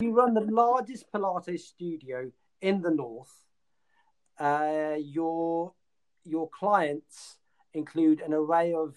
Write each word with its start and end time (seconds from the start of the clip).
You 0.00 0.12
run 0.12 0.32
the 0.32 0.42
largest 0.42 1.10
Pilates 1.12 1.58
studio 1.58 2.30
in 2.60 2.82
the 2.82 2.90
north. 2.92 3.32
Uh, 4.38 4.94
your 4.96 5.72
your 6.22 6.48
clients 6.50 7.38
include 7.74 8.20
an 8.20 8.32
array 8.32 8.72
of 8.72 8.94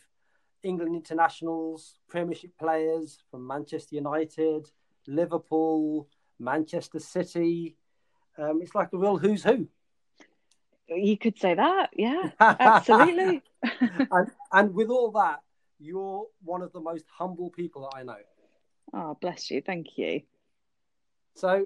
England 0.61 0.95
internationals, 0.95 1.95
Premiership 2.07 2.51
players 2.59 3.17
from 3.31 3.47
Manchester 3.47 3.95
United, 3.95 4.69
Liverpool, 5.07 6.07
Manchester 6.37 6.99
City. 6.99 7.77
Um, 8.37 8.59
it's 8.61 8.75
like 8.75 8.93
a 8.93 8.97
real 8.97 9.17
who's 9.17 9.43
who. 9.43 9.67
You 10.87 11.17
could 11.17 11.39
say 11.39 11.55
that, 11.55 11.89
yeah, 11.93 12.29
absolutely. 12.39 13.41
and, 14.11 14.31
and 14.51 14.73
with 14.75 14.89
all 14.89 15.09
that, 15.13 15.39
you're 15.79 16.27
one 16.43 16.61
of 16.61 16.71
the 16.73 16.79
most 16.79 17.05
humble 17.11 17.49
people 17.49 17.89
that 17.89 17.97
I 17.97 18.03
know. 18.03 18.21
Oh, 18.93 19.17
bless 19.19 19.49
you. 19.49 19.61
Thank 19.61 19.97
you. 19.97 20.21
So, 21.35 21.65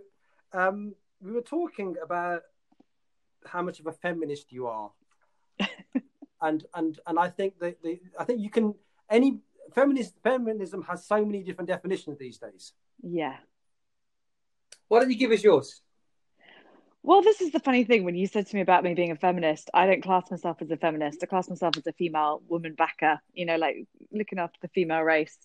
um, 0.54 0.96
we 1.22 1.32
were 1.32 1.42
talking 1.42 1.96
about 2.04 2.42
how 3.46 3.62
much 3.62 3.80
of 3.80 3.88
a 3.88 3.92
feminist 3.92 4.52
you 4.52 4.68
are, 4.68 4.92
and 6.42 6.66
and 6.74 7.00
and 7.06 7.20
I 7.20 7.30
think 7.30 7.60
that 7.60 7.82
the 7.82 8.00
I 8.20 8.24
think 8.24 8.42
you 8.42 8.50
can 8.50 8.76
any 9.10 9.40
feminist 9.74 10.14
feminism 10.24 10.84
has 10.84 11.06
so 11.06 11.26
many 11.26 11.44
different 11.44 11.70
definitions 11.70 12.18
these 12.18 12.38
days. 12.38 12.74
Yeah. 13.02 13.36
Why 14.88 15.00
don't 15.00 15.10
you 15.10 15.18
give 15.18 15.32
us 15.32 15.44
yours? 15.44 15.82
Well, 17.02 17.22
this 17.22 17.40
is 17.40 17.52
the 17.52 17.60
funny 17.60 17.84
thing 17.84 18.04
when 18.04 18.16
you 18.16 18.26
said 18.26 18.48
to 18.48 18.56
me 18.56 18.62
about 18.62 18.84
me 18.84 18.96
being 18.96 19.12
a 19.12 19.16
feminist. 19.16 19.70
I 19.74 19.86
don't 19.86 20.02
class 20.02 20.32
myself 20.32 20.62
as 20.62 20.72
a 20.72 20.78
feminist. 20.78 21.20
I 21.22 21.28
class 21.28 21.48
myself 21.48 21.78
as 21.78 21.86
a 21.86 21.94
female 21.94 22.42
woman 22.48 22.74
backer. 22.74 23.20
You 23.34 23.46
know, 23.46 23.58
like 23.58 23.86
looking 24.12 24.40
after 24.40 24.58
the 24.62 24.70
female 24.70 25.02
race. 25.02 25.38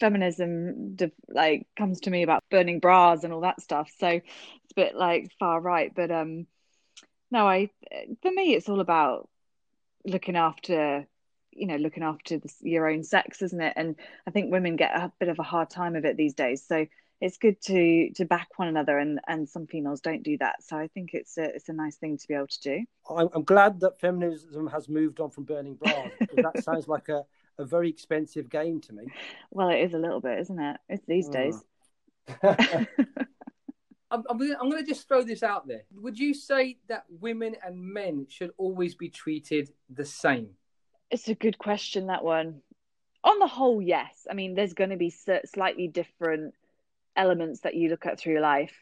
Feminism, 0.00 0.96
like, 1.28 1.66
comes 1.76 2.00
to 2.00 2.10
me 2.10 2.22
about 2.22 2.44
burning 2.50 2.80
bras 2.80 3.24
and 3.24 3.32
all 3.32 3.42
that 3.42 3.60
stuff. 3.60 3.90
So 3.98 4.08
it's 4.08 4.72
a 4.72 4.74
bit 4.74 4.94
like 4.96 5.30
far 5.38 5.60
right. 5.60 5.92
But 5.94 6.10
um, 6.10 6.46
no, 7.30 7.46
I 7.46 7.70
for 8.22 8.30
me, 8.30 8.54
it's 8.54 8.68
all 8.68 8.80
about 8.80 9.28
looking 10.04 10.36
after 10.36 11.06
you 11.52 11.66
know 11.66 11.76
looking 11.76 12.02
after 12.02 12.40
your 12.60 12.88
own 12.88 13.02
sex 13.02 13.40
isn't 13.40 13.60
it 13.60 13.72
and 13.76 13.96
i 14.26 14.30
think 14.30 14.50
women 14.50 14.76
get 14.76 14.94
a 14.94 15.12
bit 15.18 15.28
of 15.28 15.38
a 15.38 15.42
hard 15.42 15.70
time 15.70 15.96
of 15.96 16.04
it 16.04 16.16
these 16.16 16.34
days 16.34 16.64
so 16.66 16.84
it's 17.20 17.38
good 17.38 17.60
to 17.62 18.10
to 18.14 18.24
back 18.24 18.48
one 18.56 18.68
another 18.68 18.98
and 18.98 19.20
and 19.28 19.48
some 19.48 19.66
females 19.66 20.00
don't 20.00 20.22
do 20.22 20.36
that 20.38 20.62
so 20.62 20.76
i 20.76 20.88
think 20.88 21.14
it's 21.14 21.38
a 21.38 21.44
it's 21.44 21.68
a 21.68 21.72
nice 21.72 21.96
thing 21.96 22.18
to 22.18 22.26
be 22.28 22.34
able 22.34 22.46
to 22.46 22.60
do 22.60 22.84
i'm 23.08 23.44
glad 23.44 23.80
that 23.80 23.98
feminism 24.00 24.66
has 24.66 24.88
moved 24.88 25.20
on 25.20 25.30
from 25.30 25.44
burning 25.44 25.74
bras 25.74 26.10
that 26.36 26.62
sounds 26.62 26.88
like 26.88 27.08
a, 27.08 27.24
a 27.58 27.64
very 27.64 27.88
expensive 27.88 28.48
game 28.48 28.80
to 28.80 28.92
me 28.92 29.04
well 29.50 29.68
it 29.68 29.80
is 29.80 29.94
a 29.94 29.98
little 29.98 30.20
bit 30.20 30.38
isn't 30.38 30.60
it 30.60 30.76
it's 30.88 31.04
these 31.06 31.28
days 31.28 31.62
I'm, 34.14 34.22
I'm, 34.30 34.40
I'm 34.60 34.70
going 34.70 34.84
to 34.84 34.88
just 34.88 35.08
throw 35.08 35.24
this 35.24 35.42
out 35.42 35.66
there. 35.66 35.82
Would 35.96 36.18
you 36.18 36.34
say 36.34 36.78
that 36.88 37.04
women 37.08 37.56
and 37.64 37.76
men 37.76 38.26
should 38.28 38.52
always 38.56 38.94
be 38.94 39.08
treated 39.08 39.70
the 39.90 40.04
same? 40.04 40.50
It's 41.10 41.28
a 41.28 41.34
good 41.34 41.58
question, 41.58 42.06
that 42.06 42.22
one. 42.22 42.60
On 43.24 43.38
the 43.40 43.48
whole, 43.48 43.82
yes. 43.82 44.26
I 44.30 44.34
mean, 44.34 44.54
there's 44.54 44.74
going 44.74 44.90
to 44.90 44.96
be 44.96 45.10
slightly 45.10 45.88
different 45.88 46.54
elements 47.16 47.60
that 47.60 47.74
you 47.74 47.88
look 47.88 48.06
at 48.06 48.20
through 48.20 48.34
your 48.34 48.42
life. 48.42 48.74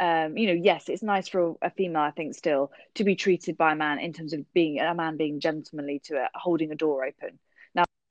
Um, 0.00 0.36
you 0.36 0.48
know, 0.48 0.60
yes, 0.62 0.88
it's 0.88 1.02
nice 1.02 1.28
for 1.28 1.56
a 1.62 1.70
female, 1.70 2.02
I 2.02 2.10
think, 2.10 2.34
still 2.34 2.70
to 2.94 3.04
be 3.04 3.16
treated 3.16 3.56
by 3.56 3.72
a 3.72 3.76
man 3.76 3.98
in 3.98 4.12
terms 4.12 4.32
of 4.34 4.52
being 4.52 4.78
a 4.80 4.94
man 4.94 5.16
being 5.16 5.40
gentlemanly 5.40 6.00
to 6.04 6.22
it, 6.22 6.30
holding 6.34 6.72
a 6.72 6.76
door 6.76 7.04
open. 7.04 7.38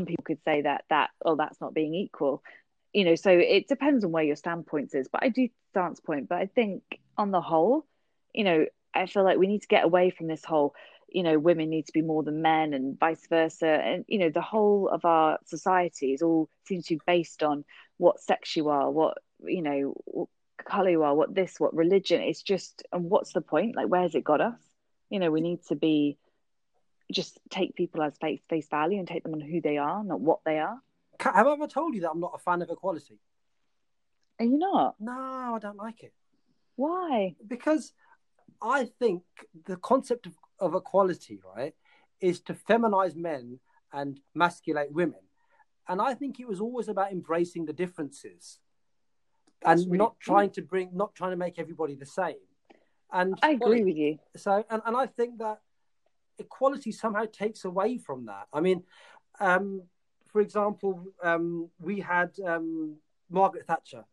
People 0.06 0.24
could 0.24 0.44
say 0.46 0.62
that 0.62 0.84
that 0.90 1.10
oh, 1.26 1.36
that's 1.36 1.60
not 1.60 1.74
being 1.74 1.96
equal. 1.96 2.44
You 2.94 3.06
know, 3.06 3.16
so 3.16 3.32
it 3.32 3.68
depends 3.68 4.04
on 4.04 4.12
where 4.12 4.24
your 4.24 4.36
standpoint 4.36 4.94
is. 4.94 5.08
But 5.12 5.24
I 5.24 5.30
do 5.30 5.50
stance 5.72 6.00
point. 6.00 6.30
But 6.30 6.38
I 6.38 6.46
think 6.46 6.84
on 7.18 7.32
the 7.32 7.42
whole, 7.42 7.86
you 8.34 8.44
know, 8.44 8.66
I 8.94 9.08
feel 9.08 9.24
like 9.24 9.38
we 9.38 9.48
need 9.48 9.62
to 9.62 9.68
get 9.68 9.84
away 9.84 10.12
from 10.12 10.28
this 10.28 10.46
whole 10.46 10.76
you 11.10 11.24
know 11.24 11.40
women 11.40 11.70
need 11.70 11.86
to 11.86 11.94
be 11.94 12.02
more 12.02 12.24
than 12.24 12.42
men 12.42 12.74
and 12.74 13.00
vice 13.00 13.26
versa 13.28 13.68
and 13.68 14.06
you 14.08 14.20
know 14.20 14.30
the 14.30 14.42
whole 14.42 14.90
of 14.90 15.06
our 15.06 15.40
society 15.46 16.14
is 16.14 16.22
all 16.22 16.50
seems 16.66 16.86
to 16.86 16.96
be 16.96 17.02
based 17.06 17.44
on 17.44 17.64
what 17.98 18.20
sex 18.20 18.56
you 18.56 18.70
are 18.70 18.92
what 18.92 19.18
you 19.44 19.62
know 19.62 19.94
what 20.06 20.28
color 20.66 20.90
you 20.90 21.04
are 21.04 21.16
what 21.16 21.34
this 21.34 21.60
what 21.60 21.74
religion 21.74 22.22
it's 22.22 22.42
just 22.42 22.84
and 22.92 23.06
what's 23.10 23.34
the 23.34 23.42
point 23.42 23.76
like 23.76 23.88
where's 23.88 24.16
it 24.16 24.24
got 24.24 24.42
us 24.42 24.60
you 25.10 25.20
know 25.20 25.32
we 25.32 25.42
need 25.42 25.64
to 25.64 25.76
be 25.76 26.18
just 27.12 27.40
take 27.50 27.76
people 27.76 28.02
as 28.02 28.18
face 28.18 28.42
face 28.50 28.68
value 28.70 29.00
and 29.00 29.08
take 29.08 29.24
them 29.24 29.34
on 29.34 29.40
who 29.42 29.62
they 29.62 29.78
are 29.78 30.04
not 30.04 30.20
what 30.20 30.40
they 30.46 30.60
are 30.60 30.80
have 31.20 31.48
i 31.48 31.54
ever 31.54 31.68
told 31.68 31.96
you 31.96 32.02
that 32.02 32.12
i'm 32.12 32.20
not 32.20 32.34
a 32.36 32.40
fan 32.40 32.62
of 32.62 32.70
equality 32.70 33.20
are 34.40 34.46
you 34.46 34.58
not 34.58 34.96
no 35.00 35.12
i 35.56 35.60
don't 35.60 35.78
like 35.78 36.04
it 36.04 36.14
why 36.76 37.36
because 37.48 37.94
i 38.62 38.86
think 39.00 39.24
the 39.66 39.78
concept 39.78 40.26
of 40.26 40.34
of 40.60 40.76
equality, 40.76 41.40
right, 41.56 41.74
is 42.20 42.40
to 42.42 42.54
feminize 42.54 43.16
men 43.16 43.60
and 43.94 44.20
masculate 44.34 44.92
women. 44.92 45.20
And 45.88 46.02
I 46.02 46.14
think 46.14 46.40
it 46.40 46.48
was 46.48 46.60
always 46.60 46.88
about 46.88 47.12
embracing 47.12 47.66
the 47.66 47.74
differences 47.74 48.60
That's 49.62 49.82
and 49.84 49.92
really 49.92 49.98
not 50.00 50.16
cool. 50.26 50.36
trying 50.36 50.50
to 50.52 50.62
bring, 50.62 50.90
not 50.94 51.16
trying 51.16 51.32
to 51.32 51.38
make 51.38 51.60
everybody 51.60 51.96
the 51.96 52.06
same. 52.06 52.36
And 53.12 53.40
I 53.42 53.52
agree 53.52 53.84
with 53.84 53.96
you. 53.96 54.20
So, 54.36 54.66
and, 54.70 54.82
and 54.86 54.98
I 54.98 55.06
think 55.06 55.38
that 55.40 55.62
equality 56.40 56.92
somehow 56.92 57.26
takes 57.26 57.66
away 57.66 57.98
from 57.98 58.26
that. 58.26 58.48
I 58.54 58.62
mean, 58.62 58.84
um, 59.40 59.84
for 60.32 60.42
example, 60.42 61.06
um, 61.24 61.70
we 61.80 62.00
had 62.00 62.32
um, 62.46 62.98
Margaret 63.30 63.66
Thatcher 63.68 64.06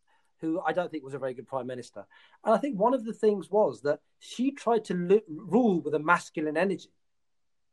who 0.45 0.61
I 0.61 0.73
don't 0.73 0.91
think 0.91 1.03
was 1.03 1.15
a 1.15 1.19
very 1.19 1.35
good 1.35 1.47
prime 1.47 1.67
minister. 1.67 2.05
And 2.45 2.55
I 2.55 2.59
think 2.59 2.79
one 2.79 2.95
of 2.95 3.05
the 3.05 3.13
things 3.13 3.51
was 3.51 3.81
that 3.83 4.01
she 4.19 4.51
tried 4.51 4.85
to 4.87 4.95
li- 4.95 5.23
rule 5.29 5.81
with 5.81 5.95
a 5.95 5.99
masculine 5.99 6.57
energy. 6.57 6.93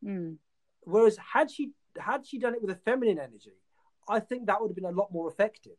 Mm. 0.03 0.37
Whereas 0.81 1.17
had 1.17 1.51
she 1.51 1.71
had 1.97 2.25
she 2.25 2.39
done 2.39 2.53
it 2.53 2.61
with 2.61 2.71
a 2.71 2.75
feminine 2.75 3.19
energy, 3.19 3.57
I 4.07 4.19
think 4.19 4.45
that 4.45 4.61
would 4.61 4.69
have 4.69 4.75
been 4.75 4.85
a 4.85 4.91
lot 4.91 5.11
more 5.11 5.29
effective. 5.29 5.77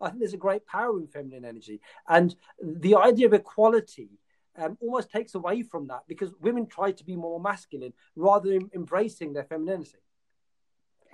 I 0.00 0.08
think 0.08 0.18
there's 0.18 0.34
a 0.34 0.48
great 0.48 0.66
power 0.66 0.98
in 0.98 1.06
feminine 1.06 1.44
energy, 1.44 1.80
and 2.08 2.34
the 2.60 2.96
idea 2.96 3.26
of 3.26 3.34
equality 3.34 4.10
um, 4.56 4.76
almost 4.80 5.10
takes 5.10 5.34
away 5.34 5.62
from 5.62 5.86
that 5.88 6.02
because 6.06 6.30
women 6.40 6.66
try 6.66 6.92
to 6.92 7.04
be 7.04 7.16
more 7.16 7.40
masculine 7.40 7.92
rather 8.16 8.50
than 8.50 8.70
embracing 8.74 9.32
their 9.32 9.44
femininity. 9.44 9.98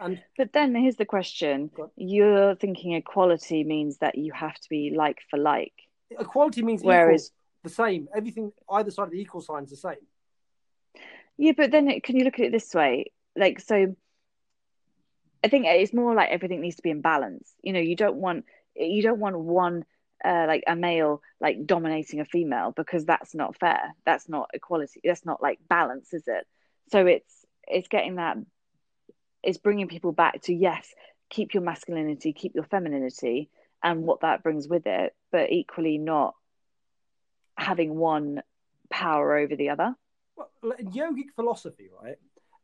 And 0.00 0.22
but 0.36 0.52
then 0.52 0.74
here's 0.74 0.96
the 0.96 1.04
question: 1.04 1.70
You're 1.96 2.54
thinking 2.54 2.92
equality 2.92 3.64
means 3.64 3.98
that 3.98 4.16
you 4.16 4.32
have 4.32 4.54
to 4.54 4.68
be 4.68 4.92
like 4.96 5.18
for 5.28 5.38
like. 5.38 5.72
Equality 6.10 6.62
means 6.62 6.82
whereas 6.82 7.32
the 7.64 7.70
same. 7.70 8.08
Everything 8.14 8.52
either 8.70 8.90
side 8.90 9.04
of 9.04 9.10
the 9.10 9.20
equal 9.20 9.40
sign 9.40 9.64
is 9.64 9.70
the 9.70 9.76
same. 9.76 9.96
Yeah, 11.36 11.52
but 11.56 11.70
then 11.70 11.88
it, 11.88 12.02
can 12.02 12.16
you 12.16 12.24
look 12.24 12.38
at 12.38 12.46
it 12.46 12.52
this 12.52 12.74
way? 12.74 13.12
Like, 13.36 13.60
so 13.60 13.94
I 15.44 15.48
think 15.48 15.66
it's 15.66 15.92
more 15.92 16.14
like 16.14 16.30
everything 16.30 16.60
needs 16.60 16.76
to 16.76 16.82
be 16.82 16.90
in 16.90 17.00
balance. 17.00 17.52
You 17.62 17.72
know, 17.72 17.80
you 17.80 17.96
don't 17.96 18.16
want 18.16 18.44
you 18.74 19.02
don't 19.02 19.20
want 19.20 19.38
one 19.38 19.84
uh, 20.24 20.44
like 20.46 20.64
a 20.66 20.76
male 20.76 21.22
like 21.40 21.66
dominating 21.66 22.20
a 22.20 22.24
female 22.24 22.72
because 22.76 23.04
that's 23.04 23.34
not 23.34 23.58
fair. 23.58 23.94
That's 24.04 24.28
not 24.28 24.50
equality. 24.54 25.00
That's 25.04 25.24
not 25.24 25.42
like 25.42 25.58
balance, 25.68 26.12
is 26.12 26.24
it? 26.26 26.46
So 26.90 27.06
it's 27.06 27.32
it's 27.66 27.88
getting 27.88 28.16
that 28.16 28.36
is 29.42 29.58
bringing 29.58 29.88
people 29.88 30.12
back 30.12 30.42
to 30.42 30.54
yes, 30.54 30.92
keep 31.30 31.54
your 31.54 31.62
masculinity, 31.62 32.32
keep 32.32 32.54
your 32.54 32.64
femininity, 32.64 33.50
and 33.82 34.02
what 34.02 34.20
that 34.20 34.42
brings 34.42 34.68
with 34.68 34.86
it, 34.86 35.14
but 35.30 35.52
equally 35.52 35.98
not 35.98 36.34
having 37.56 37.94
one 37.94 38.42
power 38.90 39.36
over 39.36 39.54
the 39.54 39.70
other. 39.70 39.94
Well, 40.36 40.74
in 40.78 40.90
yogic 40.92 41.34
philosophy, 41.34 41.88
right, 42.02 42.16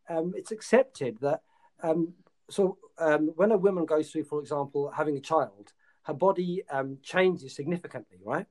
um, 0.08 0.32
it's 0.36 0.52
accepted 0.52 1.18
that 1.20 1.42
um, 1.82 2.14
so 2.50 2.78
um, 2.98 3.32
when 3.36 3.52
a 3.52 3.56
woman 3.56 3.84
goes 3.84 4.10
through, 4.10 4.24
for 4.24 4.40
example, 4.40 4.90
having 4.94 5.16
a 5.16 5.20
child, 5.20 5.72
her 6.04 6.14
body 6.14 6.62
um, 6.70 6.98
changes 7.02 7.54
significantly, 7.54 8.18
right? 8.24 8.46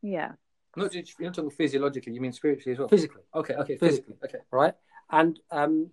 Yeah. 0.00 0.32
Not 0.76 0.92
just 0.92 1.18
you're 1.18 1.28
not 1.28 1.34
talking 1.34 1.50
physiologically, 1.50 2.14
you 2.14 2.20
mean 2.20 2.32
spiritually 2.32 2.72
as 2.72 2.78
well. 2.78 2.88
Physically. 2.88 3.22
Okay. 3.34 3.54
Okay. 3.54 3.76
Physically. 3.76 4.14
physically 4.14 4.16
okay. 4.24 4.38
Right. 4.50 4.74
And 5.10 5.38
um, 5.50 5.90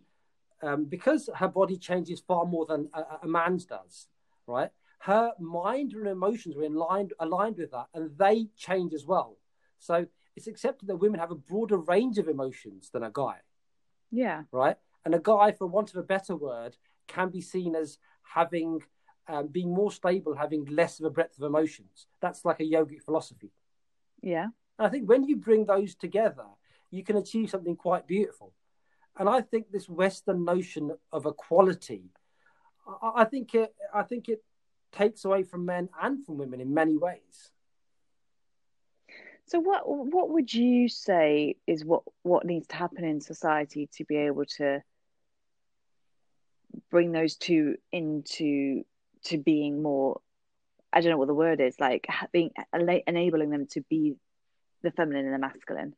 um, 0.62 0.86
because 0.86 1.30
her 1.36 1.48
body 1.48 1.78
changes 1.78 2.22
far 2.26 2.46
more 2.46 2.66
than 2.66 2.90
a, 2.94 3.04
a, 3.24 3.28
man's 3.28 3.66
does, 3.66 4.08
right? 4.48 4.72
Her 5.00 5.32
mind 5.40 5.94
and 5.94 6.08
emotions 6.08 6.56
are 6.58 6.64
in 6.64 6.76
line 6.76 7.10
aligned 7.20 7.58
with 7.58 7.72
that, 7.72 7.88
and 7.94 8.12
they 8.18 8.48
change 8.58 8.94
as 8.94 9.06
well. 9.06 9.38
So 9.80 10.06
it's 10.36 10.48
accepted 10.48 10.88
that 10.88 10.98
women 10.98 11.20
have 11.20 11.32
a 11.32 11.36
broader 11.36 11.78
range 11.78 12.18
of 12.18 12.28
emotions 12.28 12.90
than 12.92 13.04
a 13.04 13.12
guy. 13.12 13.38
Yeah. 14.12 14.44
Right. 14.52 14.78
And 15.06 15.16
a 15.16 15.20
guy, 15.20 15.52
for 15.54 15.68
want 15.68 15.92
of 15.92 15.96
a 15.96 16.04
better 16.04 16.36
word, 16.36 16.76
can 17.08 17.30
be 17.30 17.42
seen 17.42 17.76
as 17.76 17.98
having 18.24 18.82
um, 19.30 19.48
being 19.48 19.74
more 19.74 19.92
stable, 19.92 20.36
having 20.36 20.66
less 20.66 21.00
of 21.00 21.06
a 21.06 21.10
breadth 21.10 21.38
of 21.38 21.44
emotions. 21.44 22.08
That's 22.20 22.44
like 22.44 22.60
a 22.60 22.64
yogic 22.64 23.04
philosophy. 23.04 23.52
Yeah. 24.22 24.48
And 24.78 24.88
I 24.88 24.90
think 24.90 25.08
when 25.08 25.24
you 25.24 25.38
bring 25.38 25.66
those 25.66 25.96
together, 25.96 26.46
you 26.90 27.04
can 27.04 27.16
achieve 27.16 27.52
something 27.52 27.76
quite 27.76 28.08
beautiful. 28.08 28.54
And 29.18 29.30
I 29.30 29.42
think 29.42 29.72
this 29.72 29.88
Western 29.88 30.44
notion 30.46 30.92
of 31.12 31.26
equality, 31.26 32.06
I, 33.02 33.12
I 33.18 33.26
think 33.26 33.54
it, 33.54 33.74
I 33.94 34.04
think 34.04 34.30
it 34.30 34.44
takes 34.92 35.24
away 35.26 35.44
from 35.44 35.66
men 35.66 35.90
and 36.02 36.26
from 36.26 36.38
women 36.38 36.60
in 36.60 36.74
many 36.74 36.98
ways. 36.98 37.52
So 39.46 39.60
what 39.60 39.82
what 39.88 40.30
would 40.30 40.54
you 40.54 40.88
say 40.90 41.56
is 41.66 41.84
what 41.84 42.04
what 42.22 42.46
needs 42.46 42.68
to 42.68 42.76
happen 42.76 43.04
in 43.04 43.20
society 43.20 43.90
to 43.94 44.06
be 44.06 44.16
able 44.18 44.46
to 44.58 44.84
bring 46.92 47.12
those 47.12 47.36
two 47.36 47.78
into 47.92 48.84
to 49.26 49.38
being 49.38 49.82
more 49.82 50.22
I 50.92 51.02
don't 51.02 51.12
know 51.12 51.18
what 51.18 51.28
the 51.28 51.34
word 51.34 51.62
is 51.62 51.80
like 51.80 52.08
being 52.32 52.52
enabling 52.74 53.50
them 53.50 53.68
to 53.72 53.82
be 53.90 54.16
the 54.82 54.92
feminine 54.92 55.26
and 55.26 55.34
the 55.34 55.40
masculine. 55.40 55.94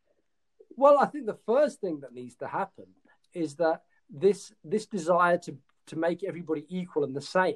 Well, 0.76 0.98
I 0.98 1.06
think 1.06 1.28
the 1.28 1.38
first 1.46 1.80
thing 1.80 2.00
that 2.02 2.14
needs 2.14 2.36
to 2.38 2.48
happen 2.48 2.88
is 3.34 3.56
that 3.56 3.82
this 4.10 4.52
this 4.64 4.86
desire 4.86 5.38
to 5.40 5.58
to 5.88 5.96
make 5.96 6.24
everybody 6.24 6.66
equal 6.70 7.04
and 7.04 7.16
the 7.16 7.22
same 7.22 7.56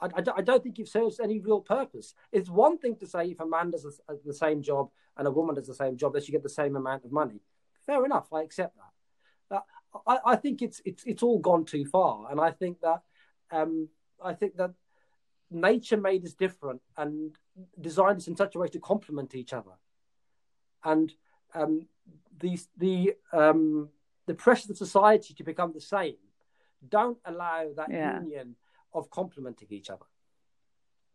I, 0.00 0.08
I, 0.36 0.42
don't 0.42 0.62
think 0.62 0.78
it 0.78 0.88
serves 0.88 1.18
any 1.18 1.40
real 1.40 1.60
purpose. 1.60 2.14
It's 2.30 2.48
one 2.48 2.78
thing 2.78 2.96
to 2.96 3.06
say 3.06 3.26
if 3.26 3.40
a 3.40 3.46
man 3.46 3.70
does 3.70 4.00
the 4.24 4.34
same 4.34 4.62
job 4.62 4.90
and 5.16 5.26
a 5.26 5.30
woman 5.30 5.56
does 5.56 5.66
the 5.66 5.74
same 5.74 5.96
job, 5.96 6.12
they 6.12 6.20
should 6.20 6.32
get 6.32 6.42
the 6.42 6.48
same 6.48 6.76
amount 6.76 7.04
of 7.04 7.12
money. 7.12 7.40
Fair 7.84 8.04
enough, 8.04 8.32
I 8.32 8.42
accept 8.42 8.76
that. 8.76 9.56
Uh, 9.56 10.00
I, 10.06 10.32
I, 10.32 10.36
think 10.36 10.62
it's 10.62 10.80
it's 10.84 11.02
it's 11.04 11.22
all 11.22 11.38
gone 11.38 11.64
too 11.64 11.84
far, 11.86 12.30
and 12.30 12.40
I 12.40 12.50
think 12.50 12.80
that 12.80 13.00
um, 13.50 13.88
I 14.22 14.34
think 14.34 14.56
that 14.56 14.72
nature 15.50 15.96
made 15.96 16.24
us 16.24 16.34
different 16.34 16.82
and 16.96 17.36
designed 17.80 18.18
us 18.18 18.28
in 18.28 18.36
such 18.36 18.54
a 18.54 18.58
way 18.58 18.68
to 18.68 18.80
complement 18.80 19.34
each 19.34 19.52
other, 19.52 19.72
and 20.84 21.12
um, 21.54 21.86
the 22.38 22.58
the 22.76 23.14
um, 23.32 23.88
the 24.26 24.34
pressures 24.34 24.70
of 24.70 24.76
society 24.76 25.34
to 25.34 25.44
become 25.44 25.72
the 25.72 25.80
same 25.80 26.16
don't 26.86 27.18
allow 27.24 27.66
that 27.76 27.90
yeah. 27.90 28.20
union 28.20 28.54
of 28.94 29.10
complementing 29.10 29.68
each 29.70 29.90
other. 29.90 30.04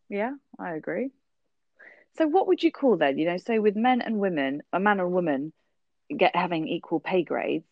Yeah, 0.08 0.32
I 0.58 0.74
agree. 0.74 1.10
So 2.16 2.26
what 2.26 2.46
would 2.46 2.62
you 2.62 2.70
call 2.70 2.96
then? 2.96 3.18
You 3.18 3.26
know, 3.26 3.36
so 3.38 3.60
with 3.60 3.76
men 3.76 4.00
and 4.02 4.18
women, 4.18 4.62
a 4.72 4.78
man 4.78 5.00
and 5.00 5.12
woman 5.12 5.52
get 6.14 6.36
having 6.36 6.68
equal 6.68 7.00
pay 7.00 7.22
grades. 7.22 7.66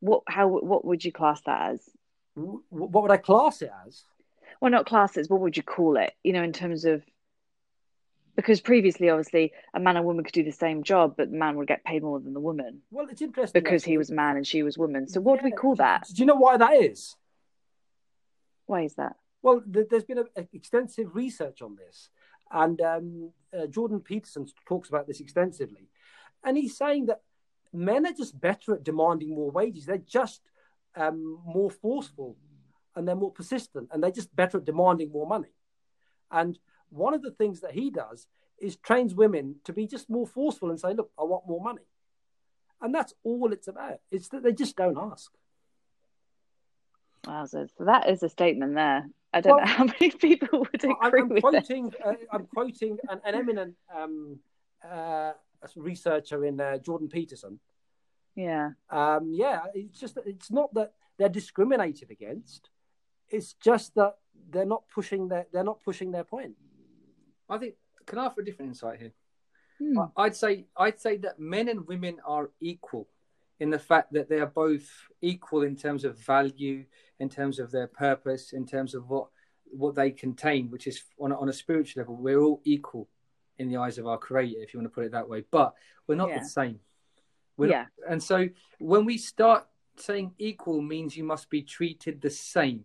What 0.00 0.22
how 0.26 0.48
what 0.48 0.84
would 0.84 1.04
you 1.04 1.12
class 1.12 1.40
that 1.42 1.72
as? 1.72 1.88
What 2.34 3.02
would 3.02 3.10
I 3.10 3.16
class 3.16 3.62
it 3.62 3.70
as? 3.86 4.04
Well, 4.60 4.70
not 4.70 4.86
classes. 4.86 5.28
What 5.28 5.40
would 5.40 5.56
you 5.56 5.62
call 5.62 5.96
it? 5.96 6.12
You 6.24 6.32
know, 6.32 6.42
in 6.42 6.52
terms 6.52 6.84
of 6.84 7.02
because 8.38 8.60
previously, 8.60 9.10
obviously, 9.10 9.52
a 9.74 9.80
man 9.80 9.96
and 9.96 10.06
woman 10.06 10.22
could 10.22 10.32
do 10.32 10.44
the 10.44 10.52
same 10.52 10.84
job, 10.84 11.14
but 11.16 11.28
the 11.28 11.36
man 11.36 11.56
would 11.56 11.66
get 11.66 11.82
paid 11.82 12.04
more 12.04 12.20
than 12.20 12.34
the 12.34 12.40
woman. 12.40 12.82
Well, 12.92 13.08
it's 13.10 13.20
interesting 13.20 13.60
because 13.60 13.82
actually. 13.82 13.94
he 13.94 13.98
was 13.98 14.10
a 14.10 14.14
man 14.14 14.36
and 14.36 14.46
she 14.46 14.62
was 14.62 14.78
woman. 14.78 15.08
So, 15.08 15.20
what 15.20 15.36
yeah. 15.36 15.40
do 15.40 15.44
we 15.46 15.50
call 15.50 15.74
that? 15.74 16.06
Do 16.06 16.22
you 16.22 16.26
know 16.26 16.36
why 16.36 16.56
that 16.56 16.74
is? 16.74 17.16
Why 18.66 18.82
is 18.82 18.94
that? 18.94 19.16
Well, 19.42 19.60
there's 19.66 20.04
been 20.04 20.18
a, 20.18 20.24
a 20.36 20.46
extensive 20.52 21.16
research 21.16 21.62
on 21.62 21.74
this, 21.76 22.10
and 22.52 22.80
um, 22.80 23.32
uh, 23.52 23.66
Jordan 23.66 24.00
Peterson 24.00 24.46
talks 24.68 24.88
about 24.88 25.08
this 25.08 25.18
extensively, 25.18 25.88
and 26.44 26.56
he's 26.56 26.76
saying 26.76 27.06
that 27.06 27.22
men 27.72 28.06
are 28.06 28.12
just 28.12 28.40
better 28.40 28.74
at 28.74 28.84
demanding 28.84 29.30
more 29.30 29.50
wages. 29.50 29.86
They're 29.86 29.98
just 29.98 30.42
um, 30.96 31.40
more 31.44 31.70
forceful, 31.70 32.36
and 32.98 33.06
they're 33.06 33.14
more 33.14 33.30
persistent, 33.30 33.88
and 33.92 34.02
they're 34.02 34.10
just 34.10 34.34
better 34.34 34.58
at 34.58 34.64
demanding 34.64 35.12
more 35.12 35.26
money. 35.26 35.54
And 36.32 36.58
one 36.90 37.14
of 37.14 37.22
the 37.22 37.30
things 37.30 37.60
that 37.60 37.72
he 37.72 37.90
does 37.90 38.26
is 38.58 38.76
trains 38.76 39.14
women 39.14 39.54
to 39.64 39.72
be 39.72 39.86
just 39.86 40.10
more 40.10 40.26
forceful 40.26 40.70
and 40.70 40.80
say, 40.80 40.92
"Look, 40.92 41.12
I 41.16 41.22
want 41.22 41.46
more 41.46 41.62
money," 41.62 41.86
and 42.82 42.92
that's 42.92 43.14
all 43.22 43.52
it's 43.52 43.68
about. 43.68 44.00
It's 44.10 44.28
that 44.30 44.42
they 44.42 44.52
just 44.52 44.76
don't 44.76 44.98
ask. 44.98 45.30
Wow, 47.26 47.46
so 47.46 47.68
that 47.78 48.10
is 48.10 48.22
a 48.24 48.28
statement 48.28 48.74
there. 48.74 49.08
I 49.32 49.40
don't 49.40 49.56
well, 49.56 49.64
know 49.64 49.72
how 49.78 49.84
many 49.84 50.10
people 50.10 50.60
would 50.60 50.74
agree 50.74 50.94
I'm, 51.00 51.14
I'm 51.14 51.28
with 51.28 51.42
quoting, 51.42 51.92
uh, 52.04 52.14
I'm 52.32 52.46
quoting 52.46 52.98
an, 53.08 53.20
an 53.24 53.34
eminent 53.36 53.74
um, 53.96 54.40
uh, 54.88 55.32
researcher 55.76 56.44
in 56.44 56.60
uh, 56.60 56.78
Jordan 56.78 57.08
Peterson. 57.08 57.60
Yeah. 58.34 58.70
Um, 58.90 59.32
yeah, 59.32 59.62
it's 59.74 60.00
just 60.00 60.18
it's 60.26 60.50
not 60.50 60.74
that 60.74 60.94
they're 61.16 61.28
discriminated 61.28 62.10
against. 62.10 62.70
It's 63.30 63.54
just 63.54 63.94
that 63.96 64.16
they're 64.50 64.64
not 64.64 64.84
pushing 64.92 65.28
their 65.28 65.46
they're 65.52 65.64
not 65.64 65.82
pushing 65.84 66.12
their 66.12 66.24
point. 66.24 66.54
I 67.48 67.58
think. 67.58 67.74
Can 68.06 68.18
I 68.18 68.26
offer 68.26 68.40
a 68.40 68.44
different 68.44 68.70
insight 68.70 69.00
here? 69.00 69.12
Hmm. 69.78 69.98
I'd 70.16 70.34
say 70.34 70.66
I'd 70.76 71.00
say 71.00 71.18
that 71.18 71.38
men 71.38 71.68
and 71.68 71.86
women 71.86 72.16
are 72.24 72.50
equal 72.60 73.08
in 73.60 73.70
the 73.70 73.78
fact 73.78 74.12
that 74.12 74.28
they 74.28 74.38
are 74.40 74.46
both 74.46 74.88
equal 75.20 75.62
in 75.62 75.76
terms 75.76 76.04
of 76.04 76.18
value, 76.18 76.84
in 77.18 77.28
terms 77.28 77.58
of 77.58 77.70
their 77.70 77.86
purpose, 77.86 78.52
in 78.52 78.66
terms 78.66 78.94
of 78.94 79.08
what 79.08 79.28
what 79.70 79.94
they 79.94 80.10
contain, 80.10 80.70
which 80.70 80.86
is 80.86 81.02
on 81.20 81.32
a, 81.32 81.38
on 81.38 81.48
a 81.48 81.52
spiritual 81.52 82.00
level, 82.00 82.16
we're 82.16 82.40
all 82.40 82.60
equal 82.64 83.08
in 83.58 83.68
the 83.68 83.76
eyes 83.76 83.98
of 83.98 84.06
our 84.06 84.18
Creator, 84.18 84.62
if 84.62 84.72
you 84.72 84.80
want 84.80 84.90
to 84.90 84.94
put 84.94 85.04
it 85.04 85.12
that 85.12 85.28
way. 85.28 85.44
But 85.50 85.74
we're 86.06 86.14
not 86.14 86.30
yeah. 86.30 86.38
the 86.38 86.44
same. 86.44 86.80
We're 87.56 87.70
yeah. 87.70 87.86
Not, 88.00 88.12
and 88.12 88.22
so 88.22 88.48
when 88.78 89.04
we 89.04 89.18
start 89.18 89.66
saying 89.96 90.32
equal 90.38 90.80
means 90.80 91.16
you 91.16 91.24
must 91.24 91.50
be 91.50 91.62
treated 91.62 92.20
the 92.22 92.30
same, 92.30 92.84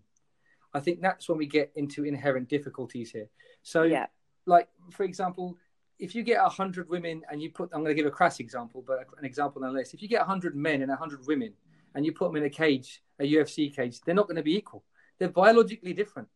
I 0.73 0.79
think 0.79 1.01
that's 1.01 1.29
when 1.29 1.37
we 1.37 1.45
get 1.45 1.71
into 1.75 2.03
inherent 2.03 2.49
difficulties 2.49 3.11
here. 3.11 3.29
So, 3.61 3.83
yeah. 3.83 4.07
like 4.45 4.67
for 4.91 5.03
example, 5.03 5.57
if 5.99 6.15
you 6.15 6.23
get 6.23 6.41
100 6.41 6.89
women 6.89 7.21
and 7.31 7.41
you 7.41 7.51
put, 7.51 7.69
I'm 7.73 7.81
going 7.83 7.95
to 7.95 8.01
give 8.01 8.05
a 8.05 8.11
crass 8.11 8.39
example, 8.39 8.83
but 8.85 9.05
an 9.17 9.25
example 9.25 9.61
nonetheless. 9.61 9.93
If 9.93 10.01
you 10.01 10.07
get 10.07 10.19
100 10.19 10.55
men 10.55 10.81
and 10.81 10.89
100 10.89 11.25
women 11.27 11.53
and 11.95 12.05
you 12.05 12.11
put 12.11 12.27
them 12.27 12.37
in 12.37 12.43
a 12.43 12.49
cage, 12.49 13.03
a 13.19 13.31
UFC 13.31 13.73
cage, 13.73 14.01
they're 14.01 14.15
not 14.15 14.27
going 14.27 14.37
to 14.37 14.43
be 14.43 14.55
equal. 14.55 14.83
They're 15.19 15.29
biologically 15.29 15.93
different. 15.93 16.27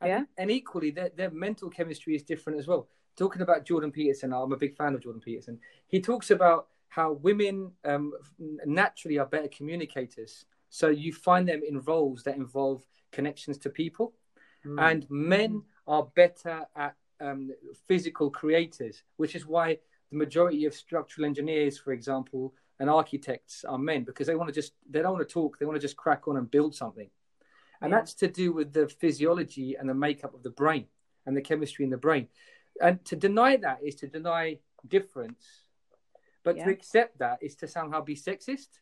And, 0.00 0.08
yeah. 0.08 0.22
and 0.38 0.50
equally, 0.50 0.90
their, 0.90 1.10
their 1.14 1.30
mental 1.30 1.68
chemistry 1.68 2.14
is 2.14 2.22
different 2.22 2.58
as 2.58 2.66
well. 2.66 2.88
Talking 3.16 3.42
about 3.42 3.66
Jordan 3.66 3.92
Peterson, 3.92 4.32
I'm 4.32 4.52
a 4.52 4.56
big 4.56 4.76
fan 4.76 4.94
of 4.94 5.02
Jordan 5.02 5.20
Peterson. 5.20 5.58
He 5.88 6.00
talks 6.00 6.30
about 6.30 6.68
how 6.88 7.12
women 7.12 7.72
um, 7.84 8.12
naturally 8.64 9.18
are 9.18 9.26
better 9.26 9.48
communicators. 9.48 10.44
So 10.72 10.88
you 10.88 11.12
find 11.12 11.46
them 11.46 11.60
in 11.68 11.80
roles 11.80 12.22
that 12.22 12.36
involve 12.36 12.82
connections 13.12 13.58
to 13.58 13.68
people. 13.68 14.14
Mm. 14.66 14.90
And 14.90 15.06
men 15.10 15.62
are 15.86 16.04
better 16.14 16.66
at 16.74 16.94
um, 17.20 17.50
physical 17.86 18.30
creators, 18.30 19.02
which 19.18 19.36
is 19.36 19.46
why 19.46 19.78
the 20.10 20.16
majority 20.16 20.64
of 20.64 20.72
structural 20.72 21.26
engineers, 21.26 21.76
for 21.78 21.92
example, 21.92 22.54
and 22.80 22.88
architects 22.88 23.64
are 23.64 23.76
men 23.76 24.02
because 24.02 24.26
they 24.26 24.34
want 24.34 24.48
to 24.48 24.54
just 24.54 24.72
they 24.88 25.02
don't 25.02 25.12
want 25.12 25.28
to 25.28 25.32
talk, 25.32 25.58
they 25.58 25.66
want 25.66 25.76
to 25.76 25.86
just 25.86 25.96
crack 25.96 26.26
on 26.26 26.38
and 26.38 26.50
build 26.50 26.74
something, 26.74 27.10
and 27.82 27.90
yeah. 27.90 27.98
that's 27.98 28.14
to 28.14 28.28
do 28.28 28.50
with 28.50 28.72
the 28.72 28.88
physiology 28.88 29.76
and 29.78 29.88
the 29.88 29.94
makeup 29.94 30.34
of 30.34 30.42
the 30.42 30.50
brain 30.50 30.86
and 31.26 31.36
the 31.36 31.42
chemistry 31.42 31.84
in 31.84 31.90
the 31.90 31.98
brain. 31.98 32.28
And 32.80 33.04
to 33.04 33.14
deny 33.14 33.56
that 33.58 33.80
is 33.84 33.94
to 33.96 34.06
deny 34.06 34.58
difference, 34.88 35.44
but 36.42 36.56
yeah. 36.56 36.64
to 36.64 36.70
accept 36.70 37.18
that 37.18 37.38
is 37.42 37.56
to 37.56 37.68
somehow 37.68 38.00
be 38.00 38.16
sexist. 38.16 38.80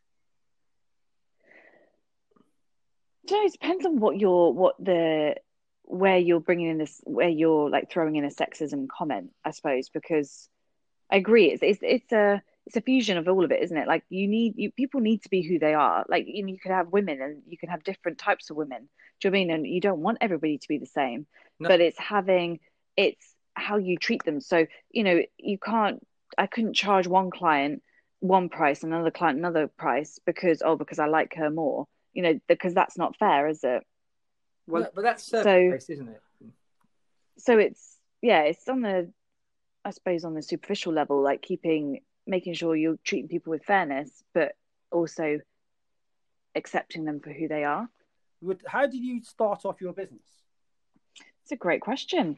So 3.31 3.41
it 3.45 3.53
depends 3.53 3.87
on 3.87 4.01
what 4.01 4.19
you're, 4.19 4.53
what 4.53 4.75
the 4.79 5.37
where 5.85 6.19
you're 6.19 6.41
bringing 6.41 6.69
in 6.69 6.79
this 6.79 7.01
where 7.05 7.29
you're 7.29 7.69
like 7.69 7.91
throwing 7.91 8.15
in 8.15 8.25
a 8.25 8.29
sexism 8.29 8.87
comment 8.87 9.31
i 9.45 9.51
suppose 9.51 9.89
because 9.89 10.49
i 11.11 11.17
agree 11.17 11.47
it's 11.47 11.65
it's, 11.65 11.81
it's 11.83 12.13
a 12.13 12.41
it's 12.67 12.77
a 12.77 12.81
fusion 12.81 13.19
of 13.19 13.27
all 13.27 13.45
of 13.45 13.51
it 13.51 13.63
isn't 13.63 13.77
it? 13.77 13.89
Like 13.89 14.05
you 14.09 14.29
need 14.29 14.55
you 14.57 14.71
people 14.71 15.01
need 15.01 15.23
to 15.23 15.29
be 15.29 15.43
who 15.43 15.59
they 15.59 15.75
are. 15.75 16.05
Like 16.09 16.27
you, 16.29 16.45
know, 16.45 16.53
you 16.53 16.59
could 16.59 16.71
have 16.71 16.93
women 16.93 17.21
and 17.21 17.43
you 17.49 17.59
can 17.59 17.69
have 17.69 17.83
different 17.83 18.19
types 18.19 18.51
of 18.51 18.57
women. 18.57 18.89
Do 19.21 19.27
you 19.27 19.31
know 19.31 19.37
I 19.37 19.41
mean? 19.41 19.51
And 19.51 19.67
you 19.67 19.81
don't 19.81 20.01
want 20.01 20.19
everybody 20.21 20.59
to 20.59 20.69
be 20.69 20.79
the 20.79 20.87
same. 20.87 21.27
No. 21.59 21.69
but 21.69 21.81
it's 21.81 21.99
having 21.99 22.61
it's 22.97 23.35
how 23.55 23.79
you 23.79 23.97
treat 23.97 24.23
them. 24.25 24.41
So 24.41 24.67
you 24.93 25.03
know 25.03 25.21
you 25.39 25.59
can't 25.59 26.07
i 26.39 26.47
couldn't 26.47 26.75
charge 26.75 27.09
one 27.09 27.31
client 27.31 27.83
one 28.21 28.49
price 28.49 28.85
another 28.85 29.11
client 29.11 29.39
another 29.39 29.67
price 29.67 30.21
because 30.25 30.63
oh 30.65 30.77
because 30.77 31.01
i 31.01 31.07
like 31.07 31.35
her 31.35 31.51
more 31.51 31.89
you 32.13 32.23
know 32.23 32.39
because 32.49 32.75
that's 32.75 32.99
not 32.99 33.17
fair 33.17 33.49
is 33.49 33.63
it 33.63 33.85
well, 34.71 34.89
but 34.95 35.03
that's 35.03 35.25
so, 35.25 35.43
based, 35.43 35.91
isn't 35.91 36.09
it? 36.09 36.23
So 37.39 37.59
it's 37.59 37.97
yeah, 38.23 38.43
it's 38.43 38.69
on 38.69 38.83
the, 38.83 39.11
I 39.85 39.91
suppose, 39.91 40.25
on 40.25 40.35
the 40.35 40.43
superficial 40.43 40.93
level, 40.93 41.23
like 41.23 41.43
keeping, 41.43 42.01
making 42.27 42.55
sure 42.55 42.77
you're 42.77 42.99
treating 43.05 43.29
people 43.29 43.51
with 43.51 43.65
fairness, 43.65 44.23
but 44.35 44.53
also 44.93 45.41
accepting 46.55 47.05
them 47.05 47.21
for 47.21 47.33
who 47.33 47.49
they 47.49 47.65
are. 47.65 47.89
How 48.67 48.87
did 48.87 49.03
you 49.03 49.23
start 49.23 49.65
off 49.65 49.81
your 49.81 49.93
business? 49.93 50.21
It's 51.43 51.53
a 51.53 51.57
great 51.57 51.81
question. 51.81 52.37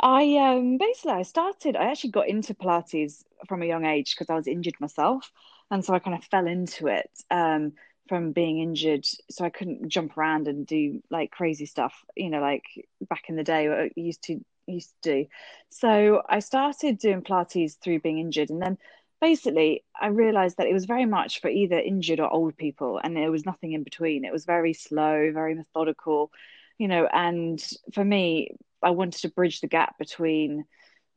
I 0.00 0.36
um 0.36 0.78
basically 0.78 1.12
I 1.12 1.22
started 1.22 1.76
I 1.76 1.90
actually 1.90 2.10
got 2.10 2.28
into 2.28 2.54
Pilates 2.54 3.22
from 3.46 3.62
a 3.62 3.66
young 3.66 3.84
age 3.84 4.14
because 4.14 4.30
I 4.30 4.34
was 4.34 4.46
injured 4.46 4.80
myself 4.80 5.30
and 5.70 5.84
so 5.84 5.94
I 5.94 5.98
kind 5.98 6.16
of 6.16 6.24
fell 6.24 6.46
into 6.46 6.86
it. 6.86 7.10
Um 7.30 7.74
from 8.08 8.32
being 8.32 8.58
injured, 8.60 9.06
so 9.30 9.44
I 9.44 9.50
couldn't 9.50 9.88
jump 9.88 10.16
around 10.16 10.48
and 10.48 10.66
do 10.66 11.02
like 11.10 11.30
crazy 11.30 11.66
stuff, 11.66 11.94
you 12.16 12.30
know, 12.30 12.40
like 12.40 12.64
back 13.08 13.24
in 13.28 13.36
the 13.36 13.44
day 13.44 13.68
I 13.68 13.90
used 13.96 14.22
to 14.24 14.40
used 14.66 14.92
to 15.02 15.10
do. 15.24 15.26
So 15.70 16.22
I 16.28 16.40
started 16.40 16.98
doing 16.98 17.22
Pilates 17.22 17.78
through 17.78 18.00
being 18.00 18.18
injured, 18.18 18.50
and 18.50 18.60
then 18.60 18.78
basically 19.20 19.84
I 20.00 20.08
realized 20.08 20.56
that 20.58 20.66
it 20.66 20.72
was 20.72 20.84
very 20.84 21.06
much 21.06 21.40
for 21.40 21.48
either 21.48 21.78
injured 21.78 22.20
or 22.20 22.32
old 22.32 22.56
people, 22.56 23.00
and 23.02 23.16
there 23.16 23.30
was 23.30 23.46
nothing 23.46 23.72
in 23.72 23.82
between. 23.84 24.24
It 24.24 24.32
was 24.32 24.44
very 24.44 24.72
slow, 24.74 25.30
very 25.32 25.54
methodical, 25.54 26.30
you 26.78 26.88
know. 26.88 27.06
And 27.06 27.62
for 27.94 28.04
me, 28.04 28.56
I 28.82 28.90
wanted 28.90 29.22
to 29.22 29.30
bridge 29.30 29.60
the 29.60 29.68
gap 29.68 29.98
between 29.98 30.64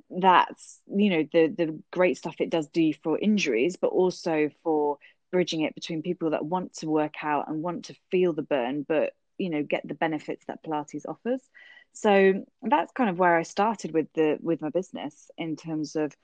that's 0.09 0.79
you 0.87 1.09
know 1.09 1.23
the 1.33 1.47
the 1.47 1.79
great 1.91 2.17
stuff 2.17 2.35
it 2.39 2.51
does 2.51 2.67
do 2.67 2.93
for 3.03 3.17
injuries 3.17 3.75
but 3.75 3.87
also 3.87 4.49
for 4.63 4.97
bridging 5.35 5.59
it 5.59 5.75
between 5.75 6.01
people 6.01 6.29
that 6.29 6.45
want 6.45 6.73
to 6.75 6.87
work 6.87 7.15
out 7.21 7.49
and 7.49 7.61
want 7.61 7.83
to 7.83 7.95
feel 8.09 8.31
the 8.31 8.41
burn 8.41 8.85
but 8.87 9.11
you 9.37 9.49
know 9.49 9.63
get 9.63 9.85
the 9.85 9.93
benefits 9.93 10.45
that 10.45 10.63
pilates 10.63 11.05
offers. 11.05 11.41
So 11.91 12.45
that's 12.61 12.93
kind 12.93 13.09
of 13.09 13.19
where 13.19 13.35
i 13.35 13.43
started 13.43 13.93
with 13.93 14.07
the 14.13 14.37
with 14.41 14.61
my 14.61 14.69
business 14.69 15.29
in 15.37 15.57
terms 15.57 15.97
of 15.97 16.15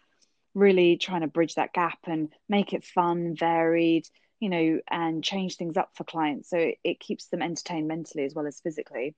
really 0.54 0.96
trying 0.96 1.22
to 1.22 1.28
bridge 1.28 1.56
that 1.56 1.74
gap 1.74 2.00
and 2.06 2.30
make 2.48 2.72
it 2.72 2.86
fun 2.86 3.36
varied 3.36 4.08
you 4.40 4.48
know 4.48 4.80
and 4.90 5.22
change 5.22 5.58
things 5.58 5.76
up 5.76 5.90
for 5.96 6.06
clients. 6.06 6.50
So 6.50 6.72
it 6.82 7.02
keeps 7.02 7.28
them 7.28 7.42
entertained 7.42 7.90
mentally 7.90 8.24
as 8.24 8.34
well 8.34 8.48
as 8.48 8.62
physically. 8.62 9.14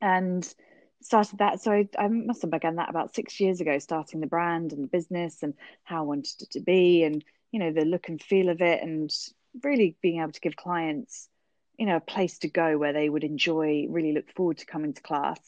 And 0.00 0.42
started 1.02 1.40
that. 1.40 1.60
So 1.60 1.70
I, 1.70 1.88
I, 1.98 2.08
must 2.08 2.42
have 2.42 2.50
begun 2.50 2.76
that 2.76 2.88
about 2.88 3.14
six 3.14 3.40
years 3.40 3.60
ago 3.60 3.78
starting 3.78 4.20
the 4.20 4.26
brand 4.26 4.72
and 4.72 4.82
the 4.82 4.88
business 4.88 5.42
and 5.42 5.52
how 5.84 5.98
i 5.98 6.02
wanted 6.02 6.40
it 6.40 6.50
to 6.52 6.60
be 6.60 7.02
and 7.02 7.22
you 7.52 7.60
know 7.60 7.72
the 7.72 7.84
look 7.84 8.08
and 8.08 8.20
feel 8.20 8.48
of 8.48 8.60
it 8.60 8.82
and 8.82 9.10
really 9.62 9.96
being 10.02 10.20
able 10.20 10.32
to 10.32 10.40
give 10.40 10.56
clients 10.56 11.28
you 11.78 11.86
know 11.86 11.96
a 11.96 12.00
place 12.00 12.38
to 12.38 12.48
go 12.48 12.76
where 12.78 12.92
they 12.92 13.08
would 13.08 13.24
enjoy 13.24 13.86
really 13.88 14.12
look 14.12 14.30
forward 14.34 14.58
to 14.58 14.66
coming 14.66 14.92
to 14.92 15.02
class 15.02 15.38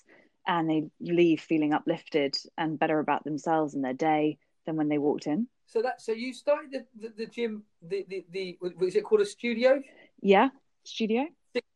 and 0.47 0.69
they 0.69 0.85
leave 1.01 1.41
feeling 1.41 1.73
uplifted 1.73 2.37
and 2.57 2.79
better 2.79 2.99
about 2.99 3.25
themselves 3.25 3.75
and 3.75 3.85
their 3.85 3.95
day 3.95 4.39
than 4.67 4.77
when 4.77 4.89
they 4.89 4.99
walked 4.99 5.27
in. 5.27 5.47
So 5.67 5.81
that 5.83 6.01
so 6.01 6.13
you 6.13 6.35
started 6.35 6.71
the, 6.71 7.09
the, 7.09 7.15
the 7.17 7.27
gym 7.27 7.65
the, 7.83 8.05
the 8.09 8.25
the 8.31 8.59
was 8.61 8.95
it 8.95 9.05
called 9.05 9.23
a 9.23 9.27
studio? 9.27 9.83
Yeah 10.21 10.51
studio 10.85 11.27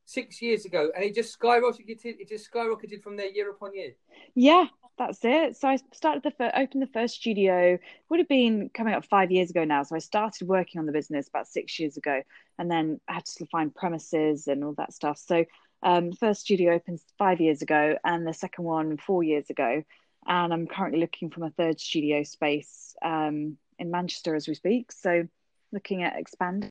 six, 0.09 0.41
years 0.41 0.65
ago, 0.65 0.91
and 0.95 1.05
it 1.05 1.15
just 1.15 1.39
skyrocketed. 1.39 2.17
It 2.19 2.29
just 2.29 2.51
skyrocketed 2.51 3.03
from 3.03 3.17
there 3.17 3.29
year 3.31 3.51
upon 3.51 3.75
year. 3.75 3.93
Yeah, 4.35 4.67
that's 4.97 5.19
it. 5.23 5.57
So 5.57 5.69
I 5.69 5.79
started 5.93 6.23
the 6.23 6.31
first, 6.31 6.55
opened 6.57 6.83
the 6.83 6.93
first 6.93 7.17
studio. 7.17 7.79
Would 8.09 8.19
have 8.19 8.29
been 8.29 8.71
coming 8.73 8.95
up 8.95 9.05
five 9.05 9.31
years 9.31 9.51
ago 9.51 9.65
now. 9.65 9.83
So 9.83 9.97
I 9.97 9.99
started 9.99 10.49
working 10.49 10.79
on 10.79 10.87
the 10.87 10.93
business 10.93 11.29
about 11.29 11.47
six 11.47 11.79
years 11.79 11.99
ago, 11.99 12.23
and 12.59 12.71
then 12.71 13.01
I 13.07 13.15
had 13.15 13.27
to 13.27 13.47
find 13.47 13.75
premises 13.75 14.49
and 14.49 14.65
all 14.65 14.73
that 14.79 14.95
stuff. 14.95 15.19
So 15.19 15.45
um, 15.83 16.13
first 16.13 16.41
studio 16.41 16.73
opened 16.73 17.01
five 17.19 17.41
years 17.41 17.61
ago, 17.61 17.99
and 18.03 18.27
the 18.27 18.33
second 18.33 18.65
one 18.65 18.97
four 18.97 19.23
years 19.23 19.51
ago. 19.51 19.85
And 20.27 20.53
I'm 20.53 20.67
currently 20.67 21.01
looking 21.01 21.31
for 21.31 21.45
a 21.45 21.51
third 21.51 21.79
studio 21.81 22.23
space 22.23 22.97
um, 23.03 23.59
in 23.79 23.91
Manchester 23.91 24.35
as 24.35 24.49
we 24.49 24.55
speak. 24.55 24.91
So 24.91 25.29
looking 25.71 26.03
at 26.03 26.19
expanding. 26.19 26.71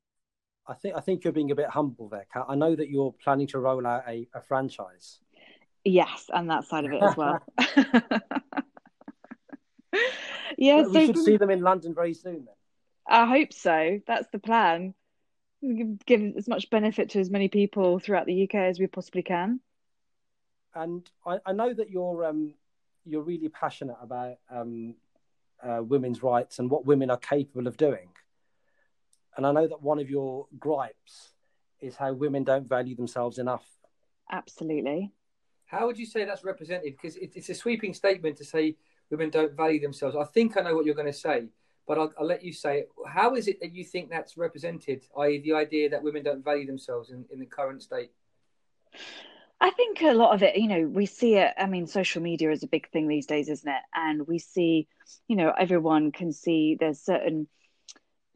I 0.68 0.74
think 0.74 0.96
I 0.96 1.00
think 1.00 1.24
you're 1.24 1.34
being 1.34 1.52
a 1.52 1.56
bit 1.56 1.70
humble 1.70 2.10
there, 2.10 2.26
Kat. 2.32 2.46
I 2.50 2.56
know 2.56 2.76
that 2.76 2.90
you're 2.90 3.14
planning 3.24 3.48
to 3.48 3.60
roll 3.60 3.86
out 3.88 4.04
a, 4.08 4.28
a 4.34 4.42
franchise. 4.42 5.20
Yes, 5.84 6.30
and 6.34 6.50
that 6.50 6.66
side 6.66 6.86
of 6.86 6.92
it 6.92 7.02
as 7.02 7.16
well. 7.16 7.40
yeah, 10.58 10.84
we 10.84 10.94
so 10.94 11.06
should 11.06 11.18
see 11.18 11.38
them 11.38 11.50
in 11.50 11.62
London 11.62 11.94
very 11.94 12.14
soon. 12.14 12.46
Then 12.46 12.56
I 13.08 13.26
hope 13.26 13.54
so. 13.54 14.00
That's 14.06 14.28
the 14.32 14.40
plan. 14.40 14.94
Give 16.06 16.36
as 16.38 16.48
much 16.48 16.70
benefit 16.70 17.12
to 17.12 17.20
as 17.20 17.30
many 17.30 17.48
people 17.48 18.00
throughout 18.00 18.26
the 18.26 18.44
UK 18.44 18.56
as 18.56 18.80
we 18.80 18.88
possibly 18.88 19.24
can. 19.24 19.60
And 20.76 21.10
I, 21.26 21.40
I 21.46 21.54
know 21.54 21.74
that 21.74 21.90
you're 21.90 22.26
um, 22.26 22.54
you're 23.06 23.24
really 23.24 23.50
passionate 23.50 23.98
about 24.02 24.36
um, 24.50 24.96
uh, 25.64 25.82
women's 25.82 26.22
rights 26.22 26.60
and 26.60 26.70
what 26.70 26.86
women 26.86 27.10
are 27.10 27.18
capable 27.18 27.68
of 27.68 27.78
doing. 27.78 28.10
And 29.38 29.46
I 29.46 29.52
know 29.52 29.68
that 29.68 29.82
one 29.82 30.00
of 30.00 30.10
your 30.10 30.48
gripes 30.60 31.34
is 31.80 31.96
how 31.96 32.12
women 32.14 32.44
don't 32.44 32.68
value 32.68 32.96
themselves 32.96 33.38
enough. 33.38 33.66
Absolutely. 34.32 35.12
How 35.66 35.86
would 35.86 35.98
you 35.98 36.06
say 36.06 36.26
that's 36.26 36.44
represented? 36.44 36.96
Because 37.00 37.18
it's 37.18 37.50
a 37.50 37.54
sweeping 37.54 37.94
statement 37.94 38.38
to 38.38 38.46
say 38.46 38.76
women 39.12 39.30
don't 39.30 39.56
value 39.56 39.80
themselves. 39.80 40.16
I 40.16 40.24
think 40.26 40.58
I 40.58 40.62
know 40.62 40.76
what 40.76 40.86
you're 40.86 40.96
going 40.96 41.08
to 41.08 41.14
say, 41.14 41.46
but 41.88 41.98
I'll, 41.98 42.12
I'll 42.20 42.26
let 42.26 42.44
you 42.44 42.52
say 42.52 42.80
it. 42.80 42.90
How 43.06 43.36
is 43.36 43.48
it 43.48 43.60
that 43.62 43.74
you 43.74 43.84
think 43.84 44.10
that's 44.10 44.38
represented, 44.38 45.06
i.e., 45.20 45.42
the 45.42 45.54
idea 45.54 45.90
that 45.90 46.02
women 46.02 46.24
don't 46.24 46.44
value 46.44 46.66
themselves 46.66 47.12
in, 47.12 47.26
in 47.32 47.40
the 47.40 47.46
current 47.46 47.84
state? 47.84 48.12
I 49.60 49.72
think 49.72 50.02
a 50.02 50.14
lot 50.14 50.36
of 50.36 50.44
it, 50.44 50.56
you 50.58 50.68
know, 50.68 50.88
we 50.88 51.06
see 51.06 51.36
it. 51.36 51.54
I 51.58 51.66
mean, 51.66 51.88
social 51.88 52.22
media 52.22 52.52
is 52.52 52.64
a 52.64 52.68
big 52.68 52.90
thing 52.92 53.08
these 53.08 53.26
days, 53.26 53.50
isn't 53.50 53.70
it? 53.70 53.82
And 53.94 54.28
we 54.28 54.40
see, 54.40 54.88
you 55.28 55.36
know, 55.36 55.52
everyone 55.58 56.12
can 56.12 56.32
see 56.32 56.78
there's 56.80 57.00
certain 57.00 57.48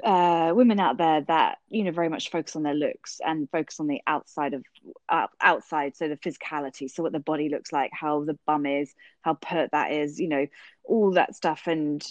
uh, 0.04 0.54
women 0.56 0.80
out 0.80 0.98
there 0.98 1.22
that 1.22 1.58
you 1.70 1.84
know 1.84 1.92
very 1.92 2.10
much 2.10 2.32
focus 2.32 2.56
on 2.56 2.64
their 2.64 2.74
looks 2.74 3.20
and 3.26 3.50
focus 3.50 3.80
on 3.80 3.88
the 3.88 4.02
outside 4.08 4.54
of 4.54 4.64
uh, 5.10 5.28
outside, 5.42 5.96
so 5.96 6.08
the 6.08 6.18
physicality, 6.18 6.90
so 6.90 7.04
what 7.04 7.12
the 7.12 7.20
body 7.20 7.50
looks 7.50 7.72
like, 7.72 7.92
how 7.94 8.24
the 8.24 8.38
bum 8.46 8.66
is, 8.66 8.94
how 9.22 9.34
pert 9.36 9.72
that 9.72 9.92
is, 9.92 10.20
you 10.20 10.28
know, 10.28 10.48
all 10.84 11.14
that 11.14 11.36
stuff, 11.36 11.64
and 11.68 12.04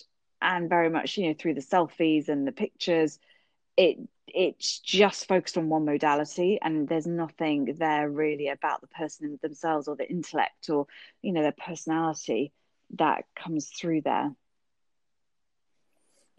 and 0.42 0.68
very 0.68 0.90
much 0.90 1.16
you 1.16 1.28
know 1.28 1.35
through 1.38 1.54
the 1.54 1.61
selfies 1.61 2.28
and 2.28 2.47
the 2.47 2.52
pictures, 2.52 3.18
it 3.76 3.99
it's 4.28 4.78
just 4.78 5.26
focused 5.26 5.59
on 5.59 5.68
one 5.68 5.85
modality, 5.85 6.59
and 6.62 6.88
there's 6.88 7.06
nothing 7.06 7.76
there 7.78 8.09
really 8.09 8.49
about 8.49 8.80
the 8.80 8.87
person 8.88 9.38
themselves 9.42 9.88
or 9.88 9.97
the 9.97 10.09
intellect 10.09 10.70
or 10.70 10.87
you 11.23 11.32
know 11.32 11.42
their 11.42 11.52
personality 11.52 12.52
that 12.97 13.25
comes 13.37 13.68
through 13.68 14.02
there. 14.02 14.30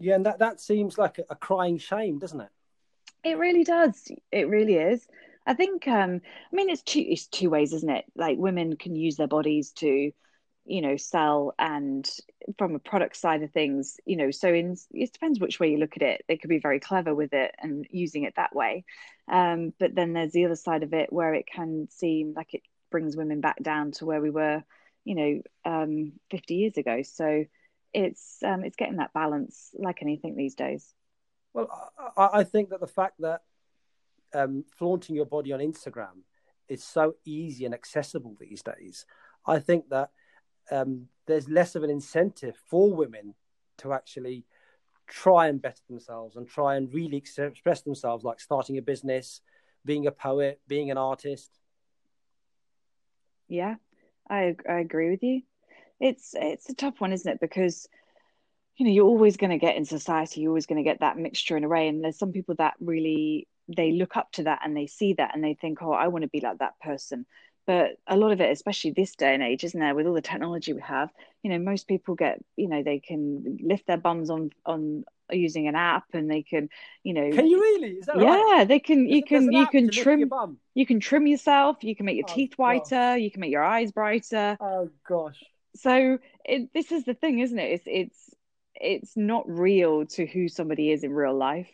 Yeah, 0.01 0.15
and 0.15 0.25
that, 0.25 0.39
that 0.39 0.59
seems 0.59 0.97
like 0.97 1.19
a, 1.29 1.35
crying 1.35 1.77
shame, 1.77 2.17
doesn't 2.17 2.41
it? 2.41 2.49
It 3.23 3.37
really 3.37 3.63
does. 3.63 4.11
It 4.31 4.47
really 4.49 4.75
is. 4.75 5.07
I 5.45 5.53
think 5.53 5.87
um 5.87 6.21
I 6.51 6.55
mean 6.55 6.69
it's 6.69 6.81
two 6.81 7.03
it's 7.07 7.27
two 7.27 7.49
ways, 7.49 7.73
isn't 7.73 7.89
it? 7.89 8.05
Like 8.15 8.37
women 8.37 8.75
can 8.75 8.95
use 8.95 9.15
their 9.15 9.27
bodies 9.27 9.71
to, 9.73 10.11
you 10.65 10.81
know, 10.81 10.97
sell 10.97 11.53
and 11.59 12.09
from 12.57 12.75
a 12.75 12.79
product 12.79 13.15
side 13.15 13.43
of 13.43 13.51
things, 13.51 13.97
you 14.05 14.15
know, 14.15 14.31
so 14.31 14.51
in 14.51 14.75
it 14.91 15.13
depends 15.13 15.39
which 15.39 15.59
way 15.59 15.69
you 15.69 15.77
look 15.77 15.95
at 15.95 16.03
it. 16.03 16.23
They 16.27 16.37
could 16.37 16.49
be 16.49 16.59
very 16.59 16.79
clever 16.79 17.13
with 17.13 17.33
it 17.33 17.53
and 17.59 17.85
using 17.91 18.23
it 18.23 18.33
that 18.37 18.55
way. 18.55 18.85
Um, 19.31 19.73
but 19.79 19.93
then 19.95 20.13
there's 20.13 20.33
the 20.33 20.45
other 20.45 20.55
side 20.55 20.83
of 20.83 20.93
it 20.93 21.13
where 21.13 21.33
it 21.33 21.45
can 21.47 21.87
seem 21.91 22.33
like 22.35 22.53
it 22.53 22.61
brings 22.89 23.15
women 23.15 23.39
back 23.41 23.61
down 23.61 23.91
to 23.93 24.05
where 24.05 24.21
we 24.21 24.31
were, 24.31 24.63
you 25.05 25.15
know, 25.15 25.41
um 25.65 26.13
50 26.31 26.55
years 26.55 26.77
ago. 26.77 27.01
So 27.03 27.45
it's 27.93 28.37
um, 28.45 28.63
it's 28.63 28.75
getting 28.75 28.97
that 28.97 29.13
balance 29.13 29.69
like 29.77 29.99
anything 30.01 30.35
these 30.35 30.55
days. 30.55 30.93
Well, 31.53 31.69
I, 32.17 32.29
I 32.33 32.43
think 32.43 32.69
that 32.69 32.79
the 32.79 32.87
fact 32.87 33.15
that 33.19 33.41
um, 34.33 34.63
flaunting 34.77 35.15
your 35.15 35.25
body 35.25 35.51
on 35.51 35.59
Instagram 35.59 36.23
is 36.69 36.83
so 36.83 37.15
easy 37.25 37.65
and 37.65 37.73
accessible 37.73 38.37
these 38.39 38.63
days, 38.63 39.05
I 39.45 39.59
think 39.59 39.89
that 39.89 40.11
um, 40.71 41.07
there's 41.27 41.49
less 41.49 41.75
of 41.75 41.83
an 41.83 41.89
incentive 41.89 42.55
for 42.67 42.93
women 42.93 43.35
to 43.79 43.93
actually 43.93 44.45
try 45.07 45.47
and 45.47 45.61
better 45.61 45.81
themselves 45.89 46.37
and 46.37 46.47
try 46.47 46.75
and 46.75 46.93
really 46.93 47.17
express 47.17 47.81
themselves, 47.81 48.23
like 48.23 48.39
starting 48.39 48.77
a 48.77 48.81
business, 48.81 49.41
being 49.83 50.07
a 50.07 50.11
poet, 50.11 50.61
being 50.67 50.89
an 50.89 50.97
artist. 50.97 51.51
Yeah, 53.49 53.75
I 54.29 54.55
I 54.69 54.79
agree 54.79 55.09
with 55.09 55.23
you 55.23 55.41
it's 56.01 56.33
it's 56.33 56.69
a 56.69 56.75
tough 56.75 56.99
one, 56.99 57.13
isn't 57.13 57.31
it? 57.31 57.39
Because 57.39 57.87
you 58.75 58.85
know 58.85 58.91
you're 58.91 59.05
always 59.05 59.37
going 59.37 59.51
to 59.51 59.57
get 59.57 59.77
in 59.77 59.85
society, 59.85 60.41
you're 60.41 60.51
always 60.51 60.65
going 60.65 60.83
to 60.83 60.89
get 60.89 60.99
that 60.99 61.17
mixture 61.17 61.55
and 61.55 61.65
array, 61.65 61.87
and 61.87 62.03
there's 62.03 62.17
some 62.17 62.33
people 62.33 62.55
that 62.55 62.73
really 62.79 63.47
they 63.67 63.91
look 63.91 64.17
up 64.17 64.31
to 64.33 64.43
that 64.43 64.59
and 64.65 64.75
they 64.75 64.87
see 64.87 65.13
that 65.13 65.33
and 65.33 65.43
they 65.43 65.53
think, 65.53 65.81
oh, 65.81 65.93
I 65.93 66.07
want 66.07 66.23
to 66.23 66.29
be 66.29 66.41
like 66.41 66.57
that 66.57 66.79
person. 66.81 67.25
But 67.67 67.91
a 68.07 68.17
lot 68.17 68.31
of 68.31 68.41
it, 68.41 68.51
especially 68.51 68.91
this 68.91 69.15
day 69.15 69.33
and 69.33 69.43
age, 69.43 69.63
isn't 69.63 69.79
there? 69.79 69.95
With 69.95 70.07
all 70.07 70.13
the 70.13 70.21
technology 70.21 70.73
we 70.73 70.81
have, 70.81 71.09
you 71.43 71.51
know, 71.51 71.59
most 71.59 71.87
people 71.87 72.15
get, 72.15 72.43
you 72.57 72.67
know, 72.67 72.81
they 72.83 72.99
can 72.99 73.59
lift 73.61 73.85
their 73.87 73.97
bums 73.97 74.29
on 74.29 74.49
on 74.65 75.05
using 75.31 75.67
an 75.67 75.75
app 75.75 76.03
and 76.13 76.29
they 76.29 76.43
can 76.43 76.67
you 77.03 77.13
know 77.13 77.31
can 77.31 77.47
you 77.47 77.57
really 77.57 77.91
is 77.91 78.05
that 78.05 78.19
yeah 78.19 78.57
right? 78.57 78.67
they 78.67 78.79
can 78.79 79.07
you 79.07 79.23
can 79.23 79.49
you 79.49 79.65
can 79.65 79.89
trim 79.89 80.29
you 80.73 80.85
can 80.85 80.99
trim 80.99 81.25
yourself 81.25 81.77
you 81.85 81.95
can 81.95 82.05
make 82.05 82.17
your 82.17 82.25
oh, 82.29 82.33
teeth 82.33 82.53
whiter 82.57 82.89
gosh. 82.89 83.19
you 83.19 83.31
can 83.31 83.39
make 83.39 83.49
your 83.49 83.63
eyes 83.63 83.93
brighter 83.93 84.57
oh 84.59 84.89
gosh 85.07 85.41
so 85.75 86.19
it, 86.45 86.73
this 86.73 86.91
is 86.91 87.05
the 87.05 87.13
thing 87.13 87.39
isn't 87.39 87.59
it? 87.59 87.71
It's 87.71 87.83
it's 87.85 88.35
it's 88.75 89.17
not 89.17 89.49
real 89.49 90.05
to 90.05 90.25
who 90.25 90.47
somebody 90.47 90.91
is 90.91 91.03
in 91.03 91.13
real 91.13 91.35
life 91.35 91.69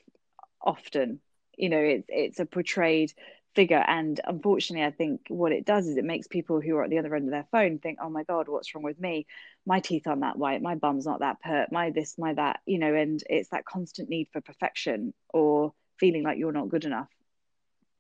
often. 0.62 1.20
You 1.58 1.70
know 1.70 1.80
it's 1.80 2.06
it's 2.10 2.40
a 2.40 2.46
portrayed 2.46 3.14
figure. 3.56 3.84
And 3.88 4.20
unfortunately 4.24 4.86
i 4.86 4.92
think 4.92 5.22
what 5.30 5.52
it 5.52 5.66
does 5.66 5.88
is 5.88 5.98
it 5.98 6.06
makes 6.06 6.28
people 6.28 6.62
who 6.62 6.76
are 6.76 6.84
at 6.84 6.92
the 6.92 7.00
other 7.00 7.16
end 7.16 7.26
of 7.26 7.32
their 7.32 7.48
phone 7.52 7.80
think 7.80 7.98
oh 8.00 8.10
my 8.10 8.24
god 8.24 8.48
what's 8.48 8.76
wrong 8.76 8.84
with 8.84 9.00
me? 9.00 9.26
My 9.66 9.80
teeth 9.80 10.06
aren't 10.06 10.22
that 10.22 10.38
white. 10.38 10.62
My 10.62 10.76
bum's 10.76 11.08
not 11.08 11.22
that 11.22 11.42
pert 11.42 11.72
my 11.72 11.90
this 11.90 12.18
my 12.18 12.34
that 12.34 12.60
you 12.66 12.78
know 12.78 12.94
and 12.94 13.22
it's 13.30 13.50
that 13.50 13.66
constant 13.66 14.10
need 14.10 14.28
for 14.32 14.42
perfection 14.42 15.14
or 15.30 15.74
feeling 16.00 16.24
like 16.24 16.38
you're 16.38 16.52
not 16.52 16.70
good 16.70 16.86
enough 16.86 17.10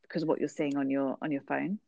because 0.03 0.21
of 0.21 0.29
what 0.29 0.39
you're 0.39 0.47
seeing 0.47 0.77
on 0.77 0.89
your 0.89 1.17
on 1.21 1.31
your 1.31 1.41
phone. 1.41 1.79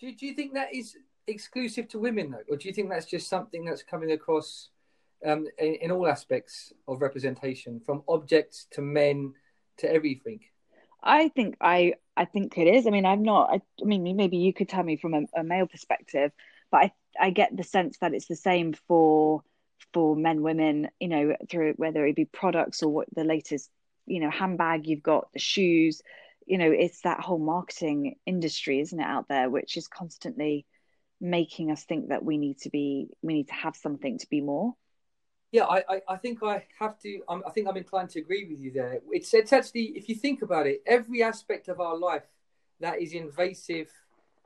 Do, 0.00 0.12
do 0.14 0.26
you 0.26 0.34
think 0.34 0.54
that 0.54 0.74
is 0.74 0.96
exclusive 1.26 1.88
to 1.88 1.98
women 1.98 2.30
though, 2.30 2.42
or 2.48 2.56
do 2.56 2.68
you 2.68 2.74
think 2.74 2.90
that's 2.90 3.06
just 3.06 3.28
something 3.28 3.64
that's 3.64 3.82
coming 3.82 4.12
across 4.12 4.68
um, 5.24 5.46
in, 5.58 5.74
in, 5.76 5.90
all 5.90 6.06
aspects 6.06 6.72
of 6.86 7.00
representation, 7.00 7.80
from 7.80 8.02
objects 8.08 8.66
to 8.72 8.82
men 8.82 9.32
to 9.78 9.90
everything? 9.90 10.40
I 11.02 11.28
think 11.28 11.56
I 11.60 11.94
I 12.16 12.24
think 12.24 12.58
it 12.58 12.66
is. 12.66 12.86
I 12.86 12.90
mean, 12.90 13.06
I'm 13.06 13.22
not. 13.22 13.50
I, 13.50 13.60
I 13.82 13.84
mean, 13.84 14.16
maybe 14.16 14.36
you 14.36 14.52
could 14.52 14.68
tell 14.68 14.82
me 14.82 14.96
from 14.96 15.14
a, 15.14 15.22
a, 15.36 15.44
male 15.44 15.66
perspective, 15.66 16.32
but 16.70 16.78
I 16.78 16.92
I 17.20 17.30
get 17.30 17.56
the 17.56 17.64
sense 17.64 17.98
that 17.98 18.14
it's 18.14 18.28
the 18.28 18.36
same 18.36 18.74
for 18.86 19.42
for 19.92 20.16
men, 20.16 20.42
women, 20.42 20.88
you 20.98 21.08
know, 21.08 21.36
through 21.50 21.74
whether 21.76 22.04
it 22.06 22.16
be 22.16 22.24
products 22.24 22.82
or 22.82 22.92
what 22.92 23.08
the 23.14 23.24
latest, 23.24 23.70
you 24.06 24.20
know, 24.20 24.30
handbag 24.30 24.86
you've 24.86 25.02
got, 25.02 25.32
the 25.32 25.38
shoes, 25.38 26.02
you 26.46 26.58
know, 26.58 26.70
it's 26.70 27.02
that 27.02 27.20
whole 27.20 27.38
marketing 27.38 28.16
industry, 28.26 28.80
isn't 28.80 29.00
it, 29.00 29.04
out 29.04 29.28
there, 29.28 29.48
which 29.48 29.76
is 29.76 29.88
constantly 29.88 30.66
making 31.20 31.70
us 31.70 31.84
think 31.84 32.08
that 32.08 32.24
we 32.24 32.38
need 32.38 32.58
to 32.58 32.70
be, 32.70 33.08
we 33.22 33.34
need 33.34 33.48
to 33.48 33.54
have 33.54 33.76
something 33.76 34.18
to 34.18 34.26
be 34.28 34.40
more. 34.40 34.74
Yeah, 35.52 35.64
I, 35.64 35.84
I, 35.88 36.02
I 36.08 36.16
think 36.16 36.42
I 36.42 36.64
have 36.80 36.98
to. 37.00 37.20
I'm, 37.28 37.42
I 37.46 37.50
think 37.50 37.68
I'm 37.68 37.76
inclined 37.76 38.10
to 38.10 38.18
agree 38.18 38.44
with 38.50 38.60
you 38.60 38.72
there. 38.72 39.00
It's, 39.12 39.32
it's 39.32 39.52
actually, 39.52 39.92
if 39.94 40.08
you 40.08 40.16
think 40.16 40.42
about 40.42 40.66
it, 40.66 40.82
every 40.84 41.22
aspect 41.22 41.68
of 41.68 41.80
our 41.80 41.96
life 41.96 42.24
that 42.80 43.00
is 43.00 43.12
invasive 43.12 43.88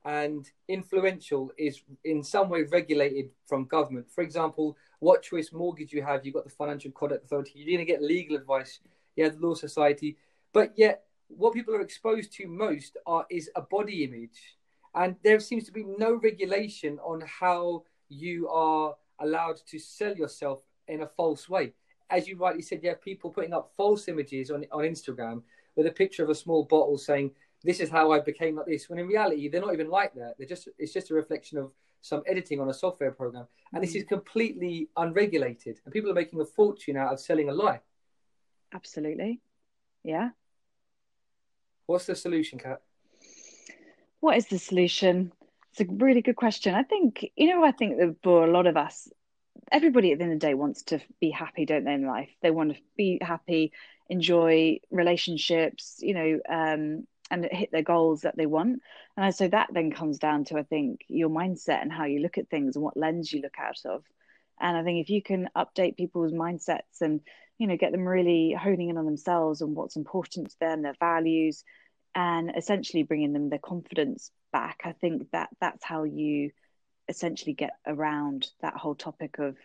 and 0.04 0.50
influential 0.68 1.50
is 1.58 1.82
in 2.04 2.22
some 2.22 2.48
way 2.48 2.62
regulated 2.62 3.30
from 3.46 3.64
government. 3.64 4.06
For 4.10 4.22
example, 4.22 4.76
what 5.00 5.22
choice 5.22 5.52
mortgage 5.52 5.92
you 5.92 6.02
have, 6.02 6.25
you've 6.25 6.34
got 6.34 6.44
the 6.44 6.50
Financial 6.50 6.90
Conduct 6.90 7.25
Authority, 7.25 7.52
you're 7.56 7.76
going 7.76 7.87
to 7.87 7.92
get 7.92 8.02
legal 8.02 8.37
advice, 8.37 8.80
you 9.16 9.25
have 9.25 9.40
the 9.40 9.46
Law 9.46 9.54
Society, 9.54 10.16
but 10.52 10.72
yet 10.76 11.04
what 11.28 11.52
people 11.52 11.75
are 11.75 11.80
exposed 11.80 12.32
to 12.34 12.46
most 12.46 12.96
are 13.06 13.26
is 13.30 13.50
a 13.56 13.62
body 13.62 14.04
image, 14.04 14.57
and 14.95 15.16
there 15.23 15.40
seems 15.40 15.64
to 15.64 15.73
be 15.73 15.85
no 15.85 16.14
regulation 16.14 16.99
on 17.00 17.23
how 17.26 17.85
you 18.09 18.49
are 18.49 18.95
allowed 19.21 19.61
to 19.66 19.78
sell 19.78 20.14
yourself 20.14 20.62
in 20.87 21.02
a 21.02 21.07
false 21.07 21.49
way. 21.49 21.73
As 22.11 22.26
you 22.26 22.37
rightly 22.37 22.62
said, 22.62 22.83
you 22.83 22.88
have 22.88 23.02
people 23.02 23.30
putting 23.30 23.52
up 23.52 23.73
false 23.76 24.09
images 24.09 24.50
on 24.50 24.64
on 24.73 24.85
Instagram 24.85 25.42
with 25.76 25.87
a 25.87 25.92
picture 25.92 26.25
of 26.25 26.30
a 26.30 26.35
small 26.35 26.64
bottle 26.64 26.99
saying 26.99 27.30
this 27.62 27.80
is 27.80 27.90
how 27.90 28.12
I 28.12 28.21
became 28.21 28.57
like 28.57 28.66
this. 28.66 28.88
When 28.88 28.99
in 28.99 29.07
reality, 29.07 29.49
they're 29.49 29.61
not 29.61 29.75
even 29.75 29.90
like 29.90 30.14
that. 30.14 30.35
They're 30.38 30.47
just 30.47 30.68
it's 30.78 30.92
just 30.92 31.11
a 31.11 31.14
reflection 31.14 31.59
of 31.59 31.73
some 32.00 32.23
editing 32.26 32.61
on 32.61 32.68
a 32.68 32.75
software 32.75 33.11
program, 33.11 33.47
and 33.73 33.83
this 33.83 33.95
is 33.95 34.04
mm. 34.04 34.09
completely 34.09 34.88
unregulated. 34.97 35.80
And 35.85 35.92
people 35.92 36.11
are 36.11 36.14
making 36.14 36.40
a 36.40 36.45
fortune 36.45 36.97
out 36.97 37.12
of 37.12 37.21
selling 37.21 37.49
a 37.49 37.52
lie. 37.52 37.80
Absolutely, 38.73 39.40
yeah. 40.04 40.30
What's 41.87 42.07
the 42.07 42.14
solution, 42.14 42.59
Kat? 42.59 42.83
What 44.20 44.37
is 44.37 44.46
the 44.46 44.58
solution? 44.58 45.32
It's 45.72 45.80
a 45.80 45.94
really 45.94 46.22
good 46.22 46.37
question. 46.37 46.75
I 46.75 46.82
think 46.82 47.30
you 47.37 47.48
know. 47.48 47.64
I 47.64 47.72
think 47.72 47.98
that 47.98 48.16
for 48.22 48.44
a 48.44 48.50
lot 48.50 48.66
of 48.66 48.76
us, 48.76 49.08
everybody 49.70 50.12
at 50.12 50.18
the 50.18 50.25
end 50.25 50.32
of 50.32 50.40
the 50.40 50.46
day 50.46 50.54
wants 50.54 50.82
to 50.84 51.00
be 51.20 51.30
happy, 51.30 51.66
don't 51.66 51.84
they? 51.84 51.94
In 51.94 52.06
life, 52.06 52.30
they 52.42 52.50
want 52.50 52.75
to 52.75 52.80
be 52.96 53.18
happy, 53.20 53.72
enjoy 54.08 54.78
relationships. 54.90 55.98
You 56.00 56.14
know, 56.14 56.40
um, 56.48 57.06
and 57.30 57.46
hit 57.50 57.70
their 57.72 57.82
goals 57.82 58.22
that 58.22 58.37
they 58.37 58.46
want. 58.46 58.80
And 59.16 59.34
so 59.34 59.48
that 59.48 59.68
then 59.72 59.90
comes 59.90 60.18
down 60.18 60.44
to, 60.44 60.58
I 60.58 60.62
think, 60.62 61.00
your 61.08 61.28
mindset 61.28 61.82
and 61.82 61.92
how 61.92 62.04
you 62.04 62.20
look 62.20 62.38
at 62.38 62.48
things 62.48 62.76
and 62.76 62.84
what 62.84 62.96
lens 62.96 63.32
you 63.32 63.42
look 63.42 63.56
out 63.58 63.80
of. 63.84 64.04
And 64.60 64.76
I 64.76 64.82
think 64.82 65.00
if 65.00 65.10
you 65.10 65.22
can 65.22 65.48
update 65.56 65.96
people's 65.96 66.32
mindsets 66.32 67.00
and, 67.00 67.20
you 67.58 67.66
know, 67.66 67.76
get 67.76 67.92
them 67.92 68.06
really 68.06 68.56
honing 68.58 68.88
in 68.88 68.98
on 68.98 69.04
themselves 69.04 69.60
and 69.60 69.76
what's 69.76 69.96
important 69.96 70.50
to 70.50 70.56
them, 70.58 70.82
their 70.82 70.96
values, 70.98 71.64
and 72.18 72.50
essentially 72.56 73.04
bringing 73.04 73.32
them 73.32 73.48
their 73.48 73.60
confidence 73.60 74.32
back, 74.52 74.80
I 74.84 74.90
think 74.90 75.30
that 75.30 75.50
that's 75.60 75.84
how 75.84 76.02
you 76.02 76.50
essentially 77.08 77.52
get 77.52 77.75
around 77.87 78.48
that 78.60 78.75
whole 78.75 78.96
topic 78.96 79.38
of 79.38 79.56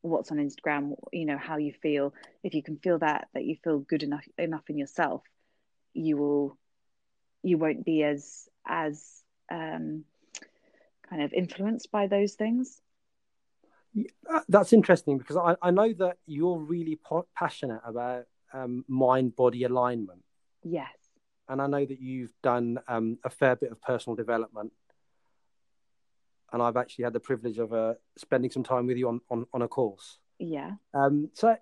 what's 0.00 0.30
on 0.30 0.38
Instagram, 0.38 0.94
you 1.12 1.26
know, 1.26 1.36
how 1.36 1.56
you 1.56 1.72
feel. 1.82 2.14
If 2.44 2.54
you 2.54 2.62
can 2.62 2.76
feel 2.76 3.00
that, 3.00 3.26
that 3.34 3.44
you 3.44 3.56
feel 3.64 3.80
good 3.80 4.04
enough 4.04 4.24
enough 4.38 4.62
in 4.68 4.78
yourself, 4.78 5.22
you 5.92 6.16
will 6.16 6.56
you 7.42 7.58
won't 7.58 7.84
be 7.84 8.04
as 8.04 8.48
as 8.64 9.24
um, 9.50 10.04
kind 11.10 11.22
of 11.22 11.32
influenced 11.32 11.90
by 11.90 12.06
those 12.06 12.34
things. 12.34 12.80
That's 14.48 14.72
interesting 14.72 15.18
because 15.18 15.36
I, 15.36 15.56
I 15.60 15.72
know 15.72 15.92
that 15.94 16.18
you're 16.26 16.60
really 16.60 17.00
po- 17.04 17.26
passionate 17.36 17.80
about 17.84 18.26
um, 18.52 18.84
mind 18.86 19.34
body 19.34 19.64
alignment. 19.64 20.22
Yes. 20.62 21.01
And 21.48 21.60
I 21.60 21.66
know 21.66 21.84
that 21.84 22.00
you've 22.00 22.32
done 22.42 22.78
um, 22.88 23.18
a 23.24 23.30
fair 23.30 23.56
bit 23.56 23.72
of 23.72 23.80
personal 23.82 24.16
development. 24.16 24.72
And 26.52 26.62
I've 26.62 26.76
actually 26.76 27.04
had 27.04 27.12
the 27.12 27.20
privilege 27.20 27.58
of 27.58 27.72
uh, 27.72 27.94
spending 28.16 28.50
some 28.50 28.62
time 28.62 28.86
with 28.86 28.96
you 28.96 29.08
on, 29.08 29.20
on, 29.30 29.46
on 29.52 29.62
a 29.62 29.68
course. 29.68 30.18
Yeah. 30.38 30.72
Um, 30.92 31.30
so, 31.32 31.56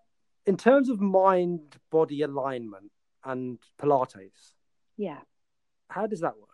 in 0.47 0.57
terms 0.57 0.89
of 0.89 1.01
mind 1.01 1.77
body 1.91 2.23
alignment 2.23 2.91
and 3.25 3.59
Pilates, 3.81 4.53
yeah, 4.97 5.19
how 5.89 6.07
does 6.07 6.21
that 6.21 6.37
work? 6.37 6.49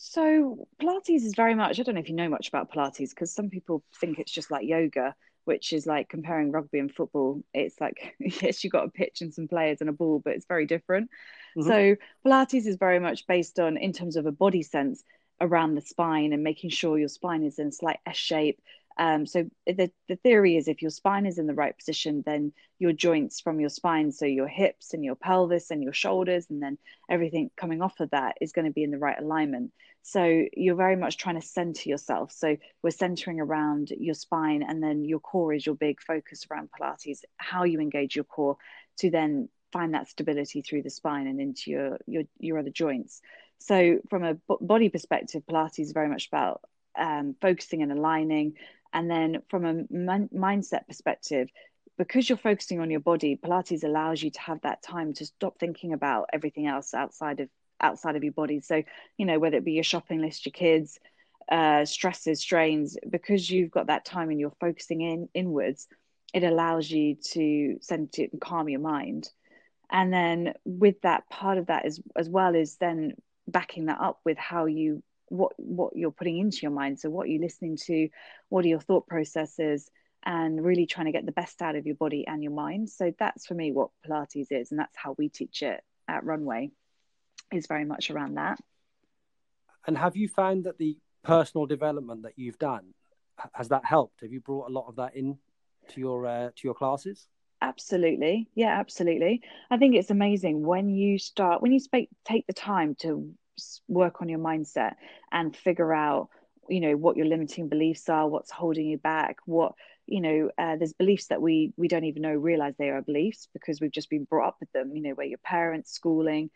So 0.00 0.68
Pilates 0.80 1.24
is 1.24 1.34
very 1.34 1.56
much. 1.56 1.80
I 1.80 1.82
don't 1.82 1.96
know 1.96 2.00
if 2.00 2.08
you 2.08 2.14
know 2.14 2.28
much 2.28 2.48
about 2.48 2.70
Pilates 2.72 3.10
because 3.10 3.34
some 3.34 3.50
people 3.50 3.82
think 4.00 4.20
it's 4.20 4.30
just 4.30 4.48
like 4.48 4.64
yoga, 4.64 5.12
which 5.44 5.72
is 5.72 5.86
like 5.86 6.08
comparing 6.08 6.52
rugby 6.52 6.78
and 6.78 6.94
football. 6.94 7.42
It's 7.52 7.80
like 7.80 8.14
yes, 8.20 8.62
you've 8.62 8.72
got 8.72 8.86
a 8.86 8.90
pitch 8.90 9.22
and 9.22 9.34
some 9.34 9.48
players 9.48 9.80
and 9.80 9.90
a 9.90 9.92
ball, 9.92 10.20
but 10.24 10.34
it's 10.34 10.46
very 10.46 10.66
different. 10.66 11.10
Mm-hmm. 11.58 11.68
So 11.68 11.96
Pilates 12.24 12.66
is 12.66 12.76
very 12.76 13.00
much 13.00 13.26
based 13.26 13.58
on, 13.58 13.76
in 13.76 13.92
terms 13.92 14.16
of 14.16 14.26
a 14.26 14.32
body 14.32 14.62
sense, 14.62 15.02
around 15.40 15.76
the 15.76 15.80
spine 15.80 16.32
and 16.32 16.42
making 16.42 16.70
sure 16.70 16.98
your 16.98 17.08
spine 17.08 17.44
is 17.44 17.58
in 17.60 17.68
a 17.68 17.72
slight 17.72 17.98
S 18.06 18.16
shape 18.16 18.60
um, 18.98 19.26
so 19.26 19.48
the, 19.64 19.90
the 20.08 20.16
theory 20.16 20.56
is 20.56 20.66
if 20.66 20.82
your 20.82 20.90
spine 20.90 21.24
is 21.24 21.38
in 21.38 21.46
the 21.46 21.54
right 21.54 21.76
position, 21.76 22.24
then 22.26 22.52
your 22.80 22.92
joints 22.92 23.40
from 23.40 23.60
your 23.60 23.70
spine, 23.70 24.10
so 24.10 24.26
your 24.26 24.48
hips 24.48 24.92
and 24.92 25.04
your 25.04 25.14
pelvis 25.14 25.70
and 25.70 25.84
your 25.84 25.92
shoulders, 25.92 26.46
and 26.50 26.60
then 26.60 26.78
everything 27.08 27.50
coming 27.56 27.80
off 27.80 28.00
of 28.00 28.10
that 28.10 28.36
is 28.40 28.52
going 28.52 28.64
to 28.64 28.72
be 28.72 28.82
in 28.82 28.90
the 28.90 28.98
right 28.98 29.18
alignment. 29.18 29.72
So 30.02 30.46
you're 30.52 30.74
very 30.74 30.96
much 30.96 31.16
trying 31.16 31.40
to 31.40 31.46
center 31.46 31.88
yourself. 31.88 32.32
So 32.32 32.56
we're 32.82 32.90
centering 32.90 33.40
around 33.40 33.90
your 33.90 34.14
spine, 34.14 34.64
and 34.64 34.82
then 34.82 35.04
your 35.04 35.20
core 35.20 35.54
is 35.54 35.64
your 35.64 35.76
big 35.76 36.00
focus 36.02 36.44
around 36.50 36.70
Pilates, 36.70 37.20
how 37.36 37.62
you 37.62 37.80
engage 37.80 38.16
your 38.16 38.24
core 38.24 38.56
to 38.98 39.10
then 39.10 39.48
find 39.72 39.94
that 39.94 40.08
stability 40.08 40.62
through 40.62 40.82
the 40.82 40.90
spine 40.90 41.26
and 41.26 41.40
into 41.40 41.70
your 41.70 41.98
your, 42.06 42.22
your 42.38 42.58
other 42.58 42.70
joints. 42.70 43.20
So 43.58 43.98
from 44.08 44.24
a 44.24 44.36
body 44.60 44.88
perspective, 44.88 45.42
Pilates 45.48 45.80
is 45.80 45.92
very 45.92 46.08
much 46.08 46.28
about 46.28 46.60
um, 46.96 47.34
focusing 47.40 47.82
and 47.82 47.92
aligning 47.92 48.54
and 48.92 49.10
then 49.10 49.42
from 49.48 49.64
a 49.64 49.74
mindset 49.92 50.86
perspective, 50.86 51.48
because 51.96 52.28
you're 52.28 52.38
focusing 52.38 52.80
on 52.80 52.90
your 52.90 53.00
body, 53.00 53.36
Pilates 53.36 53.84
allows 53.84 54.22
you 54.22 54.30
to 54.30 54.40
have 54.40 54.60
that 54.62 54.82
time 54.82 55.12
to 55.14 55.26
stop 55.26 55.58
thinking 55.58 55.92
about 55.92 56.30
everything 56.32 56.66
else 56.66 56.94
outside 56.94 57.40
of 57.40 57.48
outside 57.80 58.16
of 58.16 58.24
your 58.24 58.32
body. 58.32 58.60
So, 58.60 58.82
you 59.16 59.26
know, 59.26 59.38
whether 59.38 59.56
it 59.56 59.64
be 59.64 59.72
your 59.72 59.84
shopping 59.84 60.20
list, 60.20 60.46
your 60.46 60.52
kids, 60.52 60.98
uh, 61.50 61.84
stresses, 61.84 62.40
strains, 62.40 62.96
because 63.08 63.48
you've 63.48 63.70
got 63.70 63.86
that 63.86 64.04
time 64.04 64.30
and 64.30 64.40
you're 64.40 64.52
focusing 64.60 65.00
in 65.02 65.28
inwards, 65.34 65.86
it 66.34 66.42
allows 66.42 66.90
you 66.90 67.16
to 67.32 67.78
center 67.80 68.26
and 68.32 68.40
calm 68.40 68.68
your 68.68 68.80
mind. 68.80 69.30
And 69.90 70.12
then 70.12 70.54
with 70.64 71.00
that, 71.02 71.28
part 71.28 71.58
of 71.58 71.66
that 71.66 71.86
is 71.86 72.00
as 72.16 72.28
well 72.28 72.54
is 72.54 72.76
then 72.76 73.14
backing 73.46 73.86
that 73.86 74.00
up 74.00 74.20
with 74.24 74.36
how 74.36 74.66
you 74.66 75.02
what 75.28 75.52
what 75.56 75.96
you're 75.96 76.10
putting 76.10 76.38
into 76.38 76.58
your 76.62 76.70
mind. 76.70 77.00
So 77.00 77.10
what 77.10 77.28
you're 77.28 77.36
you 77.36 77.44
listening 77.44 77.76
to? 77.86 78.08
What 78.48 78.64
are 78.64 78.68
your 78.68 78.80
thought 78.80 79.06
processes? 79.06 79.90
And 80.24 80.62
really 80.62 80.86
trying 80.86 81.06
to 81.06 81.12
get 81.12 81.26
the 81.26 81.32
best 81.32 81.62
out 81.62 81.76
of 81.76 81.86
your 81.86 81.94
body 81.94 82.26
and 82.26 82.42
your 82.42 82.52
mind. 82.52 82.90
So 82.90 83.12
that's 83.18 83.46
for 83.46 83.54
me 83.54 83.72
what 83.72 83.90
pilates 84.06 84.48
is 84.50 84.70
and 84.70 84.80
that's 84.80 84.96
how 84.96 85.14
we 85.16 85.28
teach 85.28 85.62
it 85.62 85.80
at 86.08 86.24
runway 86.24 86.70
is 87.52 87.66
very 87.66 87.84
much 87.84 88.10
around 88.10 88.34
that. 88.34 88.58
And 89.86 89.96
have 89.96 90.16
you 90.16 90.28
found 90.28 90.64
that 90.64 90.76
the 90.76 90.98
personal 91.22 91.66
development 91.66 92.22
that 92.24 92.34
you've 92.36 92.58
done 92.58 92.94
has 93.52 93.68
that 93.68 93.84
helped? 93.84 94.20
Have 94.22 94.32
you 94.32 94.40
brought 94.40 94.68
a 94.68 94.72
lot 94.72 94.88
of 94.88 94.96
that 94.96 95.14
in 95.14 95.38
to 95.90 96.00
your 96.00 96.26
uh, 96.26 96.50
to 96.56 96.60
your 96.64 96.74
classes 96.74 97.28
absolutely. 97.60 98.48
Yeah 98.54 98.78
absolutely. 98.78 99.42
I 99.70 99.76
think 99.76 99.94
it's 99.94 100.10
amazing 100.10 100.64
when 100.64 100.88
you 100.88 101.18
start 101.18 101.62
when 101.62 101.72
you 101.72 101.80
take 102.24 102.46
the 102.46 102.52
time 102.52 102.94
to 103.00 103.32
work 103.88 104.22
on 104.22 104.28
your 104.28 104.38
mindset 104.38 104.94
and 105.32 105.56
figure 105.56 105.92
out 105.92 106.28
you 106.68 106.80
know 106.80 106.96
what 106.96 107.16
your 107.16 107.26
limiting 107.26 107.68
beliefs 107.68 108.08
are 108.08 108.28
what's 108.28 108.52
holding 108.52 108.86
you 108.86 108.98
back 108.98 109.38
what 109.46 109.72
you 110.06 110.20
know 110.20 110.50
uh, 110.58 110.76
there's 110.76 110.92
beliefs 110.92 111.26
that 111.26 111.42
we 111.42 111.72
we 111.76 111.88
don't 111.88 112.04
even 112.04 112.22
know 112.22 112.34
realize 112.34 112.74
they 112.78 112.90
are 112.90 113.02
beliefs 113.02 113.48
because 113.52 113.80
we've 113.80 113.90
just 113.90 114.10
been 114.10 114.24
brought 114.24 114.48
up 114.48 114.56
with 114.60 114.70
them 114.72 114.94
you 114.94 115.02
know 115.02 115.10
where 115.10 115.26
your 115.26 115.38
parents 115.38 115.90
schooling 115.90 116.50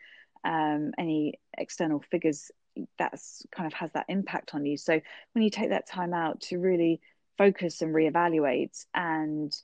um, 0.45 0.91
any 0.97 1.39
external 1.57 2.03
figures 2.11 2.51
that's 2.97 3.45
kind 3.55 3.67
of 3.67 3.73
has 3.73 3.91
that 3.93 4.05
impact 4.09 4.53
on 4.53 4.65
you. 4.65 4.77
So 4.77 4.99
when 5.33 5.43
you 5.43 5.49
take 5.49 5.69
that 5.69 5.87
time 5.87 6.13
out 6.13 6.41
to 6.41 6.59
really 6.59 7.01
focus 7.37 7.81
and 7.81 7.93
reevaluate 7.93 8.85
and 8.93 9.55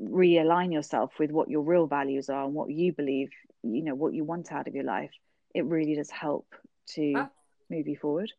realign 0.00 0.72
yourself 0.72 1.12
with 1.18 1.30
what 1.30 1.48
your 1.48 1.62
real 1.62 1.86
values 1.86 2.28
are 2.28 2.44
and 2.44 2.54
what 2.54 2.70
you 2.70 2.92
believe 2.92 3.28
you 3.62 3.82
know 3.82 3.94
what 3.94 4.14
you 4.14 4.24
want 4.24 4.50
out 4.50 4.66
of 4.66 4.74
your 4.74 4.84
life 4.84 5.10
it 5.54 5.64
really 5.66 5.94
does 5.94 6.10
help 6.10 6.46
to 6.86 7.12
that, 7.14 7.32
move 7.70 7.88
you 7.88 7.96
forward. 7.96 8.30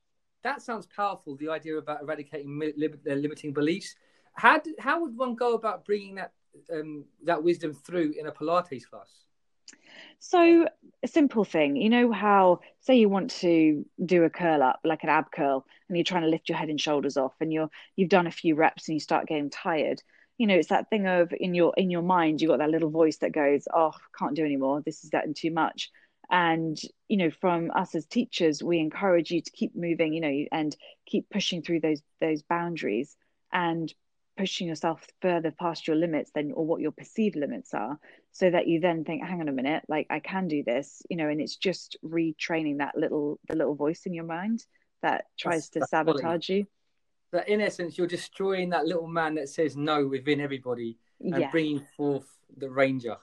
That 0.43 0.61
sounds 0.61 0.87
powerful. 0.87 1.35
The 1.35 1.49
idea 1.49 1.77
about 1.77 2.01
eradicating 2.01 2.59
li- 2.59 2.89
limiting 3.05 3.53
beliefs. 3.53 3.95
How 4.35 4.59
do, 4.59 4.73
how 4.79 5.01
would 5.01 5.15
one 5.15 5.35
go 5.35 5.53
about 5.53 5.85
bringing 5.85 6.15
that 6.15 6.31
um, 6.71 7.05
that 7.23 7.43
wisdom 7.43 7.73
through 7.73 8.13
in 8.17 8.27
a 8.27 8.31
Pilates 8.31 8.87
class? 8.89 9.09
So 10.19 10.67
a 11.03 11.07
simple 11.07 11.43
thing, 11.43 11.75
you 11.75 11.89
know 11.89 12.11
how 12.11 12.59
say 12.79 12.95
you 12.95 13.09
want 13.09 13.31
to 13.41 13.85
do 14.05 14.23
a 14.23 14.29
curl 14.29 14.63
up, 14.63 14.79
like 14.83 15.03
an 15.03 15.09
ab 15.09 15.31
curl, 15.31 15.65
and 15.87 15.97
you're 15.97 16.03
trying 16.03 16.23
to 16.23 16.29
lift 16.29 16.49
your 16.49 16.57
head 16.57 16.69
and 16.69 16.79
shoulders 16.79 17.17
off, 17.17 17.33
and 17.39 17.51
you're 17.53 17.69
you've 17.95 18.09
done 18.09 18.27
a 18.27 18.31
few 18.31 18.55
reps 18.55 18.87
and 18.87 18.95
you 18.95 18.99
start 18.99 19.27
getting 19.27 19.49
tired. 19.49 20.01
You 20.37 20.47
know, 20.47 20.55
it's 20.55 20.69
that 20.69 20.89
thing 20.89 21.07
of 21.07 21.33
in 21.37 21.53
your 21.53 21.73
in 21.77 21.89
your 21.89 22.01
mind, 22.01 22.41
you 22.41 22.47
got 22.47 22.59
that 22.59 22.69
little 22.69 22.89
voice 22.89 23.17
that 23.17 23.31
goes, 23.31 23.67
"Oh, 23.73 23.93
can't 24.17 24.35
do 24.35 24.45
anymore. 24.45 24.81
This 24.81 25.03
is 25.03 25.09
getting 25.09 25.33
too 25.33 25.51
much." 25.51 25.91
And 26.29 26.79
you 27.07 27.17
know, 27.17 27.29
from 27.29 27.71
us 27.71 27.95
as 27.95 28.05
teachers, 28.05 28.63
we 28.63 28.79
encourage 28.79 29.31
you 29.31 29.41
to 29.41 29.51
keep 29.51 29.75
moving, 29.75 30.13
you 30.13 30.21
know, 30.21 30.45
and 30.51 30.75
keep 31.05 31.29
pushing 31.29 31.61
through 31.61 31.81
those 31.81 32.01
those 32.19 32.41
boundaries 32.41 33.15
and 33.51 33.93
pushing 34.37 34.67
yourself 34.67 35.05
further 35.21 35.51
past 35.51 35.87
your 35.87 35.95
limits 35.95 36.31
than 36.33 36.51
or 36.53 36.65
what 36.65 36.81
your 36.81 36.91
perceived 36.91 37.35
limits 37.35 37.73
are 37.73 37.99
so 38.31 38.49
that 38.49 38.67
you 38.67 38.79
then 38.79 39.03
think 39.03 39.23
hang 39.23 39.41
on 39.41 39.47
a 39.47 39.51
minute 39.51 39.83
like 39.87 40.07
i 40.09 40.19
can 40.19 40.47
do 40.47 40.63
this 40.63 41.03
you 41.09 41.17
know 41.17 41.27
and 41.29 41.39
it's 41.39 41.55
just 41.55 41.97
retraining 42.03 42.79
that 42.79 42.97
little 42.97 43.39
the 43.47 43.55
little 43.55 43.75
voice 43.75 44.07
in 44.07 44.13
your 44.13 44.23
mind 44.23 44.65
that 45.03 45.25
tries 45.37 45.69
that's, 45.69 45.85
to 45.85 45.87
sabotage 45.87 46.49
you 46.49 46.65
that 47.33 47.49
in 47.49 47.59
essence 47.59 47.97
you're 47.97 48.07
destroying 48.07 48.69
that 48.69 48.85
little 48.85 49.07
man 49.07 49.35
that 49.35 49.49
says 49.49 49.75
no 49.75 50.07
within 50.07 50.39
everybody 50.39 50.97
and 51.19 51.41
yeah. 51.41 51.51
bringing 51.51 51.85
forth 51.97 52.27
the 52.57 52.69
ranger 52.69 53.17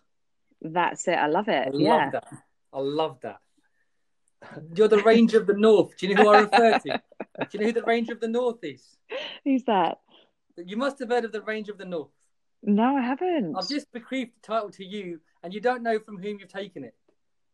that's 0.61 1.09
it 1.09 1.17
i 1.17 1.27
love 1.27 1.49
it 1.49 1.69
I 1.69 1.77
yeah 1.77 1.95
love 1.95 2.13
that 2.13 2.29
i 2.75 2.79
love 2.79 3.19
that 3.23 3.41
you're 4.75 4.89
the 4.89 5.03
ranger 5.03 5.41
of 5.41 5.47
the 5.47 5.55
north 5.55 5.97
do 5.97 6.07
you 6.07 6.15
know 6.15 6.25
who 6.25 6.29
i 6.31 6.41
refer 6.41 6.79
to 6.79 7.03
do 7.41 7.47
you 7.53 7.61
know 7.61 7.67
who 7.67 7.73
the 7.73 7.83
ranger 7.83 8.13
of 8.13 8.21
the 8.21 8.29
north 8.29 8.63
is 8.63 8.97
who's 9.45 9.65
that 9.65 9.99
you 10.67 10.77
must 10.77 10.99
have 10.99 11.11
heard 11.11 11.25
of 11.25 11.33
the 11.33 11.43
Ranger 11.43 11.73
of 11.73 11.79
the 11.79 11.85
North. 11.85 12.11
No, 12.63 12.97
I 12.97 13.03
haven't. 13.03 13.57
I've 13.57 13.69
just 13.69 13.91
bequeathed 13.93 14.33
the 14.35 14.47
title 14.47 14.71
to 14.71 14.85
you, 14.85 15.21
and 15.43 15.55
you 15.55 15.61
don't 15.61 15.83
know 15.83 15.99
from 15.99 16.19
whom 16.19 16.39
you've 16.39 16.49
taken 16.49 16.85
it. 16.85 16.95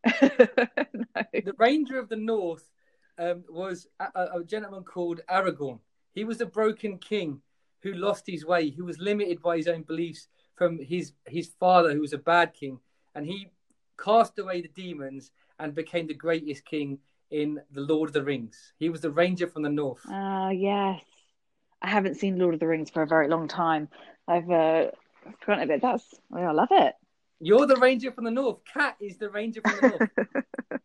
no. 0.92 1.23
The 1.33 1.55
Ranger 1.59 1.99
of 1.99 2.09
the 2.09 2.16
North 2.16 2.69
um, 3.19 3.45
was 3.49 3.87
a, 4.01 4.38
a, 4.38 4.45
gentleman 4.45 4.83
called 4.83 5.21
Aragorn. 5.31 5.79
He 6.16 6.24
was 6.24 6.40
a 6.40 6.46
broken 6.46 6.98
king 6.98 7.42
who 7.83 7.92
lost 7.92 8.24
his 8.26 8.44
way, 8.44 8.70
who 8.70 8.87
was 8.87 8.98
limited 8.98 9.42
by 9.42 9.59
his 9.59 9.68
own 9.68 9.83
beliefs 9.83 10.29
from 10.57 10.79
his 10.79 11.12
his 11.26 11.50
father, 11.61 11.92
who 11.92 12.00
was 12.00 12.14
a 12.14 12.18
bad 12.18 12.55
king, 12.55 12.81
and 13.14 13.26
he 13.26 13.50
cast 14.02 14.38
away 14.38 14.62
the 14.62 14.68
demons 14.68 15.31
and 15.59 15.74
became 15.74 16.07
the 16.07 16.14
greatest 16.14 16.64
king 16.64 16.98
in 17.31 17.61
the 17.70 17.83
Lord 17.83 18.09
of 18.09 18.14
the 18.14 18.24
Rings. 18.24 18.72
He 18.79 18.88
was 18.88 19.02
the 19.02 19.11
Ranger 19.11 19.46
from 19.46 19.62
the 19.62 19.68
North. 19.68 20.00
Ah, 20.09 20.46
uh, 20.46 20.50
yes. 20.50 21.02
I 21.83 21.88
haven't 21.88 22.16
seen 22.16 22.38
Lord 22.38 22.55
of 22.55 22.61
the 22.61 22.66
Rings 22.66 22.88
for 22.88 23.02
a 23.02 23.07
very 23.07 23.29
long 23.29 23.46
time. 23.46 23.88
I've 24.26 24.50
uh, 24.50 24.87
forgotten 25.40 25.64
a 25.64 25.66
bit. 25.66 25.83
That's 25.83 26.14
I 26.33 26.50
love 26.50 26.68
it. 26.70 26.94
You're 27.40 27.66
the 27.66 27.76
ranger 27.76 28.11
from 28.11 28.24
the 28.24 28.31
north. 28.31 28.61
Kat 28.64 28.96
is 28.98 29.18
the 29.18 29.29
ranger 29.29 29.61
from 29.61 29.76
the 29.83 29.88
north. 29.88 30.81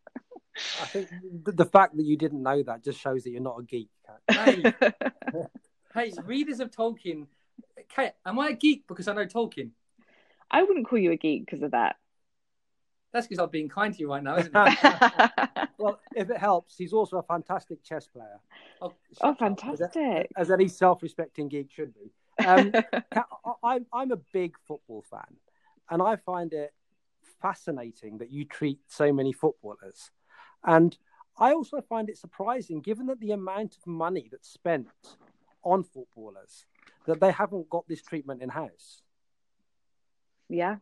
I 0.80 0.86
think 0.86 1.08
the, 1.44 1.52
the, 1.52 1.64
fact 1.64 1.96
that 1.96 2.04
you 2.04 2.16
didn't 2.16 2.42
know 2.42 2.62
that 2.62 2.82
just 2.82 3.00
shows 3.00 3.24
that 3.24 3.30
you're 3.30 3.40
not 3.40 3.58
a 3.58 3.62
geek. 3.62 3.88
Hey, 4.30 4.72
hey, 5.94 6.12
readers 6.24 6.60
of 6.60 6.70
Tolkien. 6.70 7.26
Kat, 7.88 8.16
am 8.24 8.38
I 8.38 8.48
a 8.48 8.52
geek 8.52 8.86
because 8.86 9.08
I 9.08 9.14
know 9.14 9.26
Tolkien? 9.26 9.70
I 10.50 10.62
wouldn't 10.62 10.86
call 10.86 10.98
you 10.98 11.12
a 11.12 11.16
geek 11.16 11.46
because 11.46 11.62
of 11.62 11.70
that. 11.72 11.96
That's 13.12 13.26
because 13.26 13.42
I'm 13.42 13.50
being 13.50 13.68
kind 13.68 13.92
to 13.92 14.00
you 14.00 14.10
right 14.10 14.22
now, 14.22 14.36
isn't 14.36 14.52
it? 14.54 15.68
well, 15.78 16.00
if 16.14 16.30
it 16.30 16.38
helps, 16.38 16.76
he's 16.76 16.92
also 16.92 17.18
a 17.18 17.22
fantastic 17.22 17.82
chess 17.82 18.06
player. 18.06 18.40
Oh, 18.80 18.92
oh 19.20 19.34
fantastic! 19.34 20.30
As, 20.36 20.48
as, 20.48 20.50
any 20.50 20.68
self-respecting 20.68 21.48
geek 21.48 21.70
should 21.70 21.92
be. 21.94 22.10
Um, 22.44 22.72
I'm 23.62 23.86
I'm 23.92 24.12
a 24.12 24.18
big 24.32 24.56
football 24.66 25.04
fan, 25.10 25.36
and 25.90 26.02
I 26.02 26.16
find 26.16 26.52
it 26.54 26.72
fascinating 27.42 28.18
that 28.18 28.30
you 28.30 28.44
treat 28.44 28.78
so 28.88 29.12
many 29.12 29.32
footballers, 29.32 30.10
and 30.64 30.96
I 31.38 31.52
also 31.52 31.80
find 31.80 32.08
it 32.08 32.18
surprising, 32.18 32.80
given 32.80 33.06
that 33.06 33.20
the 33.20 33.32
amount 33.32 33.76
of 33.76 33.86
money 33.86 34.28
that's 34.30 34.52
spent 34.52 34.88
on 35.64 35.84
footballers, 35.84 36.66
that 37.06 37.20
they 37.20 37.32
haven't 37.32 37.70
got 37.70 37.88
this 37.88 38.02
treatment 38.02 38.42
in 38.42 38.48
house. 38.48 39.02
Yeah, 40.48 40.76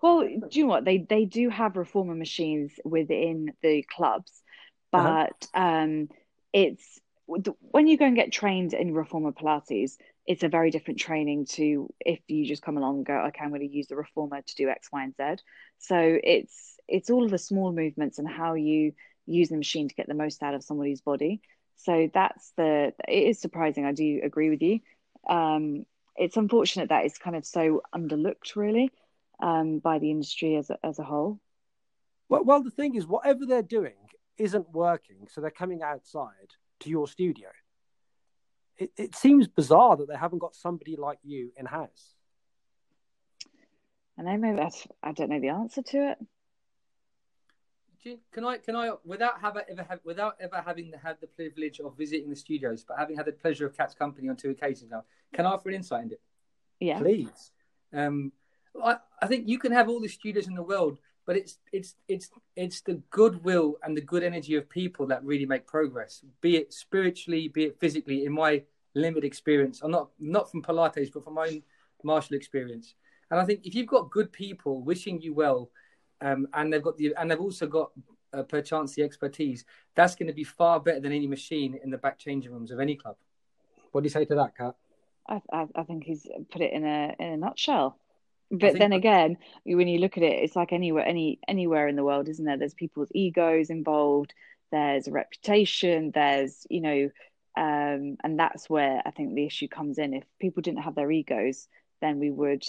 well, 0.00 0.20
do 0.20 0.58
you 0.58 0.64
know 0.64 0.70
what 0.70 0.84
they 0.84 0.98
they 0.98 1.24
do 1.24 1.48
have 1.48 1.76
reformer 1.76 2.14
machines 2.14 2.72
within 2.84 3.52
the 3.62 3.82
clubs, 3.82 4.42
uh-huh. 4.92 5.26
but 5.28 5.48
uh-huh. 5.54 5.82
um, 5.82 6.08
it's 6.52 7.00
when 7.26 7.86
you 7.86 7.96
go 7.96 8.06
and 8.06 8.16
get 8.16 8.32
trained 8.32 8.74
in 8.74 8.92
reformer 8.92 9.32
Pilates, 9.32 9.96
it's 10.26 10.42
a 10.42 10.48
very 10.48 10.70
different 10.70 11.00
training 11.00 11.46
to 11.46 11.88
if 12.00 12.20
you 12.28 12.44
just 12.46 12.62
come 12.62 12.76
along 12.76 12.96
and 12.98 13.06
go, 13.06 13.14
okay, 13.28 13.42
I'm 13.42 13.50
going 13.50 13.66
to 13.66 13.74
use 13.74 13.86
the 13.86 13.96
reformer 13.96 14.42
to 14.42 14.54
do 14.54 14.68
X, 14.68 14.88
Y, 14.92 15.04
and 15.04 15.14
Z. 15.16 15.42
So 15.78 15.96
it's 16.22 16.71
it's 16.88 17.10
all 17.10 17.24
of 17.24 17.30
the 17.30 17.38
small 17.38 17.72
movements 17.72 18.18
and 18.18 18.28
how 18.28 18.54
you 18.54 18.92
use 19.26 19.48
the 19.48 19.56
machine 19.56 19.88
to 19.88 19.94
get 19.94 20.08
the 20.08 20.14
most 20.14 20.42
out 20.42 20.54
of 20.54 20.64
somebody's 20.64 21.00
body. 21.00 21.40
So 21.76 22.08
that's 22.12 22.52
the 22.56 22.92
it 23.08 23.28
is 23.28 23.40
surprising. 23.40 23.86
I 23.86 23.92
do 23.92 24.20
agree 24.22 24.50
with 24.50 24.62
you. 24.62 24.80
Um, 25.28 25.86
it's 26.16 26.36
unfortunate 26.36 26.90
that 26.90 27.04
it's 27.04 27.18
kind 27.18 27.36
of 27.36 27.46
so 27.46 27.82
underlooked, 27.94 28.56
really 28.56 28.90
um, 29.42 29.80
by 29.80 29.98
the 29.98 30.10
industry 30.10 30.56
as 30.56 30.70
a, 30.70 30.78
as 30.82 30.98
a 30.98 31.02
whole? 31.02 31.40
Well, 32.28 32.44
well, 32.44 32.62
the 32.62 32.70
thing 32.70 32.94
is, 32.94 33.06
whatever 33.06 33.44
they're 33.44 33.62
doing 33.62 33.94
isn't 34.38 34.70
working, 34.72 35.28
so 35.28 35.40
they're 35.40 35.50
coming 35.50 35.82
outside 35.82 36.54
to 36.80 36.88
your 36.88 37.08
studio. 37.08 37.48
It, 38.78 38.90
it 38.96 39.14
seems 39.16 39.48
bizarre 39.48 39.96
that 39.96 40.08
they 40.08 40.16
haven't 40.16 40.38
got 40.38 40.54
somebody 40.54 40.96
like 40.96 41.18
you 41.22 41.50
in 41.56 41.66
house. 41.66 42.14
And 44.16 44.28
I 44.28 44.36
know, 44.36 44.38
maybe 44.38 44.56
that's, 44.56 44.86
I 45.02 45.12
don't 45.12 45.30
know 45.30 45.40
the 45.40 45.48
answer 45.48 45.82
to 45.82 46.12
it. 46.12 46.18
Can 48.32 48.44
I 48.44 48.58
can 48.58 48.76
I 48.76 48.92
without 49.04 49.40
have 49.40 49.56
ever 49.56 49.86
have 49.88 50.00
without 50.04 50.36
ever 50.40 50.62
having 50.64 50.92
had 51.02 51.16
the 51.20 51.26
privilege 51.26 51.80
of 51.80 51.96
visiting 51.96 52.30
the 52.30 52.36
studios, 52.36 52.84
but 52.86 52.98
having 52.98 53.16
had 53.16 53.26
the 53.26 53.32
pleasure 53.32 53.66
of 53.66 53.76
Kat's 53.76 53.94
company 53.94 54.28
on 54.28 54.36
two 54.36 54.50
occasions 54.50 54.90
now, 54.90 55.04
can 55.32 55.46
I 55.46 55.50
offer 55.50 55.68
an 55.68 55.76
insight 55.76 56.04
into 56.04 56.14
it? 56.14 56.20
Yeah, 56.80 56.98
please. 56.98 57.52
Um, 57.92 58.32
I, 58.82 58.96
I 59.20 59.26
think 59.26 59.48
you 59.48 59.58
can 59.58 59.72
have 59.72 59.88
all 59.88 60.00
the 60.00 60.08
studios 60.08 60.48
in 60.48 60.54
the 60.54 60.62
world, 60.62 60.98
but 61.26 61.36
it's 61.36 61.58
it's 61.72 61.94
it's 62.08 62.30
it's 62.56 62.80
the 62.80 62.94
goodwill 63.10 63.76
and 63.82 63.96
the 63.96 64.00
good 64.00 64.22
energy 64.22 64.56
of 64.56 64.68
people 64.68 65.06
that 65.06 65.24
really 65.24 65.46
make 65.46 65.66
progress, 65.66 66.24
be 66.40 66.56
it 66.56 66.72
spiritually, 66.72 67.48
be 67.48 67.64
it 67.64 67.78
physically. 67.78 68.24
In 68.24 68.32
my 68.32 68.62
limited 68.94 69.24
experience, 69.24 69.80
I'm 69.82 69.90
not 69.90 70.10
not 70.18 70.50
from 70.50 70.62
Pilates, 70.62 71.12
but 71.12 71.24
from 71.24 71.34
my 71.34 71.46
own 71.46 71.62
martial 72.02 72.36
experience. 72.36 72.94
And 73.30 73.40
I 73.40 73.44
think 73.44 73.60
if 73.64 73.74
you've 73.74 73.86
got 73.86 74.10
good 74.10 74.32
people 74.32 74.82
wishing 74.82 75.20
you 75.22 75.32
well, 75.32 75.70
um, 76.22 76.48
and 76.54 76.72
they've 76.72 76.82
got 76.82 76.96
the 76.96 77.14
and 77.18 77.30
they've 77.30 77.40
also 77.40 77.66
got 77.66 77.90
uh, 78.32 78.42
perchance 78.42 78.94
the 78.94 79.02
expertise, 79.02 79.64
that's 79.94 80.14
going 80.14 80.28
to 80.28 80.32
be 80.32 80.44
far 80.44 80.80
better 80.80 81.00
than 81.00 81.12
any 81.12 81.26
machine 81.26 81.78
in 81.82 81.90
the 81.90 81.98
back 81.98 82.18
changing 82.18 82.52
rooms 82.52 82.70
of 82.70 82.80
any 82.80 82.96
club. 82.96 83.16
What 83.90 84.02
do 84.02 84.06
you 84.06 84.10
say 84.10 84.24
to 84.24 84.34
that, 84.36 84.56
Kat? 84.56 84.74
I, 85.28 85.40
I, 85.52 85.66
I 85.74 85.82
think 85.82 86.04
he's 86.04 86.26
put 86.50 86.62
it 86.62 86.72
in 86.72 86.84
a 86.84 87.14
in 87.18 87.28
a 87.28 87.36
nutshell. 87.36 87.98
But 88.50 88.78
then 88.78 88.92
again, 88.92 89.38
when 89.64 89.88
you 89.88 89.98
look 89.98 90.18
at 90.18 90.22
it, 90.22 90.42
it's 90.42 90.56
like 90.56 90.74
anywhere, 90.74 91.06
any 91.06 91.38
anywhere 91.48 91.88
in 91.88 91.96
the 91.96 92.04
world, 92.04 92.28
isn't 92.28 92.44
there? 92.44 92.58
There's 92.58 92.74
people's 92.74 93.08
egos 93.14 93.70
involved. 93.70 94.34
There's 94.70 95.08
a 95.08 95.12
reputation. 95.12 96.10
There's 96.14 96.66
you 96.68 96.82
know, 96.82 97.10
um, 97.56 98.16
and 98.22 98.38
that's 98.38 98.68
where 98.68 99.00
I 99.06 99.10
think 99.10 99.34
the 99.34 99.46
issue 99.46 99.68
comes 99.68 99.98
in. 99.98 100.12
If 100.12 100.24
people 100.38 100.60
didn't 100.60 100.82
have 100.82 100.94
their 100.94 101.10
egos, 101.10 101.66
then 102.02 102.18
we 102.18 102.30
would 102.30 102.64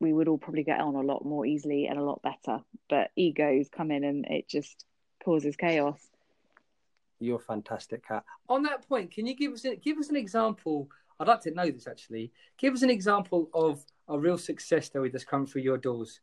we 0.00 0.12
would 0.12 0.28
all 0.28 0.38
probably 0.38 0.64
get 0.64 0.80
on 0.80 0.94
a 0.94 1.00
lot 1.00 1.24
more 1.24 1.46
easily 1.46 1.86
and 1.86 1.98
a 1.98 2.04
lot 2.04 2.22
better. 2.22 2.60
But 2.88 3.10
egos 3.16 3.68
come 3.70 3.90
in 3.90 4.04
and 4.04 4.26
it 4.26 4.48
just 4.48 4.84
causes 5.24 5.56
chaos. 5.56 6.00
You're 7.18 7.38
fantastic, 7.38 8.06
Kat. 8.06 8.24
On 8.48 8.62
that 8.64 8.86
point, 8.88 9.10
can 9.10 9.26
you 9.26 9.34
give 9.34 9.52
us 9.52 9.64
a, 9.64 9.76
give 9.76 9.98
us 9.98 10.10
an 10.10 10.16
example? 10.16 10.88
I'd 11.18 11.28
like 11.28 11.40
to 11.42 11.50
know 11.50 11.70
this 11.70 11.86
actually. 11.86 12.30
Give 12.58 12.74
us 12.74 12.82
an 12.82 12.90
example 12.90 13.48
of 13.54 13.82
a 14.08 14.18
real 14.18 14.38
success 14.38 14.86
story 14.86 15.08
that's 15.08 15.24
come 15.24 15.46
through 15.46 15.62
your 15.62 15.78
doors? 15.78 16.20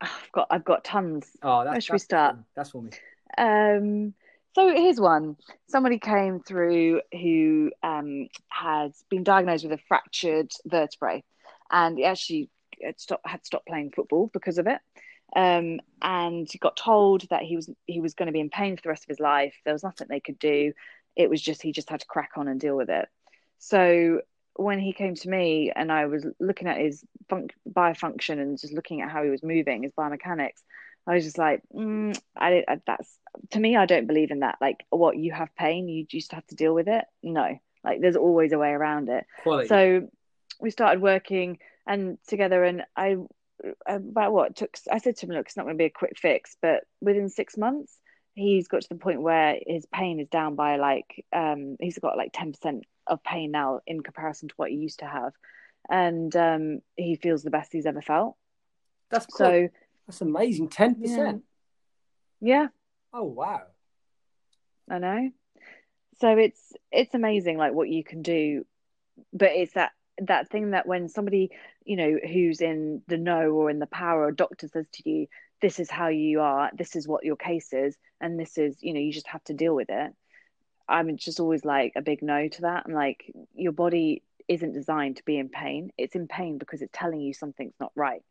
I've 0.00 0.32
got 0.32 0.46
I've 0.50 0.64
got 0.64 0.84
tons. 0.84 1.30
Oh, 1.42 1.64
that's, 1.64 1.72
where 1.72 1.80
should 1.80 1.92
we 1.94 1.98
start? 1.98 2.36
That's 2.54 2.70
for 2.70 2.82
me. 2.82 2.90
Um, 3.38 4.14
so 4.54 4.68
here's 4.68 5.00
one. 5.00 5.36
Somebody 5.68 5.98
came 5.98 6.40
through 6.40 7.00
who 7.12 7.70
um, 7.82 8.28
had 8.48 8.92
been 9.08 9.24
diagnosed 9.24 9.64
with 9.64 9.72
a 9.72 9.82
fractured 9.88 10.50
vertebrae, 10.66 11.24
and 11.70 11.96
he 11.96 12.04
actually 12.04 12.50
had 12.82 13.00
stopped, 13.00 13.26
had 13.26 13.44
stopped 13.44 13.66
playing 13.66 13.92
football 13.92 14.30
because 14.32 14.58
of 14.58 14.66
it. 14.66 14.78
Um, 15.34 15.80
and 16.02 16.48
he 16.50 16.58
got 16.58 16.76
told 16.76 17.28
that 17.30 17.42
he 17.42 17.56
was 17.56 17.68
he 17.86 18.00
was 18.00 18.14
going 18.14 18.26
to 18.26 18.32
be 18.32 18.40
in 18.40 18.50
pain 18.50 18.76
for 18.76 18.82
the 18.82 18.88
rest 18.88 19.04
of 19.04 19.08
his 19.08 19.20
life. 19.20 19.54
There 19.64 19.74
was 19.74 19.82
nothing 19.82 20.06
they 20.08 20.20
could 20.20 20.38
do. 20.38 20.72
It 21.16 21.28
was 21.28 21.42
just 21.42 21.62
he 21.62 21.72
just 21.72 21.90
had 21.90 22.00
to 22.00 22.06
crack 22.06 22.32
on 22.36 22.48
and 22.48 22.60
deal 22.60 22.76
with 22.76 22.90
it. 22.90 23.08
So 23.58 24.20
when 24.54 24.78
he 24.78 24.92
came 24.92 25.14
to 25.14 25.28
me 25.28 25.72
and 25.74 25.90
I 25.90 26.06
was 26.06 26.26
looking 26.40 26.68
at 26.68 26.78
his 26.78 27.04
fun- 27.28 27.50
biofunction 27.68 28.40
and 28.40 28.58
just 28.58 28.72
looking 28.72 29.02
at 29.02 29.10
how 29.10 29.22
he 29.22 29.30
was 29.30 29.42
moving, 29.42 29.82
his 29.82 29.92
biomechanics, 29.92 30.62
I 31.06 31.14
was 31.14 31.24
just 31.24 31.38
like, 31.38 31.62
mm, 31.74 32.18
I, 32.36 32.64
I, 32.66 32.80
that's 32.86 33.18
to 33.50 33.60
me, 33.60 33.76
I 33.76 33.86
don't 33.86 34.06
believe 34.06 34.30
in 34.30 34.40
that. 34.40 34.56
Like, 34.60 34.84
what 34.90 35.16
you 35.16 35.32
have 35.32 35.54
pain, 35.56 35.88
you 35.88 36.06
just 36.06 36.32
have 36.32 36.46
to 36.48 36.54
deal 36.54 36.74
with 36.74 36.88
it. 36.88 37.04
No, 37.22 37.58
like 37.84 38.00
there's 38.00 38.16
always 38.16 38.52
a 38.52 38.58
way 38.58 38.70
around 38.70 39.08
it. 39.08 39.26
Quality. 39.42 39.68
So 39.68 40.08
we 40.60 40.70
started 40.70 41.00
working 41.02 41.58
and 41.86 42.18
together, 42.26 42.64
and 42.64 42.82
I 42.96 43.16
about 43.86 44.32
what 44.32 44.56
took. 44.56 44.76
I 44.90 44.98
said 44.98 45.16
to 45.16 45.26
him, 45.26 45.32
look, 45.32 45.46
it's 45.46 45.56
not 45.56 45.64
going 45.64 45.76
to 45.76 45.78
be 45.78 45.86
a 45.86 45.90
quick 45.90 46.18
fix, 46.18 46.56
but 46.60 46.84
within 47.00 47.28
six 47.28 47.56
months, 47.56 47.96
he's 48.34 48.68
got 48.68 48.82
to 48.82 48.88
the 48.88 48.96
point 48.96 49.22
where 49.22 49.56
his 49.66 49.86
pain 49.86 50.20
is 50.20 50.28
down 50.28 50.56
by 50.56 50.76
like 50.76 51.24
um 51.32 51.76
he's 51.80 51.98
got 51.98 52.16
like 52.16 52.30
ten 52.32 52.52
percent 52.52 52.84
of 53.06 53.22
pain 53.22 53.50
now 53.50 53.80
in 53.86 54.02
comparison 54.02 54.48
to 54.48 54.54
what 54.56 54.70
he 54.70 54.76
used 54.76 54.98
to 54.98 55.06
have. 55.06 55.32
and 55.88 56.34
um, 56.36 56.80
he 56.96 57.16
feels 57.16 57.42
the 57.42 57.50
best 57.50 57.72
he's 57.72 57.86
ever 57.86 58.02
felt. 58.02 58.36
That's 59.10 59.26
cool. 59.26 59.46
So 59.46 59.68
that's 60.06 60.20
amazing. 60.20 60.68
Ten 60.68 60.94
percent. 60.96 61.42
Yeah. 62.40 62.68
Oh 63.12 63.24
wow. 63.24 63.62
I 64.90 64.98
know. 64.98 65.30
So 66.20 66.28
it's 66.36 66.72
it's 66.90 67.14
amazing 67.14 67.58
like 67.58 67.72
what 67.72 67.88
you 67.88 68.02
can 68.04 68.22
do, 68.22 68.64
but 69.32 69.50
it's 69.52 69.74
that 69.74 69.92
that 70.22 70.48
thing 70.50 70.70
that 70.70 70.86
when 70.86 71.08
somebody 71.08 71.50
you 71.84 71.96
know 71.96 72.18
who's 72.26 72.60
in 72.60 73.02
the 73.06 73.18
know 73.18 73.50
or 73.50 73.70
in 73.70 73.78
the 73.78 73.86
power 73.86 74.24
or 74.24 74.32
doctor 74.32 74.68
says 74.68 74.86
to 74.92 75.08
you 75.08 75.26
this 75.60 75.78
is 75.80 75.90
how 75.90 76.08
you 76.08 76.40
are 76.40 76.70
this 76.76 76.96
is 76.96 77.08
what 77.08 77.24
your 77.24 77.36
case 77.36 77.72
is 77.72 77.96
and 78.20 78.38
this 78.38 78.58
is 78.58 78.76
you 78.80 78.92
know 78.92 79.00
you 79.00 79.12
just 79.12 79.28
have 79.28 79.44
to 79.44 79.54
deal 79.54 79.74
with 79.74 79.90
it. 79.90 80.12
I'm 80.88 81.16
just 81.16 81.40
always 81.40 81.64
like 81.64 81.92
a 81.96 82.02
big 82.02 82.22
no 82.22 82.48
to 82.48 82.60
that 82.62 82.86
and 82.86 82.94
like 82.94 83.32
your 83.54 83.72
body 83.72 84.22
isn't 84.48 84.72
designed 84.72 85.16
to 85.16 85.24
be 85.24 85.38
in 85.38 85.48
pain. 85.48 85.90
It's 85.98 86.14
in 86.14 86.28
pain 86.28 86.58
because 86.58 86.82
it's 86.82 86.92
telling 86.92 87.20
you 87.20 87.34
something's 87.34 87.74
not 87.80 87.92
right. 87.96 88.22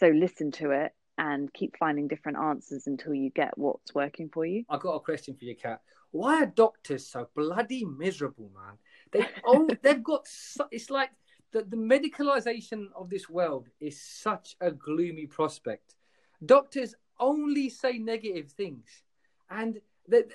So 0.00 0.08
listen 0.08 0.50
to 0.52 0.72
it 0.72 0.92
and 1.18 1.52
keep 1.52 1.76
finding 1.78 2.08
different 2.08 2.38
answers 2.38 2.86
until 2.86 3.14
you 3.14 3.30
get 3.30 3.56
what's 3.56 3.94
working 3.94 4.30
for 4.32 4.44
you. 4.44 4.64
I've 4.68 4.80
got 4.80 4.94
a 4.94 5.00
question 5.00 5.36
for 5.36 5.44
you 5.44 5.54
kat. 5.54 5.80
Why 6.10 6.42
are 6.42 6.46
doctors 6.46 7.06
so 7.06 7.28
bloody 7.34 7.84
miserable 7.84 8.50
man? 8.54 8.78
They 9.12 9.28
oh 9.46 9.68
they've 9.82 10.02
got 10.02 10.26
so, 10.26 10.66
it's 10.70 10.90
like 10.90 11.10
the, 11.52 11.62
the 11.62 11.76
medicalization 11.76 12.86
of 12.96 13.10
this 13.10 13.28
world 13.28 13.68
is 13.80 14.00
such 14.00 14.56
a 14.60 14.70
gloomy 14.70 15.26
prospect. 15.26 15.94
Doctors 16.44 16.94
only 17.20 17.68
say 17.68 17.98
negative 17.98 18.50
things. 18.50 19.02
And 19.50 19.80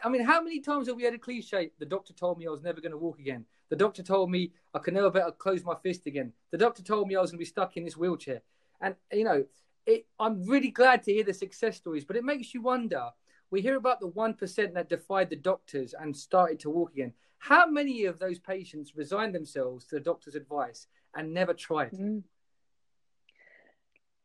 I 0.03 0.09
mean, 0.09 0.23
how 0.23 0.41
many 0.41 0.61
times 0.61 0.87
have 0.87 0.95
we 0.95 1.03
had 1.03 1.13
a 1.13 1.19
cliche? 1.19 1.71
The 1.79 1.85
doctor 1.85 2.13
told 2.13 2.37
me 2.37 2.47
I 2.47 2.51
was 2.51 2.61
never 2.61 2.79
going 2.79 2.91
to 2.91 2.97
walk 2.97 3.19
again. 3.19 3.45
The 3.69 3.75
doctor 3.75 4.01
told 4.01 4.31
me 4.31 4.51
I 4.73 4.79
could 4.79 4.93
never 4.93 5.09
better 5.09 5.31
close 5.31 5.63
my 5.65 5.75
fist 5.75 6.05
again. 6.05 6.31
The 6.51 6.57
doctor 6.57 6.81
told 6.83 7.07
me 7.07 7.15
I 7.15 7.21
was 7.21 7.31
going 7.31 7.39
to 7.39 7.41
be 7.41 7.45
stuck 7.45 7.75
in 7.75 7.83
this 7.83 7.97
wheelchair. 7.97 8.41
And, 8.79 8.95
you 9.11 9.25
know, 9.25 9.43
it, 9.85 10.05
I'm 10.19 10.43
really 10.45 10.69
glad 10.69 11.03
to 11.03 11.13
hear 11.13 11.23
the 11.23 11.33
success 11.33 11.77
stories, 11.77 12.05
but 12.05 12.15
it 12.15 12.23
makes 12.23 12.53
you 12.53 12.61
wonder. 12.61 13.09
We 13.49 13.61
hear 13.61 13.77
about 13.77 13.99
the 13.99 14.09
1% 14.09 14.73
that 14.73 14.89
defied 14.89 15.29
the 15.29 15.35
doctors 15.35 15.93
and 15.97 16.15
started 16.15 16.59
to 16.61 16.69
walk 16.69 16.91
again. 16.93 17.13
How 17.39 17.67
many 17.67 18.05
of 18.05 18.19
those 18.19 18.39
patients 18.39 18.95
resigned 18.95 19.33
themselves 19.33 19.85
to 19.85 19.95
the 19.95 20.01
doctor's 20.01 20.35
advice 20.35 20.87
and 21.17 21.33
never 21.33 21.53
tried. 21.53 21.91
Mm. 21.91 22.23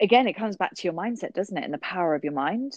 Again, 0.01 0.29
it 0.29 0.35
comes 0.35 0.57
back 0.57 0.75
to 0.75 0.85
your 0.85 0.93
mindset, 0.93 1.33
doesn't 1.33 1.57
it? 1.57 1.65
And 1.65 1.75
the 1.75 1.79
power 1.79 2.15
of 2.15 2.23
your 2.23 2.33
mind. 2.33 2.75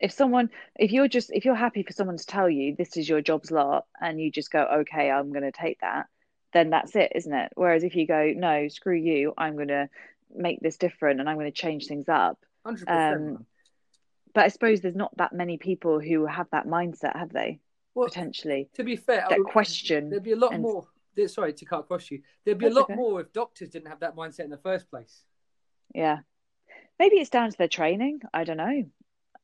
If 0.00 0.12
someone, 0.12 0.50
if 0.76 0.90
you're 0.90 1.08
just, 1.08 1.30
if 1.32 1.44
you're 1.44 1.54
happy 1.54 1.82
for 1.82 1.92
someone 1.92 2.16
to 2.16 2.26
tell 2.26 2.50
you 2.50 2.74
this 2.76 2.96
is 2.96 3.08
your 3.08 3.20
job's 3.20 3.50
lot 3.50 3.86
and 4.00 4.20
you 4.20 4.30
just 4.30 4.50
go, 4.50 4.66
okay, 4.80 5.10
I'm 5.10 5.30
going 5.30 5.44
to 5.44 5.52
take 5.52 5.80
that, 5.80 6.06
then 6.52 6.70
that's 6.70 6.96
it, 6.96 7.12
isn't 7.14 7.32
it? 7.32 7.52
Whereas 7.54 7.84
if 7.84 7.94
you 7.94 8.06
go, 8.06 8.32
no, 8.34 8.68
screw 8.68 8.96
you, 8.96 9.32
I'm 9.38 9.54
going 9.54 9.68
to 9.68 9.88
make 10.34 10.60
this 10.60 10.76
different 10.76 11.20
and 11.20 11.28
I'm 11.28 11.36
going 11.36 11.50
to 11.50 11.52
change 11.52 11.86
things 11.86 12.08
up. 12.08 12.38
100%. 12.66 12.88
Um, 12.88 13.46
but 14.34 14.44
I 14.44 14.48
suppose 14.48 14.80
there's 14.80 14.96
not 14.96 15.16
that 15.16 15.32
many 15.32 15.56
people 15.58 16.00
who 16.00 16.26
have 16.26 16.48
that 16.50 16.66
mindset, 16.66 17.16
have 17.16 17.32
they? 17.32 17.60
Well, 17.94 18.08
Potentially. 18.08 18.68
To 18.74 18.84
be 18.84 18.96
fair, 18.96 19.24
that 19.28 19.38
would, 19.38 19.46
question. 19.46 20.10
There'd 20.10 20.24
be 20.24 20.32
a 20.32 20.36
lot 20.36 20.52
and, 20.52 20.62
more 20.62 20.86
sorry 21.28 21.52
to 21.52 21.64
cut 21.64 21.80
across 21.80 22.10
you. 22.10 22.20
There'd 22.44 22.58
be 22.58 22.66
That's 22.66 22.76
a 22.76 22.80
lot 22.80 22.90
okay. 22.90 22.96
more 22.96 23.20
if 23.20 23.32
doctors 23.32 23.68
didn't 23.68 23.88
have 23.88 24.00
that 24.00 24.16
mindset 24.16 24.40
in 24.40 24.50
the 24.50 24.58
first 24.58 24.90
place. 24.90 25.22
Yeah, 25.94 26.18
maybe 26.98 27.16
it's 27.16 27.30
down 27.30 27.50
to 27.50 27.56
their 27.56 27.68
training. 27.68 28.20
I 28.32 28.42
don't 28.44 28.56
know. 28.56 28.84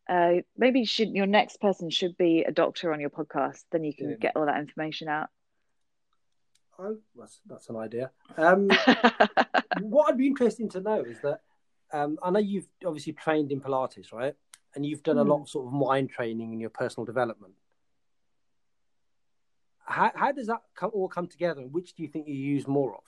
Uh, 0.09 0.42
maybe 0.57 0.85
should 0.85 1.11
your 1.11 1.26
next 1.26 1.61
person 1.61 1.90
should 1.90 2.16
be 2.16 2.42
a 2.42 2.50
doctor 2.50 2.92
on 2.92 2.98
your 2.98 3.11
podcast. 3.11 3.62
Then 3.70 3.85
you 3.85 3.94
can 3.94 4.11
yeah. 4.11 4.16
get 4.16 4.33
all 4.35 4.46
that 4.46 4.59
information 4.59 5.07
out. 5.07 5.29
Oh, 6.76 6.96
that's 7.16 7.40
that's 7.46 7.68
an 7.68 7.76
idea. 7.76 8.11
Um, 8.37 8.68
what 9.81 10.11
I'd 10.11 10.18
be 10.18 10.26
interested 10.26 10.70
to 10.72 10.81
know 10.81 11.03
is 11.03 11.20
that 11.20 11.42
um, 11.92 12.18
I 12.22 12.31
know 12.31 12.40
you've 12.40 12.66
obviously 12.85 13.12
trained 13.12 13.53
in 13.53 13.61
Pilates, 13.61 14.12
right? 14.12 14.35
And 14.74 14.87
you've 14.87 15.02
done 15.02 15.16
mm. 15.16 15.20
a 15.20 15.24
lot 15.24 15.37
hmm. 15.37 15.42
of 15.42 15.48
sort 15.48 15.66
of 15.66 15.72
mind 15.72 16.11
training 16.11 16.52
in 16.52 16.61
your 16.61 16.70
personal 16.70 17.04
development 17.04 17.54
how, 19.90 20.12
how 20.14 20.33
does 20.33 20.46
that 20.46 20.61
come, 20.74 20.90
all 20.92 21.09
come 21.09 21.26
together? 21.26 21.61
And 21.61 21.72
which 21.72 21.94
do 21.94 22.02
you 22.02 22.09
think 22.09 22.28
you 22.28 22.35
use 22.35 22.66
more 22.66 22.94
of? 22.94 23.04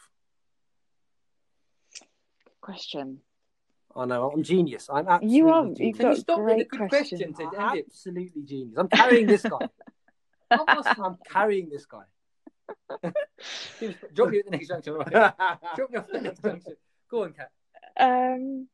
Question. 2.60 3.18
I 3.94 4.06
know 4.06 4.30
I'm 4.30 4.42
genius. 4.42 4.88
I'm 4.90 5.06
absolutely 5.06 5.36
you 5.36 5.48
are. 5.50 5.62
Genius. 5.64 5.78
You've 5.80 5.98
got 5.98 6.16
stop 6.16 6.38
great 6.38 6.56
with 6.56 6.66
a 6.66 6.68
good 6.70 6.88
question. 6.88 7.34
question 7.34 7.50
absolutely 7.58 8.42
genius. 8.42 8.78
I'm 8.78 8.88
carrying 8.88 9.26
this 9.26 9.42
guy. 9.42 9.68
I'm 10.50 11.16
carrying 11.30 11.68
this 11.68 11.86
guy. 11.86 12.04
Drop 14.14 14.30
me 14.30 14.38
at 14.38 14.44
the 14.46 14.50
next 14.50 14.68
junction. 14.68 14.94
Right? 14.94 15.10
Drop 15.76 15.90
me 15.90 15.98
off 15.98 16.06
the 16.10 16.20
next 16.20 16.42
junction. 16.42 16.74
Go 17.10 17.24
on, 17.24 17.34
Kat. 17.34 17.50
Um, 17.98 18.40
you, 18.42 18.68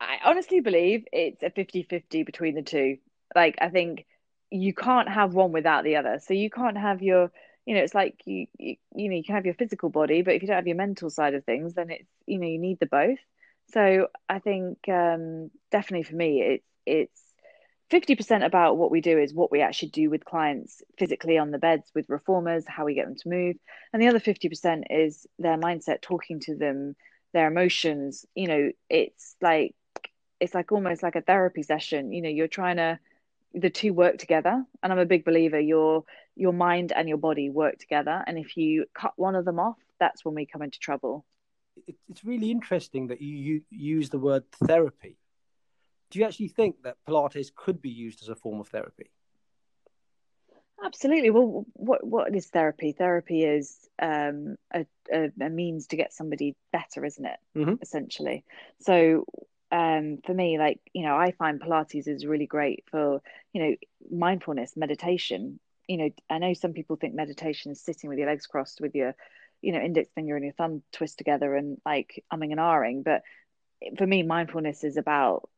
I 0.00 0.18
honestly 0.24 0.60
believe 0.60 1.04
it's 1.12 1.42
a 1.42 1.50
50-50 1.50 2.26
between 2.26 2.54
the 2.54 2.62
two. 2.62 2.98
Like, 3.34 3.56
I 3.60 3.68
think 3.68 4.06
you 4.50 4.74
can't 4.74 5.08
have 5.08 5.34
one 5.34 5.52
without 5.52 5.84
the 5.84 5.96
other. 5.96 6.20
So 6.24 6.34
you 6.34 6.50
can't 6.50 6.76
have 6.76 7.02
your, 7.02 7.30
you 7.66 7.74
know, 7.74 7.82
it's 7.82 7.94
like 7.94 8.20
you, 8.24 8.46
you, 8.58 8.76
you 8.94 9.08
know, 9.08 9.16
you 9.16 9.24
can 9.24 9.34
have 9.34 9.46
your 9.46 9.54
physical 9.54 9.88
body, 9.88 10.22
but 10.22 10.34
if 10.34 10.42
you 10.42 10.48
don't 10.48 10.56
have 10.56 10.66
your 10.66 10.76
mental 10.76 11.10
side 11.10 11.34
of 11.34 11.44
things, 11.44 11.74
then 11.74 11.90
it's, 11.90 12.08
you 12.26 12.38
know, 12.38 12.46
you 12.46 12.58
need 12.58 12.78
the 12.80 12.86
both. 12.86 13.18
So 13.72 14.08
I 14.28 14.38
think 14.38 14.78
um, 14.88 15.50
definitely 15.70 16.04
for 16.04 16.16
me, 16.16 16.42
it's 16.42 16.66
it's 16.86 17.22
fifty 17.90 18.14
percent 18.14 18.44
about 18.44 18.76
what 18.76 18.90
we 18.90 19.00
do 19.00 19.18
is 19.18 19.32
what 19.32 19.50
we 19.50 19.60
actually 19.62 19.88
do 19.88 20.10
with 20.10 20.24
clients 20.24 20.82
physically 20.98 21.38
on 21.38 21.50
the 21.50 21.58
beds 21.58 21.90
with 21.94 22.08
reformers, 22.08 22.64
how 22.66 22.84
we 22.84 22.94
get 22.94 23.06
them 23.06 23.16
to 23.16 23.28
move, 23.28 23.56
and 23.92 24.02
the 24.02 24.08
other 24.08 24.20
fifty 24.20 24.48
percent 24.48 24.84
is 24.90 25.26
their 25.38 25.56
mindset, 25.56 26.02
talking 26.02 26.40
to 26.40 26.56
them, 26.56 26.94
their 27.32 27.48
emotions. 27.48 28.26
You 28.34 28.48
know, 28.48 28.70
it's 28.90 29.34
like 29.40 29.74
it's 30.44 30.54
like 30.54 30.70
almost 30.70 31.02
like 31.02 31.16
a 31.16 31.22
therapy 31.22 31.62
session. 31.62 32.12
You 32.12 32.22
know, 32.22 32.28
you're 32.28 32.48
trying 32.48 32.76
to 32.76 32.98
the 33.54 33.70
two 33.70 33.92
work 33.92 34.18
together. 34.18 34.64
And 34.82 34.92
i'm 34.92 34.98
a 34.98 35.06
big 35.06 35.24
believer 35.24 35.60
your 35.60 36.04
your 36.36 36.52
mind 36.52 36.92
and 36.94 37.08
your 37.08 37.18
body 37.18 37.50
work 37.50 37.78
together. 37.78 38.22
And 38.26 38.38
if 38.38 38.56
you 38.56 38.86
cut 38.94 39.12
one 39.16 39.36
of 39.36 39.44
them 39.44 39.58
off 39.58 39.76
that's 40.00 40.24
when 40.24 40.34
we 40.34 40.44
come 40.44 40.62
into 40.62 40.78
trouble. 40.78 41.24
It's 42.08 42.24
really 42.24 42.50
interesting 42.50 43.08
that 43.08 43.20
you 43.20 43.62
use 43.70 44.10
the 44.10 44.18
word 44.18 44.44
therapy. 44.64 45.16
Do 46.10 46.18
you 46.18 46.24
actually 46.24 46.48
think 46.48 46.82
that 46.82 46.96
pilates 47.08 47.54
could 47.54 47.80
be 47.80 47.90
used 47.90 48.22
as 48.22 48.28
a 48.28 48.34
form 48.34 48.60
of 48.60 48.68
therapy? 48.68 49.10
Absolutely. 50.84 51.30
Well 51.30 51.64
what 51.74 52.04
what 52.04 52.34
is 52.34 52.48
therapy? 52.48 52.92
Therapy 52.92 53.44
is 53.44 53.88
um, 54.00 54.56
a, 54.72 54.84
a, 55.12 55.30
a 55.40 55.48
means 55.48 55.86
to 55.88 55.96
get 55.96 56.12
somebody 56.12 56.56
better 56.72 57.04
isn't 57.04 57.24
it? 57.24 57.38
Mm-hmm. 57.56 57.74
essentially. 57.80 58.44
So 58.80 59.24
um, 59.74 60.18
for 60.24 60.32
me, 60.32 60.56
like, 60.56 60.78
you 60.92 61.02
know, 61.02 61.16
I 61.16 61.32
find 61.32 61.60
Pilates 61.60 62.06
is 62.06 62.24
really 62.24 62.46
great 62.46 62.84
for, 62.92 63.20
you 63.52 63.60
know, 63.60 63.74
mindfulness, 64.08 64.76
meditation. 64.76 65.58
You 65.88 65.96
know, 65.96 66.10
I 66.30 66.38
know 66.38 66.54
some 66.54 66.74
people 66.74 66.94
think 66.94 67.14
meditation 67.14 67.72
is 67.72 67.80
sitting 67.80 68.08
with 68.08 68.20
your 68.20 68.28
legs 68.28 68.46
crossed 68.46 68.80
with 68.80 68.94
your, 68.94 69.16
you 69.62 69.72
know, 69.72 69.80
index 69.80 70.10
finger 70.14 70.36
and 70.36 70.44
your 70.44 70.54
thumb 70.54 70.84
twist 70.92 71.18
together 71.18 71.56
and 71.56 71.80
like 71.84 72.24
umming 72.32 72.52
and 72.52 72.60
ahhing. 72.60 73.02
But 73.02 73.22
for 73.98 74.06
me, 74.06 74.22
mindfulness 74.22 74.84
is 74.84 74.96
about 74.96 75.50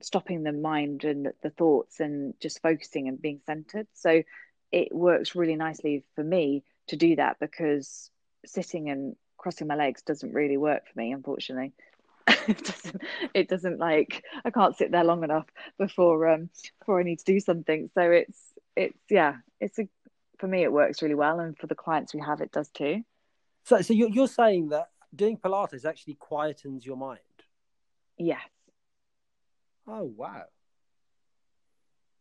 stopping 0.00 0.42
the 0.42 0.52
mind 0.52 1.04
and 1.04 1.28
the 1.42 1.50
thoughts 1.50 2.00
and 2.00 2.32
just 2.40 2.62
focusing 2.62 3.08
and 3.08 3.20
being 3.20 3.42
centered. 3.44 3.88
So 3.92 4.22
it 4.72 4.94
works 4.94 5.34
really 5.34 5.56
nicely 5.56 6.02
for 6.14 6.24
me 6.24 6.64
to 6.86 6.96
do 6.96 7.16
that 7.16 7.38
because 7.38 8.10
sitting 8.46 8.88
and 8.88 9.16
crossing 9.36 9.66
my 9.66 9.74
legs 9.74 10.00
doesn't 10.00 10.32
really 10.32 10.56
work 10.56 10.84
for 10.90 10.98
me, 10.98 11.12
unfortunately. 11.12 11.74
it 12.58 12.64
doesn't 12.64 13.02
it 13.34 13.48
doesn't 13.48 13.78
like 13.78 14.24
I 14.44 14.50
can't 14.50 14.76
sit 14.76 14.90
there 14.90 15.04
long 15.04 15.22
enough 15.22 15.46
before 15.78 16.28
um 16.28 16.50
before 16.80 17.00
I 17.00 17.04
need 17.04 17.20
to 17.20 17.24
do 17.24 17.40
something. 17.40 17.90
So 17.94 18.02
it's 18.10 18.38
it's 18.76 18.98
yeah, 19.08 19.36
it's 19.60 19.78
a 19.78 19.88
for 20.38 20.48
me 20.48 20.62
it 20.62 20.72
works 20.72 21.02
really 21.02 21.14
well 21.14 21.38
and 21.38 21.56
for 21.56 21.66
the 21.66 21.74
clients 21.74 22.14
we 22.14 22.20
have 22.20 22.40
it 22.40 22.50
does 22.50 22.68
too. 22.70 23.02
So 23.64 23.80
so 23.82 23.92
you're 23.92 24.08
you're 24.08 24.28
saying 24.28 24.70
that 24.70 24.88
doing 25.14 25.36
Pilates 25.36 25.84
actually 25.84 26.16
quietens 26.16 26.84
your 26.84 26.96
mind? 26.96 27.20
Yes. 28.18 28.40
Oh 29.86 30.04
wow. 30.04 30.44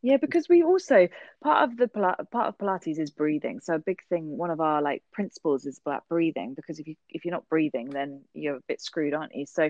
Yeah, 0.01 0.17
because 0.17 0.47
we 0.47 0.63
also 0.63 1.09
part 1.43 1.69
of 1.69 1.77
the 1.77 1.87
part 1.89 2.19
of 2.47 2.57
Pilates 2.57 2.99
is 2.99 3.11
breathing. 3.11 3.59
So 3.59 3.75
a 3.75 3.79
big 3.79 4.01
thing, 4.07 4.37
one 4.37 4.49
of 4.49 4.61
our 4.61 4.81
like 4.81 5.03
principles 5.11 5.65
is 5.65 5.79
about 5.85 6.07
breathing. 6.07 6.53
Because 6.53 6.79
if 6.79 6.87
you 6.87 6.95
if 7.09 7.25
you're 7.25 7.33
not 7.33 7.49
breathing, 7.49 7.89
then 7.89 8.21
you're 8.33 8.57
a 8.57 8.61
bit 8.67 8.81
screwed, 8.81 9.13
aren't 9.13 9.35
you? 9.35 9.45
So 9.45 9.69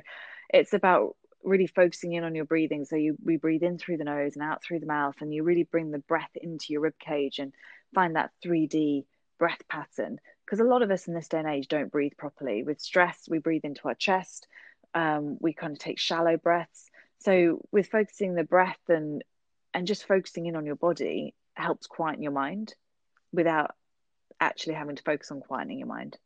it's 0.53 0.73
about 0.73 1.15
really 1.43 1.67
focusing 1.67 2.13
in 2.13 2.23
on 2.23 2.35
your 2.35 2.45
breathing. 2.45 2.85
So 2.85 2.95
you 2.95 3.17
we 3.23 3.37
breathe 3.37 3.63
in 3.63 3.79
through 3.79 3.97
the 3.97 4.03
nose 4.03 4.35
and 4.35 4.43
out 4.43 4.63
through 4.63 4.81
the 4.81 4.85
mouth, 4.85 5.15
and 5.19 5.33
you 5.33 5.41
really 5.43 5.63
bring 5.63 5.89
the 5.89 5.99
breath 5.99 6.31
into 6.35 6.67
your 6.69 6.81
rib 6.81 6.99
cage 6.99 7.39
and 7.39 7.51
find 7.95 8.15
that 8.15 8.31
3D 8.45 9.05
breath 9.39 9.61
pattern. 9.67 10.19
Because 10.45 10.59
a 10.59 10.63
lot 10.63 10.83
of 10.83 10.91
us 10.91 11.07
in 11.07 11.15
this 11.15 11.27
day 11.27 11.39
and 11.39 11.47
age 11.47 11.67
don't 11.67 11.91
breathe 11.91 12.13
properly. 12.17 12.61
With 12.61 12.81
stress, 12.81 13.27
we 13.27 13.39
breathe 13.39 13.65
into 13.65 13.87
our 13.87 13.95
chest. 13.95 14.47
Um, 14.93 15.37
we 15.39 15.53
kind 15.53 15.73
of 15.73 15.79
take 15.79 15.97
shallow 15.99 16.37
breaths. 16.37 16.85
So 17.19 17.65
with 17.71 17.87
focusing 17.87 18.35
the 18.35 18.43
breath 18.43 18.79
and 18.87 19.23
and 19.73 19.88
just 19.88 20.08
focusing 20.08 20.45
in 20.45 20.55
on 20.55 20.65
your 20.65 20.75
body 20.75 21.36
helps 21.53 21.88
quieten 21.88 22.21
your 22.21 22.32
mind 22.32 22.73
without 23.32 23.75
actually 24.39 24.75
having 24.75 24.95
to 24.95 25.03
focus 25.03 25.32
on 25.32 25.41
quietening 25.41 25.79
your 25.79 25.88
mind. 25.88 26.17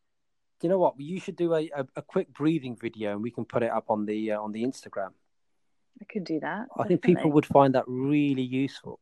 Do 0.60 0.68
you 0.68 0.70
know 0.70 0.80
what? 0.80 1.00
You 1.00 1.20
should 1.20 1.36
do 1.36 1.54
a, 1.54 1.70
a, 1.76 1.86
a, 1.98 2.02
quick 2.02 2.34
breathing 2.34 2.76
video, 2.76 3.12
and 3.12 3.22
we 3.22 3.32
can 3.32 3.44
put 3.44 3.64
it 3.64 3.72
up 3.72 3.86
on 3.90 4.06
the 4.06 4.32
uh, 4.32 4.42
on 4.42 4.52
the 4.52 4.64
Instagram. 4.64 5.12
I 6.02 6.06
could 6.06 6.24
do 6.24 6.40
that. 6.40 6.68
I 6.78 6.84
definitely. 6.84 6.88
think 6.88 7.18
people 7.18 7.32
would 7.32 7.46
find 7.46 7.76
that 7.76 7.84
really 7.88 8.44
useful. 8.44 9.00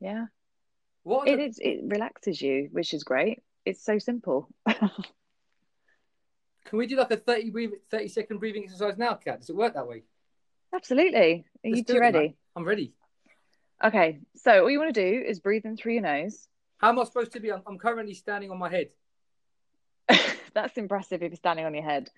Yeah. 0.00 0.26
What 1.02 1.28
it, 1.28 1.38
it, 1.38 1.56
it 1.60 1.80
relaxes 1.84 2.40
you, 2.40 2.68
which 2.72 2.94
is 2.94 3.04
great. 3.04 3.40
It's 3.64 3.84
so 3.84 3.98
simple. 3.98 4.48
Can 4.66 6.78
we 6.78 6.86
do 6.86 6.96
like 6.96 7.10
a 7.10 7.16
30, 7.16 7.50
breathe, 7.50 7.70
30 7.90 8.08
second 8.08 8.38
breathing 8.38 8.64
exercise 8.64 8.96
now, 8.96 9.14
Kat? 9.14 9.40
Does 9.40 9.50
it 9.50 9.56
work 9.56 9.74
that 9.74 9.88
way? 9.88 10.04
Absolutely. 10.74 11.44
Are 11.64 11.70
Let's 11.70 11.78
you 11.78 11.84
two 11.84 12.00
ready? 12.00 12.18
Man. 12.18 12.34
I'm 12.56 12.64
ready. 12.64 12.92
Okay, 13.82 14.20
so 14.36 14.62
all 14.62 14.70
you 14.70 14.78
want 14.78 14.94
to 14.94 15.00
do 15.00 15.24
is 15.26 15.40
breathe 15.40 15.64
in 15.64 15.76
through 15.76 15.94
your 15.94 16.02
nose. 16.02 16.46
How 16.78 16.90
am 16.90 16.98
I 16.98 17.04
supposed 17.04 17.32
to 17.32 17.40
be? 17.40 17.50
I'm, 17.50 17.62
I'm 17.66 17.78
currently 17.78 18.14
standing 18.14 18.50
on 18.50 18.58
my 18.58 18.68
head. 18.68 18.88
That's 20.54 20.76
impressive 20.76 21.22
if 21.22 21.30
you're 21.30 21.36
standing 21.36 21.64
on 21.64 21.74
your 21.74 21.84
head. 21.84 22.10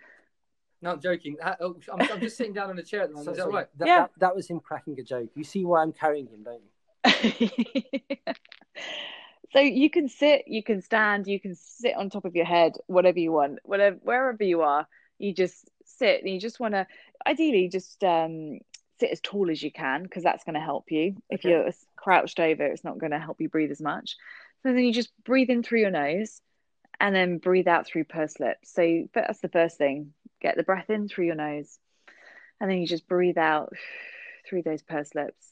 No, 0.80 0.92
I'm 0.92 1.00
joking. 1.00 1.36
Oh, 1.60 1.76
I'm, 1.92 2.00
I'm 2.10 2.20
just 2.20 2.36
sitting 2.36 2.52
down 2.52 2.70
on 2.70 2.78
a 2.78 2.82
chair 2.82 3.02
at 3.02 3.10
the 3.10 3.14
moment. 3.14 3.26
So, 3.26 3.32
Is 3.32 3.38
that 3.38 3.52
right? 3.52 3.68
That, 3.78 3.86
yeah. 3.86 3.98
That, 4.00 4.10
that, 4.18 4.36
was 4.36 4.48
him 4.48 4.58
cracking 4.58 4.98
a 4.98 5.02
joke. 5.04 5.30
You 5.36 5.44
see 5.44 5.64
why 5.64 5.82
I'm 5.82 5.92
carrying 5.92 6.26
him, 6.26 6.42
don't 6.42 6.62
you? 6.64 7.48
so 9.52 9.60
you 9.60 9.90
can 9.90 10.08
sit, 10.08 10.48
you 10.48 10.64
can 10.64 10.82
stand, 10.82 11.28
you 11.28 11.38
can 11.38 11.54
sit 11.54 11.96
on 11.96 12.10
top 12.10 12.24
of 12.24 12.34
your 12.34 12.44
head, 12.44 12.72
whatever 12.88 13.20
you 13.20 13.30
want, 13.30 13.60
whatever 13.62 13.96
wherever 14.02 14.42
you 14.42 14.62
are. 14.62 14.88
You 15.18 15.32
just 15.32 15.70
sit, 15.84 16.20
and 16.20 16.28
you 16.28 16.40
just 16.40 16.58
want 16.58 16.74
to, 16.74 16.86
ideally, 17.24 17.68
just 17.68 18.02
um, 18.02 18.58
sit 19.02 19.10
as 19.10 19.20
tall 19.20 19.50
as 19.50 19.60
you 19.60 19.72
can 19.72 20.04
because 20.04 20.22
that's 20.22 20.44
going 20.44 20.54
to 20.54 20.60
help 20.60 20.92
you. 20.92 21.16
If 21.28 21.42
you're 21.42 21.68
crouched 21.96 22.38
over, 22.38 22.64
it's 22.64 22.84
not 22.84 22.98
going 22.98 23.10
to 23.10 23.18
help 23.18 23.40
you 23.40 23.48
breathe 23.48 23.72
as 23.72 23.80
much. 23.80 24.16
So 24.62 24.72
then 24.72 24.84
you 24.84 24.92
just 24.92 25.10
breathe 25.24 25.50
in 25.50 25.64
through 25.64 25.80
your 25.80 25.90
nose 25.90 26.40
and 27.00 27.12
then 27.12 27.38
breathe 27.38 27.66
out 27.66 27.86
through 27.86 28.04
pursed 28.04 28.38
lips. 28.38 28.72
So 28.72 29.08
that's 29.12 29.40
the 29.40 29.48
first 29.48 29.76
thing. 29.76 30.12
Get 30.40 30.56
the 30.56 30.62
breath 30.62 30.88
in 30.88 31.08
through 31.08 31.26
your 31.26 31.34
nose, 31.34 31.76
and 32.60 32.70
then 32.70 32.78
you 32.78 32.86
just 32.86 33.08
breathe 33.08 33.38
out 33.38 33.72
through 34.48 34.62
those 34.62 34.82
pursed 34.82 35.16
lips. 35.16 35.44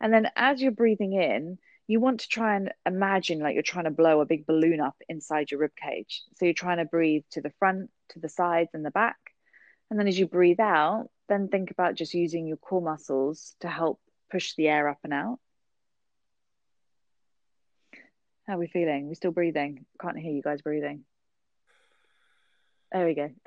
And 0.00 0.12
then 0.12 0.30
as 0.34 0.62
you're 0.62 0.72
breathing 0.72 1.12
in, 1.12 1.58
you 1.86 2.00
want 2.00 2.20
to 2.20 2.28
try 2.28 2.56
and 2.56 2.72
imagine 2.86 3.40
like 3.40 3.52
you're 3.52 3.62
trying 3.62 3.84
to 3.84 3.90
blow 3.90 4.22
a 4.22 4.26
big 4.26 4.46
balloon 4.46 4.80
up 4.80 4.96
inside 5.10 5.50
your 5.50 5.60
rib 5.60 5.72
cage. 5.76 6.22
So 6.36 6.46
you're 6.46 6.54
trying 6.54 6.78
to 6.78 6.86
breathe 6.86 7.24
to 7.32 7.42
the 7.42 7.52
front, 7.58 7.90
to 8.10 8.18
the 8.18 8.30
sides, 8.30 8.70
and 8.72 8.84
the 8.84 8.90
back. 8.90 9.18
And 9.90 10.00
then 10.00 10.08
as 10.08 10.18
you 10.18 10.26
breathe 10.26 10.60
out, 10.60 11.10
then 11.28 11.48
think 11.48 11.70
about 11.70 11.94
just 11.94 12.14
using 12.14 12.46
your 12.46 12.56
core 12.56 12.82
muscles 12.82 13.54
to 13.60 13.68
help 13.68 14.00
push 14.30 14.54
the 14.54 14.68
air 14.68 14.88
up 14.88 14.98
and 15.04 15.12
out. 15.12 15.38
How 18.46 18.54
are 18.54 18.58
we 18.58 18.66
feeling? 18.66 19.08
We're 19.08 19.14
still 19.14 19.30
breathing. 19.30 19.86
Can't 20.00 20.18
hear 20.18 20.32
you 20.32 20.42
guys 20.42 20.60
breathing. 20.60 21.04
There 22.92 23.06
we 23.06 23.14
go. 23.14 23.30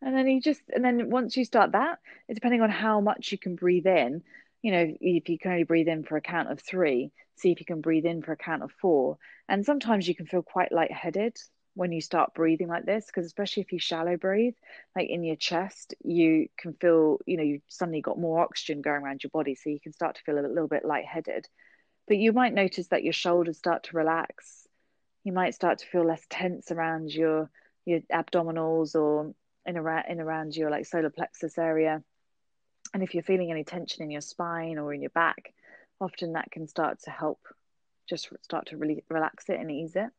and 0.00 0.16
then 0.16 0.26
you 0.26 0.40
just, 0.40 0.62
and 0.74 0.84
then 0.84 1.10
once 1.10 1.36
you 1.36 1.44
start 1.44 1.72
that, 1.72 1.98
it's 2.26 2.36
depending 2.36 2.62
on 2.62 2.70
how 2.70 3.00
much 3.00 3.32
you 3.32 3.38
can 3.38 3.54
breathe 3.54 3.86
in. 3.86 4.22
You 4.62 4.72
know, 4.72 4.94
if 5.00 5.28
you 5.28 5.38
can 5.38 5.52
only 5.52 5.64
breathe 5.64 5.88
in 5.88 6.04
for 6.04 6.16
a 6.16 6.22
count 6.22 6.50
of 6.50 6.60
three, 6.60 7.12
see 7.36 7.52
if 7.52 7.60
you 7.60 7.66
can 7.66 7.82
breathe 7.82 8.06
in 8.06 8.22
for 8.22 8.32
a 8.32 8.36
count 8.36 8.62
of 8.62 8.72
four. 8.80 9.18
And 9.48 9.64
sometimes 9.64 10.08
you 10.08 10.14
can 10.14 10.26
feel 10.26 10.42
quite 10.42 10.72
lightheaded 10.72 11.36
when 11.74 11.92
you 11.92 12.00
start 12.00 12.34
breathing 12.34 12.68
like 12.68 12.84
this, 12.84 13.06
because 13.06 13.26
especially 13.26 13.62
if 13.62 13.72
you 13.72 13.78
shallow 13.78 14.16
breathe, 14.16 14.54
like 14.96 15.08
in 15.08 15.22
your 15.22 15.36
chest, 15.36 15.94
you 16.04 16.48
can 16.58 16.74
feel, 16.74 17.18
you 17.26 17.36
know, 17.36 17.42
you 17.42 17.60
suddenly 17.68 18.00
got 18.00 18.18
more 18.18 18.40
oxygen 18.40 18.82
going 18.82 19.02
around 19.02 19.22
your 19.22 19.30
body. 19.30 19.54
So 19.54 19.70
you 19.70 19.80
can 19.80 19.92
start 19.92 20.16
to 20.16 20.22
feel 20.22 20.38
a 20.38 20.46
little 20.46 20.68
bit 20.68 20.84
lightheaded. 20.84 21.46
But 22.08 22.18
you 22.18 22.32
might 22.32 22.54
notice 22.54 22.88
that 22.88 23.04
your 23.04 23.12
shoulders 23.12 23.58
start 23.58 23.84
to 23.84 23.96
relax. 23.96 24.66
You 25.24 25.32
might 25.32 25.54
start 25.54 25.78
to 25.78 25.86
feel 25.86 26.04
less 26.04 26.24
tense 26.28 26.70
around 26.70 27.12
your 27.12 27.50
your 27.86 28.00
abdominals 28.12 28.94
or 28.94 29.34
in 29.64 29.76
around 29.76 30.04
in 30.08 30.20
around 30.20 30.54
your 30.54 30.70
like 30.70 30.86
solar 30.86 31.10
plexus 31.10 31.56
area. 31.56 32.02
And 32.92 33.02
if 33.02 33.14
you're 33.14 33.22
feeling 33.22 33.50
any 33.50 33.64
tension 33.64 34.02
in 34.02 34.10
your 34.10 34.20
spine 34.20 34.78
or 34.78 34.92
in 34.92 35.00
your 35.00 35.10
back 35.10 35.54
often 36.00 36.32
that 36.32 36.50
can 36.50 36.66
start 36.66 36.98
to 37.02 37.10
help 37.10 37.40
just 38.08 38.28
start 38.42 38.66
to 38.66 38.76
really 38.76 39.04
relax 39.08 39.48
it 39.48 39.60
and 39.60 39.70
ease 39.70 39.94
it 39.94 40.10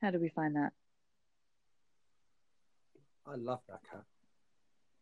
how 0.00 0.10
do 0.10 0.18
we 0.18 0.28
find 0.28 0.56
that 0.56 0.72
i 3.26 3.34
love 3.36 3.60
that 3.68 3.80
Kat 3.90 4.02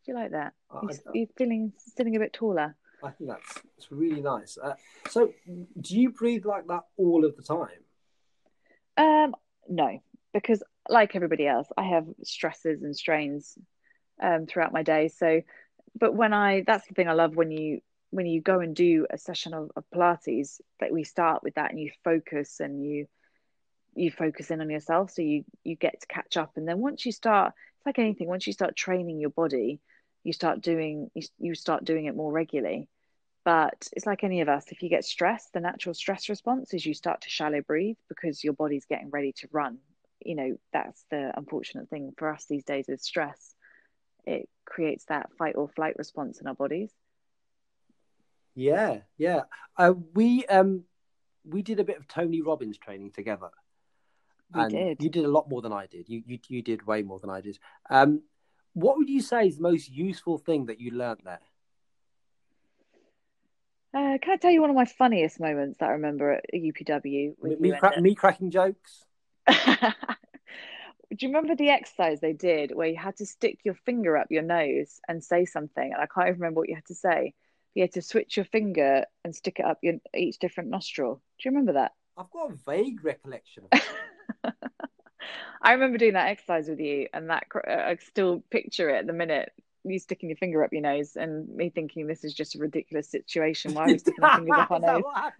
do 0.04 0.12
you 0.12 0.18
like 0.18 0.32
that 0.32 0.52
you, 0.82 1.22
are 1.22 1.26
feeling 1.36 1.72
sitting 1.78 2.16
a 2.16 2.18
bit 2.18 2.32
taller 2.32 2.76
I 3.02 3.10
think 3.10 3.28
that's 3.28 3.58
it's 3.76 3.92
really 3.92 4.22
nice. 4.22 4.56
Uh, 4.56 4.74
so, 5.10 5.32
do 5.46 6.00
you 6.00 6.10
breathe 6.10 6.46
like 6.46 6.66
that 6.68 6.84
all 6.96 7.24
of 7.24 7.36
the 7.36 7.42
time? 7.42 7.68
Um, 8.96 9.34
no, 9.68 10.00
because 10.32 10.62
like 10.88 11.14
everybody 11.14 11.46
else, 11.46 11.68
I 11.76 11.84
have 11.84 12.06
stresses 12.22 12.82
and 12.82 12.96
strains 12.96 13.58
um, 14.22 14.46
throughout 14.46 14.72
my 14.72 14.82
day. 14.82 15.08
So, 15.08 15.42
but 15.98 16.14
when 16.14 16.32
I 16.32 16.62
that's 16.66 16.86
the 16.86 16.94
thing 16.94 17.08
I 17.08 17.12
love 17.12 17.36
when 17.36 17.50
you 17.50 17.80
when 18.10 18.26
you 18.26 18.40
go 18.40 18.60
and 18.60 18.76
do 18.76 19.06
a 19.10 19.18
session 19.18 19.54
of, 19.54 19.70
of 19.76 19.84
Pilates 19.92 20.60
that 20.80 20.92
we 20.92 21.04
start 21.04 21.42
with 21.42 21.54
that 21.54 21.70
and 21.70 21.80
you 21.80 21.90
focus 22.04 22.60
and 22.60 22.84
you 22.84 23.06
you 23.96 24.10
focus 24.10 24.50
in 24.50 24.60
on 24.60 24.70
yourself 24.70 25.10
so 25.10 25.22
you 25.22 25.44
you 25.62 25.76
get 25.76 26.00
to 26.00 26.06
catch 26.06 26.36
up 26.36 26.52
and 26.56 26.66
then 26.66 26.78
once 26.78 27.04
you 27.06 27.12
start 27.12 27.52
it's 27.76 27.86
like 27.86 27.98
anything 27.98 28.28
once 28.28 28.46
you 28.46 28.52
start 28.52 28.76
training 28.76 29.20
your 29.20 29.30
body 29.30 29.80
you 30.22 30.32
start 30.32 30.60
doing 30.60 31.10
you, 31.14 31.22
you 31.38 31.54
start 31.54 31.84
doing 31.84 32.06
it 32.06 32.16
more 32.16 32.32
regularly 32.32 32.88
but 33.44 33.88
it's 33.92 34.06
like 34.06 34.24
any 34.24 34.40
of 34.40 34.48
us, 34.48 34.64
if 34.70 34.82
you 34.82 34.88
get 34.88 35.04
stressed, 35.04 35.52
the 35.52 35.60
natural 35.60 35.94
stress 35.94 36.30
response 36.30 36.72
is 36.72 36.84
you 36.86 36.94
start 36.94 37.20
to 37.22 37.30
shallow 37.30 37.60
breathe 37.60 37.96
because 38.08 38.42
your 38.42 38.54
body's 38.54 38.86
getting 38.86 39.10
ready 39.10 39.32
to 39.32 39.48
run. 39.52 39.78
You 40.24 40.34
know, 40.34 40.56
that's 40.72 41.04
the 41.10 41.30
unfortunate 41.36 41.90
thing 41.90 42.14
for 42.16 42.32
us 42.32 42.46
these 42.48 42.64
days 42.64 42.86
with 42.88 43.02
stress. 43.02 43.54
It 44.24 44.48
creates 44.64 45.04
that 45.06 45.30
fight 45.36 45.56
or 45.56 45.68
flight 45.68 45.96
response 45.98 46.40
in 46.40 46.46
our 46.46 46.54
bodies. 46.54 46.90
Yeah, 48.54 49.00
yeah. 49.18 49.42
Uh, 49.76 49.92
we 50.14 50.46
um 50.46 50.84
we 51.44 51.60
did 51.60 51.80
a 51.80 51.84
bit 51.84 51.98
of 51.98 52.08
Tony 52.08 52.40
Robbins 52.40 52.78
training 52.78 53.10
together. 53.10 53.50
We 54.54 54.62
and 54.62 54.70
did. 54.70 55.02
You 55.02 55.10
did 55.10 55.24
a 55.24 55.28
lot 55.28 55.48
more 55.48 55.62
than 55.62 55.72
I 55.72 55.86
did. 55.86 56.08
You 56.08 56.22
you 56.26 56.38
you 56.48 56.62
did 56.62 56.86
way 56.86 57.02
more 57.02 57.18
than 57.18 57.30
I 57.30 57.40
did. 57.40 57.58
Um, 57.90 58.22
what 58.74 58.96
would 58.96 59.08
you 59.08 59.20
say 59.20 59.46
is 59.46 59.56
the 59.56 59.62
most 59.62 59.90
useful 59.90 60.38
thing 60.38 60.66
that 60.66 60.80
you 60.80 60.90
learned 60.90 61.20
there? 61.24 61.40
Uh, 63.94 64.18
can 64.20 64.32
I 64.32 64.36
tell 64.36 64.50
you 64.50 64.60
one 64.60 64.70
of 64.70 64.76
my 64.76 64.86
funniest 64.86 65.38
moments 65.38 65.78
that 65.78 65.88
I 65.88 65.92
remember 65.92 66.32
at 66.32 66.44
UPW? 66.52 67.34
Me, 67.40 67.56
me, 67.60 67.72
cra- 67.72 68.00
me 68.00 68.14
cracking 68.16 68.50
jokes. 68.50 69.06
Do 69.46 71.26
you 71.26 71.28
remember 71.28 71.54
the 71.54 71.70
exercise 71.70 72.20
they 72.20 72.32
did 72.32 72.74
where 72.74 72.88
you 72.88 72.96
had 72.96 73.16
to 73.18 73.26
stick 73.26 73.60
your 73.62 73.74
finger 73.74 74.16
up 74.16 74.26
your 74.30 74.42
nose 74.42 74.98
and 75.06 75.22
say 75.22 75.44
something? 75.44 75.92
And 75.92 76.02
I 76.02 76.06
can't 76.06 76.26
even 76.26 76.40
remember 76.40 76.60
what 76.60 76.68
you 76.68 76.74
had 76.74 76.86
to 76.86 76.94
say. 76.94 77.34
You 77.74 77.82
had 77.82 77.92
to 77.92 78.02
switch 78.02 78.36
your 78.36 78.46
finger 78.46 79.04
and 79.24 79.34
stick 79.34 79.60
it 79.60 79.64
up 79.64 79.78
your 79.82 79.94
each 80.12 80.38
different 80.38 80.70
nostril. 80.70 81.22
Do 81.38 81.48
you 81.48 81.52
remember 81.52 81.74
that? 81.74 81.92
I've 82.16 82.30
got 82.30 82.50
a 82.50 82.54
vague 82.54 83.04
recollection. 83.04 83.64
I 85.62 85.72
remember 85.72 85.98
doing 85.98 86.12
that 86.14 86.28
exercise 86.28 86.68
with 86.68 86.80
you, 86.80 87.08
and 87.12 87.30
that 87.30 87.46
uh, 87.54 87.70
I 87.70 87.96
still 87.96 88.44
picture 88.50 88.90
it 88.90 88.98
at 88.98 89.06
the 89.06 89.12
minute 89.12 89.52
you 89.84 89.98
sticking 89.98 90.30
your 90.30 90.36
finger 90.36 90.64
up 90.64 90.72
your 90.72 90.82
nose 90.82 91.16
and 91.16 91.48
me 91.54 91.68
thinking 91.68 92.06
this 92.06 92.24
is 92.24 92.34
just 92.34 92.54
a 92.54 92.58
ridiculous 92.58 93.08
situation. 93.08 93.74
Why 93.74 93.84
are 93.84 93.90
we 93.90 93.98
sticking 93.98 94.24
our 94.24 94.30
fingers 94.36 94.58
up 94.58 94.70
our 94.70 94.80
nose? 94.80 95.02
What 95.04 95.34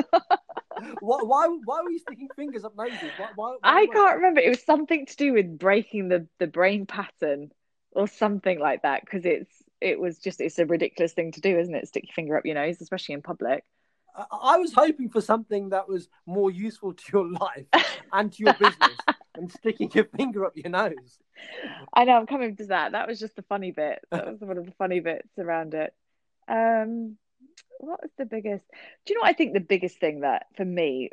why, 1.00 1.18
why, 1.22 1.58
why 1.64 1.82
were 1.82 1.90
you 1.90 1.98
sticking 1.98 2.28
fingers 2.36 2.64
up 2.64 2.76
noses? 2.76 3.10
Why, 3.16 3.28
why, 3.34 3.56
I 3.62 3.86
can't 3.86 4.16
remember. 4.16 4.40
It 4.40 4.50
was 4.50 4.62
something 4.62 5.06
to 5.06 5.16
do 5.16 5.32
with 5.32 5.58
breaking 5.58 6.08
the, 6.08 6.26
the 6.38 6.46
brain 6.46 6.86
pattern 6.86 7.50
or 7.92 8.08
something 8.08 8.58
like 8.58 8.82
that 8.82 9.02
because 9.04 9.24
it's 9.24 9.50
it 9.80 10.00
was 10.00 10.18
just 10.18 10.40
it's 10.40 10.58
a 10.58 10.66
ridiculous 10.66 11.12
thing 11.12 11.32
to 11.32 11.40
do, 11.40 11.58
isn't 11.58 11.74
it? 11.74 11.88
Stick 11.88 12.04
your 12.06 12.14
finger 12.14 12.36
up 12.36 12.46
your 12.46 12.54
nose, 12.54 12.80
especially 12.80 13.14
in 13.14 13.22
public. 13.22 13.64
I 14.14 14.58
was 14.58 14.72
hoping 14.72 15.08
for 15.08 15.20
something 15.20 15.70
that 15.70 15.88
was 15.88 16.08
more 16.26 16.50
useful 16.50 16.94
to 16.94 17.04
your 17.12 17.30
life 17.40 17.66
and 18.12 18.32
to 18.32 18.44
your 18.44 18.54
business 18.54 18.96
than 19.34 19.48
sticking 19.48 19.90
your 19.92 20.04
finger 20.04 20.44
up 20.44 20.56
your 20.56 20.70
nose. 20.70 21.18
I 21.92 22.04
know 22.04 22.12
I'm 22.12 22.26
coming 22.26 22.56
to 22.56 22.66
that. 22.66 22.92
That 22.92 23.08
was 23.08 23.18
just 23.18 23.36
the 23.36 23.42
funny 23.42 23.72
bit. 23.72 24.00
That 24.10 24.26
was 24.26 24.40
one 24.40 24.58
of 24.58 24.66
the 24.66 24.72
funny 24.72 25.00
bits 25.00 25.28
around 25.38 25.74
it. 25.74 25.92
Um, 26.46 27.16
what 27.78 28.02
was 28.02 28.10
the 28.16 28.26
biggest? 28.26 28.64
Do 29.04 29.12
you 29.12 29.16
know 29.16 29.22
what 29.22 29.30
I 29.30 29.34
think 29.34 29.52
the 29.52 29.60
biggest 29.60 29.98
thing 29.98 30.20
that 30.20 30.46
for 30.56 30.64
me 30.64 31.10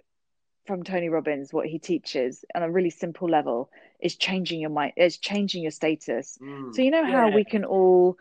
from 0.67 0.83
Tony 0.83 1.09
Robbins, 1.09 1.51
what 1.51 1.67
he 1.67 1.79
teaches 1.79 2.45
on 2.53 2.63
a 2.63 2.69
really 2.69 2.91
simple 2.91 3.27
level 3.27 3.71
is 3.99 4.15
changing 4.15 4.59
your 4.61 4.69
mind, 4.69 4.93
is 4.95 5.17
changing 5.17 5.63
your 5.63 5.71
status. 5.71 6.37
Mm, 6.41 6.73
so 6.75 6.81
you 6.81 6.91
know 6.91 7.05
how 7.05 7.29
yeah. 7.29 7.35
we 7.35 7.43
can 7.43 7.65
all 7.65 8.17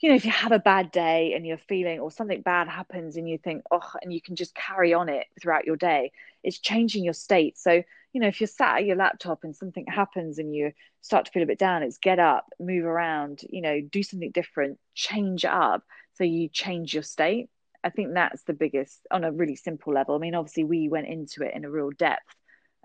you 0.00 0.08
know, 0.08 0.14
if 0.14 0.24
you 0.24 0.30
have 0.30 0.52
a 0.52 0.58
bad 0.58 0.90
day 0.90 1.34
and 1.34 1.46
you're 1.46 1.58
feeling, 1.58 2.00
or 2.00 2.10
something 2.10 2.40
bad 2.40 2.68
happens 2.68 3.16
and 3.16 3.28
you 3.28 3.36
think, 3.36 3.62
oh, 3.70 3.92
and 4.00 4.12
you 4.12 4.20
can 4.20 4.34
just 4.34 4.54
carry 4.54 4.94
on 4.94 5.08
it 5.10 5.26
throughout 5.40 5.66
your 5.66 5.76
day, 5.76 6.10
it's 6.42 6.58
changing 6.58 7.04
your 7.04 7.12
state. 7.12 7.58
So, 7.58 7.82
you 8.12 8.20
know, 8.20 8.28
if 8.28 8.40
you're 8.40 8.48
sat 8.48 8.78
at 8.78 8.86
your 8.86 8.96
laptop 8.96 9.44
and 9.44 9.54
something 9.54 9.84
happens 9.86 10.38
and 10.38 10.54
you 10.54 10.72
start 11.02 11.26
to 11.26 11.30
feel 11.32 11.42
a 11.42 11.46
bit 11.46 11.58
down, 11.58 11.82
it's 11.82 11.98
get 11.98 12.18
up, 12.18 12.48
move 12.58 12.86
around, 12.86 13.42
you 13.50 13.60
know, 13.60 13.80
do 13.80 14.02
something 14.02 14.30
different, 14.30 14.78
change 14.94 15.44
up. 15.44 15.84
So 16.14 16.24
you 16.24 16.48
change 16.48 16.94
your 16.94 17.02
state. 17.02 17.50
I 17.84 17.90
think 17.90 18.14
that's 18.14 18.42
the 18.44 18.52
biggest 18.54 19.06
on 19.10 19.24
a 19.24 19.32
really 19.32 19.56
simple 19.56 19.92
level. 19.92 20.14
I 20.14 20.18
mean, 20.18 20.34
obviously, 20.34 20.64
we 20.64 20.88
went 20.88 21.08
into 21.08 21.42
it 21.42 21.54
in 21.54 21.64
a 21.64 21.70
real 21.70 21.90
depth. 21.90 22.34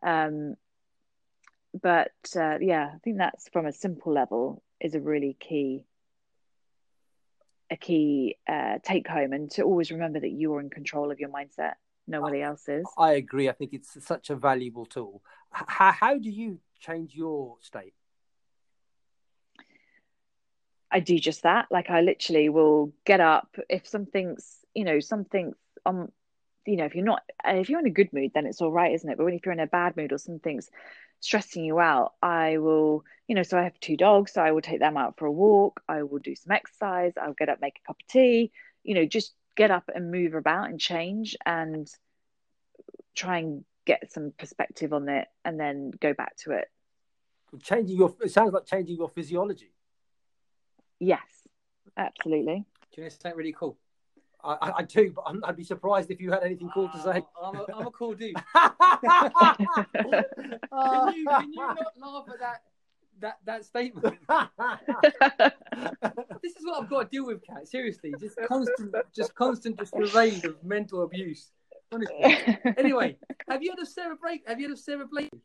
Um, 0.03 0.55
but 1.81 2.11
uh, 2.35 2.57
yeah, 2.61 2.91
I 2.93 2.97
think 3.03 3.17
that's 3.17 3.49
from 3.49 3.65
a 3.65 3.73
simple 3.73 4.13
level 4.13 4.61
is 4.79 4.95
a 4.95 5.01
really 5.01 5.35
key 5.39 5.85
a 7.75 7.77
key 7.77 8.37
uh, 8.47 8.79
take 8.83 9.07
home 9.07 9.33
and 9.33 9.51
to 9.51 9.63
always 9.63 9.91
remember 9.91 10.19
that 10.19 10.31
you're 10.31 10.59
in 10.59 10.69
control 10.69 11.11
of 11.11 11.19
your 11.19 11.29
mindset 11.29 11.73
nobody 12.07 12.41
else 12.41 12.67
is 12.69 12.85
i 12.97 13.13
agree. 13.13 13.49
I 13.49 13.51
think 13.53 13.73
it's 13.73 14.05
such 14.05 14.29
a 14.29 14.35
valuable 14.35 14.85
tool. 14.85 15.21
How, 15.51 15.91
how 15.91 16.17
do 16.17 16.29
you 16.29 16.59
change 16.79 17.15
your 17.15 17.57
state? 17.61 17.93
I 20.91 20.99
do 20.99 21.17
just 21.19 21.43
that. 21.43 21.67
Like 21.71 21.89
i 21.89 22.01
literally 22.01 22.49
will 22.49 22.93
get 23.05 23.19
up. 23.19 23.55
If 23.69 23.87
something's 23.87 24.57
you 24.73 24.83
know 24.83 24.99
something's 24.99 25.55
um 25.85 26.11
you 26.65 26.77
know 26.77 26.85
if 26.85 26.95
you're 26.95 27.05
not 27.05 27.23
if 27.45 27.69
you're 27.69 27.79
in 27.79 27.87
a 27.87 27.99
good 27.99 28.11
mood 28.11 28.31
then 28.33 28.45
it's 28.45 28.61
all 28.61 28.71
right 28.71 28.93
isn't 28.93 29.09
it? 29.09 29.17
But 29.17 29.25
when 29.25 29.33
if 29.33 29.45
you're 29.45 29.53
in 29.53 29.59
a 29.59 29.67
bad 29.67 29.97
mood 29.97 30.11
or 30.11 30.17
something's 30.17 30.69
stressing 31.19 31.63
you 31.63 31.79
out, 31.79 32.13
I 32.21 32.57
will, 32.57 33.03
you 33.27 33.35
know, 33.35 33.43
so 33.43 33.57
I 33.57 33.63
have 33.63 33.79
two 33.79 33.97
dogs, 33.97 34.33
so 34.33 34.41
I 34.41 34.51
will 34.51 34.61
take 34.61 34.79
them 34.79 34.97
out 34.97 35.17
for 35.17 35.25
a 35.25 35.31
walk. 35.31 35.81
I 35.87 36.03
will 36.03 36.19
do 36.19 36.35
some 36.35 36.51
exercise. 36.51 37.13
I'll 37.21 37.33
get 37.33 37.49
up, 37.49 37.59
make 37.61 37.79
a 37.83 37.87
cup 37.87 37.97
of 38.01 38.07
tea, 38.07 38.51
you 38.83 38.95
know, 38.95 39.05
just 39.05 39.33
get 39.55 39.71
up 39.71 39.89
and 39.93 40.11
move 40.11 40.33
about 40.33 40.69
and 40.69 40.79
change 40.79 41.35
and 41.45 41.89
try 43.15 43.39
and 43.39 43.63
get 43.85 44.11
some 44.11 44.33
perspective 44.37 44.93
on 44.93 45.09
it 45.09 45.27
and 45.43 45.59
then 45.59 45.91
go 45.99 46.13
back 46.13 46.35
to 46.37 46.51
it. 46.51 46.69
Changing 47.61 47.97
your, 47.97 48.13
it 48.21 48.31
sounds 48.31 48.53
like 48.53 48.65
changing 48.65 48.97
your 48.97 49.09
physiology. 49.09 49.71
Yes, 50.99 51.21
absolutely. 51.95 52.65
Do 52.93 53.01
you 53.01 53.03
know 53.03 53.09
something 53.09 53.37
really 53.37 53.53
cool? 53.53 53.77
I, 54.45 54.73
I 54.77 54.83
do, 54.83 55.11
but 55.11 55.23
i 55.23 55.31
would 55.31 55.55
be 55.55 55.63
surprised 55.63 56.11
if 56.11 56.21
you 56.21 56.31
had 56.31 56.43
anything 56.43 56.69
cool 56.71 56.87
to 56.89 57.01
say. 57.01 57.23
Uh, 57.41 57.47
I'm, 57.47 57.55
a, 57.55 57.65
I'm 57.75 57.87
a 57.87 57.91
cool 57.91 58.13
dude. 58.13 58.35
can, 60.83 61.15
you, 61.15 61.25
can 61.25 61.53
you 61.53 61.59
not 61.59 61.97
laugh 61.97 62.25
at 62.31 62.39
that 62.39 62.61
that 63.19 63.37
that 63.45 63.65
statement? 63.65 64.17
this 66.41 66.55
is 66.55 66.65
what 66.65 66.83
I've 66.83 66.89
got 66.89 67.03
to 67.03 67.09
deal 67.09 67.25
with, 67.25 67.41
Kat. 67.45 67.67
Seriously, 67.67 68.13
just 68.19 68.37
constant, 68.47 68.95
just 69.15 69.35
constant, 69.35 69.79
just 69.79 69.93
parade 69.93 70.45
of 70.45 70.63
mental 70.63 71.03
abuse. 71.03 71.51
Honestly. 71.91 72.57
Anyway, 72.77 73.17
have 73.47 73.63
you 73.63 73.71
heard 73.71 73.79
of 73.79 73.87
Sara 73.87 74.15
Blake? 74.21 74.43
Have 74.47 74.59
you 74.59 74.67
heard 74.67 74.73
of 74.73 74.79
Sara 74.79 75.05
Blakely? 75.05 75.39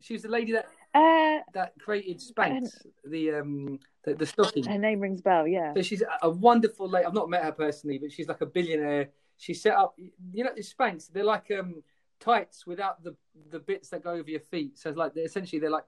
She's 0.00 0.22
the 0.22 0.28
lady 0.28 0.52
that 0.52 0.66
uh, 0.94 1.42
that 1.54 1.74
created 1.78 2.20
Spanx, 2.20 2.86
the 3.04 3.32
um 3.32 3.78
the, 4.04 4.14
the 4.14 4.26
stocking. 4.26 4.64
Her 4.64 4.78
name 4.78 5.00
rings 5.00 5.20
bell, 5.20 5.46
yeah. 5.46 5.74
So 5.74 5.82
she's 5.82 6.02
a 6.22 6.30
wonderful 6.30 6.88
lady. 6.88 7.06
I've 7.06 7.14
not 7.14 7.28
met 7.28 7.44
her 7.44 7.52
personally, 7.52 7.98
but 7.98 8.12
she's 8.12 8.28
like 8.28 8.40
a 8.40 8.46
billionaire. 8.46 9.10
She 9.38 9.54
set 9.54 9.74
up, 9.74 9.98
you 10.32 10.44
know, 10.44 10.50
the 10.54 10.62
Spanx. 10.62 11.12
They're 11.12 11.24
like 11.24 11.50
um 11.50 11.82
tights 12.20 12.66
without 12.66 13.02
the 13.02 13.14
the 13.50 13.58
bits 13.58 13.90
that 13.90 14.02
go 14.02 14.12
over 14.12 14.30
your 14.30 14.40
feet. 14.40 14.78
So 14.78 14.90
it's 14.90 14.98
like 14.98 15.14
they're 15.14 15.24
essentially 15.24 15.60
they're 15.60 15.70
like, 15.70 15.84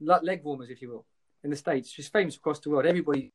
like 0.00 0.22
leg 0.22 0.42
warmers, 0.44 0.70
if 0.70 0.82
you 0.82 0.90
will, 0.90 1.06
in 1.42 1.50
the 1.50 1.56
states. 1.56 1.90
She's 1.90 2.08
famous 2.08 2.36
across 2.36 2.60
the 2.60 2.70
world. 2.70 2.86
Everybody. 2.86 3.32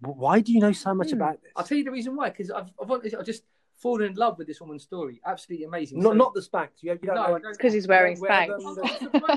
Why 0.00 0.40
do 0.40 0.52
you 0.52 0.60
know 0.60 0.72
so 0.72 0.94
much 0.94 1.10
hmm. 1.10 1.16
about 1.16 1.42
this? 1.42 1.52
I'll 1.56 1.64
tell 1.64 1.78
you 1.78 1.84
the 1.84 1.90
reason 1.90 2.14
why. 2.14 2.30
Because 2.30 2.50
I've, 2.50 2.70
I've, 2.80 2.90
I've 3.18 3.26
just 3.26 3.42
fallen 3.76 4.06
in 4.06 4.14
love 4.14 4.38
with 4.38 4.46
this 4.46 4.60
woman's 4.60 4.82
story. 4.82 5.20
Absolutely 5.26 5.64
amazing. 5.64 6.00
Not 6.00 6.10
so, 6.10 6.14
not 6.14 6.34
the 6.34 6.40
Spanx. 6.40 6.68
You, 6.80 6.92
you 6.92 6.98
don't 6.98 7.16
no, 7.16 7.36
know. 7.36 7.50
because 7.52 7.72
he's 7.72 7.88
wearing 7.88 8.16
Spanx. 8.16 8.50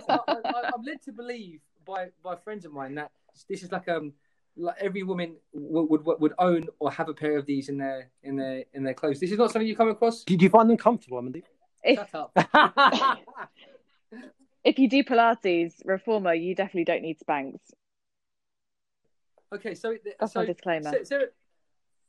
I'm, 0.10 0.46
I'm 0.48 0.84
led 0.84 1.02
to 1.04 1.12
believe 1.12 1.62
by 1.86 2.10
by 2.24 2.36
friends 2.36 2.66
of 2.66 2.74
mine 2.74 2.96
that 2.96 3.12
this 3.50 3.64
is 3.64 3.72
like 3.72 3.88
um 3.90 4.14
like 4.58 4.76
every 4.80 5.04
woman 5.04 5.36
would, 5.54 6.06
would 6.06 6.20
would 6.20 6.34
own 6.38 6.68
or 6.80 6.92
have 6.92 7.10
a 7.10 7.14
pair 7.14 7.38
of 7.38 7.46
these 7.46 7.70
in 7.70 7.78
their 7.78 8.10
in 8.24 8.36
their 8.36 8.66
in 8.74 8.84
their 8.84 8.94
clothes. 8.94 9.20
This 9.20 9.32
is 9.32 9.38
not 9.38 9.52
something 9.52 9.68
you 9.68 9.76
come 9.76 9.90
across. 9.90 10.24
Did 10.24 10.42
you 10.42 10.50
find 10.50 10.70
them 10.70 10.78
comfortable, 10.78 11.22
Amandeep? 11.22 11.44
If, 11.84 11.98
Shut 11.98 12.16
up. 12.16 12.32
if 14.64 14.78
you 14.80 14.90
do 14.90 15.04
Pilates 15.04 15.82
reformer, 15.86 16.34
you 16.34 16.56
definitely 16.56 16.86
don't 16.86 17.02
need 17.02 17.18
Spanx. 17.20 17.58
Okay, 19.54 19.76
so 19.76 19.96
that's 20.20 20.34
so, 20.34 20.40
my 20.42 20.46
disclaimer. 20.46 20.92
Sara, 21.04 21.26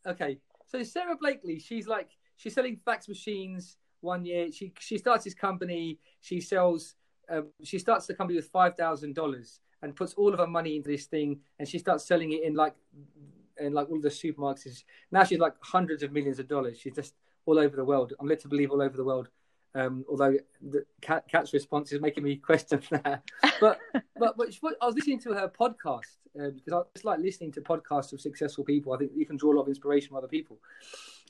okay, 0.07 0.39
so 0.67 0.83
Sara 0.83 1.17
Blakely, 1.17 1.59
she's 1.59 1.89
like 1.89 2.11
she's 2.37 2.55
selling 2.55 2.79
fax 2.85 3.09
machines. 3.09 3.77
One 4.01 4.25
year, 4.25 4.51
she 4.53 4.73
she 4.79 4.99
starts 4.99 5.25
this 5.25 5.35
company. 5.35 5.99
She 6.21 6.41
sells. 6.41 6.95
Um, 7.29 7.49
she 7.63 7.79
starts 7.79 8.07
the 8.07 8.15
company 8.15 8.37
with 8.37 8.49
five 8.49 8.77
thousand 8.77 9.15
dollars 9.15 9.61
and 9.83 9.97
puts 9.97 10.15
all 10.15 10.33
of 10.33 10.39
her 10.39 10.47
money 10.47 10.77
into 10.77 10.89
this 10.89 11.07
thing, 11.07 11.41
and 11.59 11.69
she 11.69 11.79
starts 11.79 12.05
selling 12.05 12.33
it 12.33 12.43
in 12.43 12.55
like 12.55 12.75
in 13.59 13.73
like 13.73 13.91
all 13.91 14.01
the 14.01 14.09
supermarkets. 14.09 14.85
Now 15.11 15.25
she's 15.25 15.39
like 15.39 15.55
hundreds 15.61 16.03
of 16.03 16.13
millions 16.13 16.39
of 16.39 16.49
dollars. 16.49 16.79
She's 16.79 16.95
just 16.95 17.15
all 17.47 17.59
over 17.59 17.75
the 17.75 17.85
world. 17.85 18.13
I'm 18.21 18.29
led 18.29 18.41
to 18.41 18.49
believe 18.49 18.71
all 18.71 18.83
over 18.83 18.97
the 18.97 19.05
world. 19.05 19.29
Um, 19.75 20.05
although 20.09 20.37
the 20.61 20.85
Kat, 21.01 21.25
Kat's 21.31 21.53
response 21.53 21.93
is 21.93 22.01
making 22.01 22.25
me 22.25 22.37
question 22.51 22.83
that. 22.91 23.23
But 23.61 23.79
but, 24.17 24.37
but 24.37 24.49
I 24.81 24.87
was 24.87 24.95
listening 24.95 25.21
to 25.21 25.33
her 25.33 25.49
podcast 25.49 26.17
uh, 26.39 26.51
because 26.51 26.73
I 26.73 26.83
just 26.95 27.05
like 27.05 27.21
listening 27.21 27.53
to 27.53 27.61
podcasts 27.61 28.13
of 28.13 28.21
successful 28.21 28.65
people. 28.65 28.93
I 28.93 28.99
think 28.99 29.13
you 29.15 29.27
can 29.27 29.37
draw 29.37 29.53
a 29.53 29.57
lot 29.57 29.63
of 29.63 29.69
inspiration 29.69 30.09
from 30.09 30.19
other 30.19 30.29
people. 30.29 30.59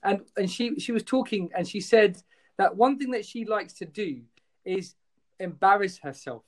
And 0.02 0.22
and 0.36 0.50
she 0.50 0.78
she 0.80 0.92
was 0.92 1.04
talking 1.04 1.50
and 1.56 1.66
she 1.66 1.80
said 1.80 2.20
that 2.58 2.76
one 2.76 2.98
thing 2.98 3.12
that 3.12 3.24
she 3.24 3.44
likes 3.44 3.74
to 3.74 3.84
do 3.84 4.22
is 4.64 4.94
embarrass 5.38 5.98
herself 5.98 6.42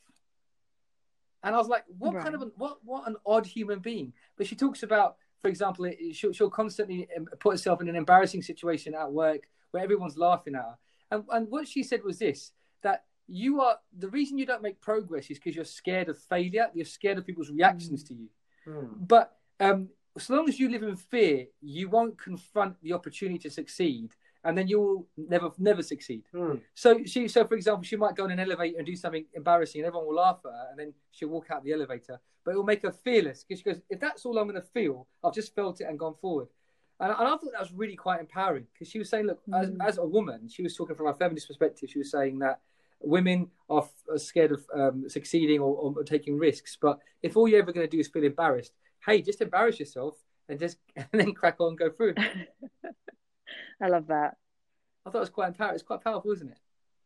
and 1.45 1.55
I 1.55 1.59
was 1.59 1.69
like, 1.69 1.85
what 1.99 2.15
right. 2.15 2.23
kind 2.23 2.35
of 2.35 2.43
an, 2.43 2.53
what 2.57 2.79
what 2.85 3.07
an 3.07 3.17
odd 3.27 3.47
human 3.47 3.79
being. 3.79 4.15
But 4.37 4.47
she 4.47 4.57
talks 4.57 4.83
about, 4.83 5.17
for 5.43 5.49
example, 5.49 5.89
she'll, 6.13 6.33
she'll 6.33 6.51
constantly 6.51 7.07
um, 7.15 7.27
put 7.39 7.53
herself 7.53 7.83
in 7.83 7.89
an 7.89 7.97
embarrassing 7.97 8.43
situation 8.43 8.95
at 8.95 9.13
work 9.13 9.43
where 9.71 9.83
everyone's 9.83 10.17
laughing 10.17 10.55
at 10.55 10.63
her. 10.63 10.79
And 11.15 11.25
and 11.31 11.51
what 11.51 11.69
she 11.69 11.83
said 11.83 12.03
was 12.05 12.19
this: 12.19 12.53
that 12.83 13.05
you 13.27 13.61
are 13.61 13.77
the 13.99 14.09
reason 14.09 14.39
you 14.39 14.47
don't 14.47 14.63
make 14.63 14.81
progress 14.81 15.31
is 15.31 15.39
because 15.39 15.57
you're 15.57 15.65
scared 15.65 16.09
of 16.09 16.19
failure. 16.19 16.69
You're 16.75 16.87
scared 16.87 17.19
of 17.19 17.27
people's 17.27 17.51
reactions 17.51 18.05
mm. 18.05 18.09
to 18.09 18.15
you. 18.15 18.29
Mm. 18.67 18.89
But 19.09 19.37
um, 19.61 19.89
as 20.17 20.29
long 20.31 20.49
as 20.49 20.59
you 20.59 20.69
live 20.69 20.83
in 20.83 20.97
fear, 20.97 21.47
you 21.61 21.89
won't 21.89 22.19
confront 22.19 22.81
the 22.83 22.93
opportunity 22.93 23.39
to 23.41 23.51
succeed 23.51 24.11
and 24.45 24.57
then 24.57 24.69
you'll 24.69 25.07
never 25.17 25.51
never 25.59 25.83
succeed. 25.83 26.23
Mm. 26.35 26.61
So 26.75 27.01
she, 27.05 27.29
so 27.29 27.47
for 27.47 27.55
example, 27.55 27.83
she 27.83 27.97
might 27.97 28.15
go 28.15 28.25
on 28.25 28.31
an 28.31 28.39
elevator 28.39 28.77
and 28.79 28.87
do 28.87 28.95
something 28.95 29.25
embarrassing, 29.35 29.81
and 29.81 29.87
everyone 29.87 30.07
will 30.07 30.17
laugh 30.17 30.41
at 30.45 30.53
her, 30.53 30.67
and 30.71 30.79
then 30.79 30.93
she'll 31.11 31.31
walk 31.31 31.51
out 31.51 31.65
the 31.65 31.73
elevator. 31.73 32.21
But 32.45 32.53
it 32.53 32.57
will 32.57 32.65
make 32.65 32.83
her 32.83 32.93
fearless 32.93 33.43
because 33.43 33.61
she 33.61 33.65
goes, 33.65 33.81
if 33.89 33.99
that's 33.99 34.27
all 34.27 34.39
I'm 34.39 34.47
going 34.47 34.61
to 34.61 34.69
feel, 34.69 35.07
I've 35.25 35.33
just 35.33 35.55
felt 35.55 35.81
it 35.81 35.85
and 35.85 35.99
gone 35.99 36.15
forward. 36.21 36.49
And, 37.01 37.11
and 37.11 37.29
I 37.29 37.31
thought 37.31 37.53
that 37.53 37.61
was 37.61 37.73
really 37.73 37.97
quite 37.97 38.21
empowering 38.21 38.67
because 38.73 38.89
she 38.89 38.99
was 38.99 39.09
saying, 39.09 39.27
look, 39.27 39.41
mm. 39.47 39.61
as, 39.61 39.71
as 39.81 39.99
a 39.99 40.05
woman, 40.05 40.49
she 40.49 40.63
was 40.63 40.77
talking 40.77 40.97
from 40.97 41.09
a 41.09 41.15
feminist 41.15 41.49
perspective. 41.49 41.91
She 41.91 41.99
was 41.99 42.11
saying 42.11 42.39
that 42.41 42.61
women 43.01 43.49
are, 43.69 43.89
are 44.11 44.19
scared 44.19 44.53
of 44.53 44.65
um, 44.75 45.09
succeeding 45.09 45.61
or, 45.61 45.75
or, 45.75 46.05
taking 46.05 46.39
risks. 46.39 46.77
But 46.81 46.99
if 47.23 47.37
all 47.37 47.49
you're 47.49 47.61
ever 47.61 47.73
going 47.73 47.87
to 47.87 47.91
do 47.91 48.01
is 48.01 48.09
feel 48.09 48.25
embarrassed, 48.25 48.73
hey, 49.05 49.23
just 49.23 49.41
embarrass 49.41 49.79
yourself 49.79 50.17
and 50.49 50.59
just 50.59 50.79
and 50.97 51.07
then 51.13 51.33
crack 51.33 51.57
on, 51.61 51.71
and 51.71 51.79
go 51.79 51.91
through. 51.91 52.15
I 53.81 53.89
love 53.89 54.07
that. 54.09 54.37
I 55.07 55.11
thought 55.11 55.19
it 55.19 55.21
was 55.21 55.31
quite 55.31 55.57
powerful. 55.57 55.75
It's 55.75 55.83
quite 55.83 56.03
powerful, 56.03 56.33
isn't 56.33 56.51
it? 56.51 56.59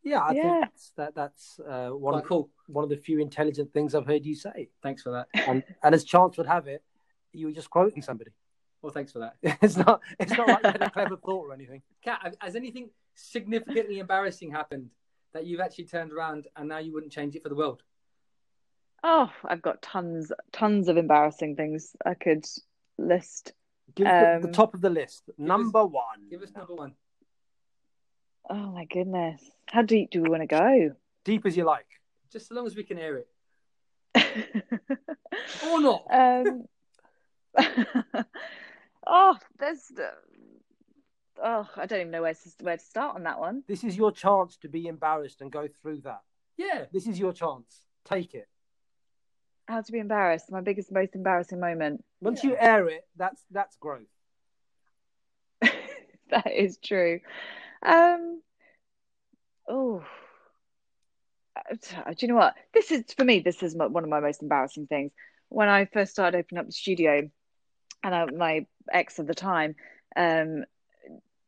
Yeah, 0.04 0.20
I 0.20 0.32
yeah. 0.32 0.42
think 0.42 0.60
that's, 0.60 0.92
that 0.96 1.14
that's 1.14 1.60
uh, 1.60 1.88
one 1.90 2.12
quite 2.12 2.22
of 2.22 2.28
cool. 2.28 2.50
one 2.68 2.84
of 2.84 2.90
the 2.90 2.96
few 2.96 3.20
intelligent 3.20 3.72
things 3.72 3.94
I've 3.94 4.06
heard 4.06 4.24
you 4.24 4.36
say. 4.36 4.68
Thanks 4.82 5.02
for 5.02 5.10
that. 5.10 5.26
And, 5.48 5.64
and 5.82 5.94
as 5.94 6.04
chance 6.04 6.36
would 6.36 6.46
have 6.46 6.68
it, 6.68 6.82
you 7.32 7.46
were 7.46 7.52
just 7.52 7.70
quoting 7.70 8.02
somebody. 8.02 8.30
Well, 8.82 8.92
thanks 8.92 9.12
for 9.12 9.20
that. 9.20 9.36
it's 9.62 9.76
not 9.76 10.00
it's 10.18 10.32
not 10.32 10.48
like 10.48 10.62
you 10.62 10.70
had 10.70 10.82
a 10.82 10.90
clever 10.90 11.16
thought 11.24 11.46
or 11.46 11.52
anything. 11.52 11.82
Kat, 12.02 12.36
has 12.40 12.56
anything 12.56 12.90
significantly 13.14 13.98
embarrassing 13.98 14.50
happened 14.50 14.90
that 15.34 15.46
you've 15.46 15.60
actually 15.60 15.84
turned 15.84 16.12
around 16.12 16.46
and 16.56 16.68
now 16.68 16.78
you 16.78 16.92
wouldn't 16.92 17.12
change 17.12 17.34
it 17.34 17.42
for 17.42 17.48
the 17.48 17.54
world? 17.54 17.82
Oh, 19.02 19.30
I've 19.44 19.62
got 19.62 19.82
tons 19.82 20.32
tons 20.52 20.88
of 20.88 20.96
embarrassing 20.96 21.56
things 21.56 21.94
I 22.04 22.14
could 22.14 22.46
list. 22.98 23.52
Give 23.94 24.06
um, 24.06 24.42
the, 24.42 24.48
top 24.48 24.74
of 24.74 24.80
the 24.80 24.90
list. 24.90 25.22
Number 25.38 25.80
us, 25.80 25.90
one. 25.90 26.28
Give 26.30 26.42
us 26.42 26.52
number 26.54 26.74
one. 26.74 26.92
Oh 28.50 28.72
my 28.72 28.84
goodness. 28.84 29.42
How 29.66 29.82
deep 29.82 30.10
do 30.10 30.22
we 30.22 30.28
want 30.30 30.42
to 30.42 30.46
go? 30.46 30.94
Deep 31.24 31.46
as 31.46 31.56
you 31.56 31.64
like. 31.64 31.86
Just 32.32 32.50
as 32.50 32.56
long 32.56 32.66
as 32.66 32.76
we 32.76 32.82
can 32.82 32.96
hear 32.96 33.16
it. 33.16 33.28
or 35.66 35.80
not. 35.80 36.04
Um, 36.10 36.64
oh, 39.08 39.36
there's. 39.58 39.90
Oh, 41.42 41.68
I 41.76 41.86
don't 41.86 42.00
even 42.00 42.10
know 42.10 42.22
where 42.22 42.34
to, 42.34 42.50
where 42.60 42.76
to 42.76 42.84
start 42.84 43.14
on 43.14 43.22
that 43.24 43.38
one. 43.38 43.62
This 43.68 43.84
is 43.84 43.96
your 43.96 44.10
chance 44.10 44.56
to 44.58 44.68
be 44.68 44.86
embarrassed 44.86 45.40
and 45.40 45.52
go 45.52 45.68
through 45.80 46.00
that. 46.00 46.20
Yeah. 46.56 46.86
This 46.92 47.06
is 47.06 47.18
your 47.18 47.32
chance. 47.32 47.82
Take 48.04 48.34
it. 48.34 48.48
How 49.68 49.80
to 49.80 49.92
be 49.92 49.98
embarrassed? 49.98 50.50
My 50.50 50.60
biggest, 50.60 50.90
most 50.90 51.14
embarrassing 51.14 51.60
moment. 51.60 52.04
Once 52.20 52.42
yeah. 52.42 52.50
you 52.50 52.56
air 52.58 52.88
it, 52.88 53.06
that's 53.16 53.40
that's 53.50 53.76
growth. 53.76 54.06
that 55.60 56.52
is 56.52 56.78
true. 56.78 57.20
Um, 57.84 58.40
oh, 59.68 60.02
uh, 61.56 61.74
do 61.74 62.16
you 62.20 62.28
know 62.28 62.34
what? 62.34 62.54
This 62.72 62.90
is 62.90 63.04
for 63.16 63.24
me. 63.24 63.40
This 63.40 63.62
is 63.62 63.74
one 63.76 64.02
of 64.02 64.08
my 64.08 64.20
most 64.20 64.42
embarrassing 64.42 64.86
things. 64.86 65.12
When 65.50 65.68
I 65.68 65.84
first 65.84 66.12
started 66.12 66.38
opening 66.38 66.60
up 66.60 66.66
the 66.66 66.72
studio, 66.72 67.30
and 68.02 68.14
I, 68.14 68.26
my 68.26 68.66
ex 68.92 69.18
of 69.18 69.26
the 69.26 69.34
time, 69.34 69.74
um, 70.16 70.64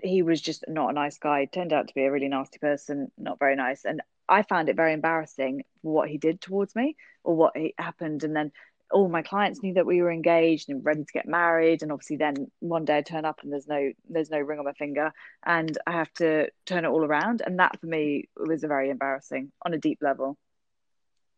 he 0.03 0.23
was 0.23 0.41
just 0.41 0.65
not 0.69 0.91
a 0.91 0.95
nice 0.95 1.19
guy. 1.19 1.45
Turned 1.45 1.73
out 1.73 1.89
to 1.89 1.95
be 1.95 2.05
a 2.05 2.11
really 2.11 2.29
nasty 2.29 2.59
person, 2.59 3.11
not 3.19 3.39
very 3.39 3.57
nice. 3.57 3.85
And 3.85 4.01
I 4.29 4.43
found 4.43 4.69
it 4.69 4.77
very 4.77 4.93
embarrassing 4.93 5.65
what 5.83 6.09
he 6.09 6.19
did 6.19 6.41
towards 6.41 6.75
me 6.75 6.97
or 7.25 7.35
what 7.35 7.55
happened. 7.79 8.25
And 8.25 8.35
then 8.35 8.53
all 8.91 9.09
my 9.09 9.23
clients 9.23 9.63
knew 9.63 9.75
that 9.75 9.87
we 9.87 10.03
were 10.03 10.11
engaged 10.11 10.69
and 10.69 10.85
ready 10.85 11.05
to 11.05 11.13
get 11.13 11.27
married. 11.27 11.83
And 11.83 11.93
obviously, 11.93 12.17
then 12.17 12.51
one 12.61 12.85
day 12.85 12.99
I 12.99 13.03
turn 13.03 13.25
up 13.25 13.41
and 13.43 13.53
there's 13.53 13.69
no 13.69 13.93
there's 14.09 14.31
no 14.31 14.39
ring 14.39 14.59
on 14.59 14.65
my 14.65 14.73
finger, 14.73 15.13
and 15.45 15.77
I 15.87 15.93
have 15.93 16.13
to 16.15 16.49
turn 16.67 16.85
it 16.85 16.89
all 16.89 17.05
around. 17.05 17.43
And 17.45 17.59
that 17.59 17.81
for 17.81 17.87
me 17.87 18.29
was 18.37 18.63
very 18.63 18.91
embarrassing 18.91 19.53
on 19.65 19.75
a 19.75 19.79
deep 19.79 19.99
level. 20.01 20.37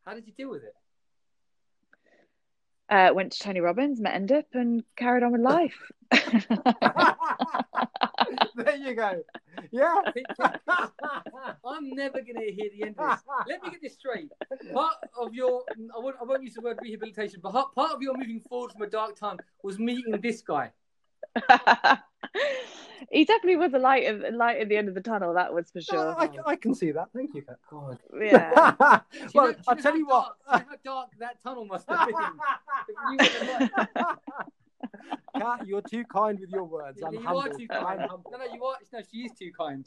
How 0.04 0.14
did 0.14 0.26
you 0.26 0.32
deal 0.32 0.50
with 0.50 0.64
it? 0.64 0.74
Uh, 2.92 3.10
went 3.14 3.32
to 3.32 3.38
Tony 3.38 3.60
Robbins, 3.60 4.00
met 4.02 4.20
Endip, 4.20 4.44
and 4.52 4.84
carried 4.96 5.22
on 5.22 5.32
with 5.32 5.40
life. 5.40 5.90
there 8.54 8.76
you 8.76 8.94
go. 8.94 9.22
Yeah. 9.70 9.94
I'm 11.64 11.88
never 11.94 12.20
going 12.20 12.36
to 12.36 12.52
hear 12.52 12.68
the 12.70 12.82
end 12.82 12.96
of 12.98 13.08
this. 13.08 13.24
Let 13.48 13.62
me 13.62 13.70
get 13.70 13.80
this 13.80 13.94
straight. 13.94 14.28
Part 14.74 14.96
of 15.18 15.32
your, 15.32 15.64
I 15.96 16.00
won't, 16.00 16.16
I 16.20 16.24
won't 16.24 16.42
use 16.42 16.52
the 16.52 16.60
word 16.60 16.80
rehabilitation, 16.82 17.40
but 17.42 17.52
part 17.52 17.92
of 17.92 18.02
your 18.02 18.14
moving 18.14 18.40
forward 18.40 18.72
from 18.72 18.82
a 18.82 18.86
dark 18.86 19.16
time 19.16 19.38
was 19.62 19.78
meeting 19.78 20.20
this 20.20 20.42
guy. 20.42 20.70
he 23.10 23.24
definitely 23.24 23.56
was 23.56 23.74
a 23.74 23.78
light 23.78 24.04
at, 24.04 24.34
light 24.34 24.60
at 24.60 24.68
the 24.68 24.76
end 24.76 24.88
of 24.88 24.94
the 24.94 25.00
tunnel. 25.00 25.34
That 25.34 25.52
was 25.52 25.68
for 25.70 25.80
sure. 25.80 26.14
I, 26.18 26.30
I 26.46 26.56
can 26.56 26.74
see 26.74 26.90
that. 26.92 27.08
Thank 27.14 27.34
you, 27.34 27.44
God. 27.70 27.98
Yeah. 28.20 28.72
well, 29.34 29.48
know, 29.48 29.54
I'll 29.68 29.76
tell 29.76 29.96
you 29.96 30.06
what. 30.06 30.34
Dark, 30.48 30.66
how 30.68 30.76
dark 30.84 31.10
that 31.18 31.42
tunnel 31.42 31.66
must 31.66 31.88
have 31.88 32.08
been. 32.08 32.16
Kat, 35.38 35.66
you're 35.66 35.82
too 35.82 36.04
kind 36.04 36.38
with 36.38 36.50
your 36.50 36.64
words. 36.64 37.02
I'm 37.04 37.14
you 37.14 37.20
humble. 37.20 37.42
are 37.42 37.48
too 37.48 37.66
kind. 37.68 38.00
No, 38.00 38.22
no, 38.30 38.38
you 38.52 38.64
are. 38.64 38.76
No, 38.92 39.00
she 39.10 39.18
is 39.18 39.32
too 39.38 39.50
kind. 39.56 39.86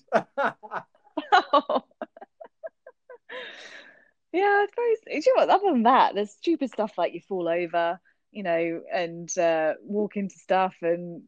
yeah, 4.31 4.31
it's 4.31 4.73
very. 4.75 4.95
You 5.07 5.21
know 5.35 5.45
what? 5.45 5.49
Other 5.49 5.71
than 5.71 5.83
that, 5.83 6.15
there's 6.15 6.31
stupid 6.31 6.71
stuff 6.71 6.97
like 6.97 7.13
you 7.13 7.21
fall 7.21 7.47
over, 7.47 7.99
you 8.35 8.43
know, 8.43 8.81
and 8.93 9.35
uh, 9.37 9.73
walk 9.81 10.17
into 10.17 10.37
stuff 10.37 10.75
and 10.81 11.23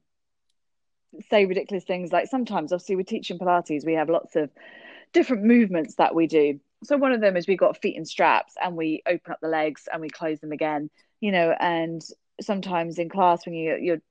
say 1.29 1.45
ridiculous 1.45 1.85
things. 1.85 2.11
Like 2.11 2.27
sometimes, 2.27 2.71
obviously, 2.71 2.97
we're 2.97 3.03
teaching 3.03 3.39
Pilates. 3.39 3.85
We 3.85 3.93
have 3.93 4.09
lots 4.09 4.35
of 4.35 4.51
different 5.13 5.43
movements 5.43 5.95
that 5.95 6.13
we 6.13 6.27
do. 6.27 6.59
So 6.83 6.97
one 6.97 7.13
of 7.13 7.21
them 7.21 7.35
is 7.35 7.47
we've 7.47 7.57
got 7.57 7.81
feet 7.81 7.97
and 7.97 8.07
straps 8.07 8.53
and 8.61 8.75
we 8.75 9.01
open 9.07 9.31
up 9.31 9.39
the 9.41 9.47
legs 9.47 9.87
and 9.91 10.01
we 10.01 10.09
close 10.09 10.39
them 10.39 10.51
again. 10.51 10.91
You 11.21 11.31
know, 11.31 11.55
and 11.59 12.03
sometimes 12.41 12.99
in 12.99 13.09
class 13.09 13.45
when 13.45 13.55
you 13.55 13.77
you're 13.81 14.01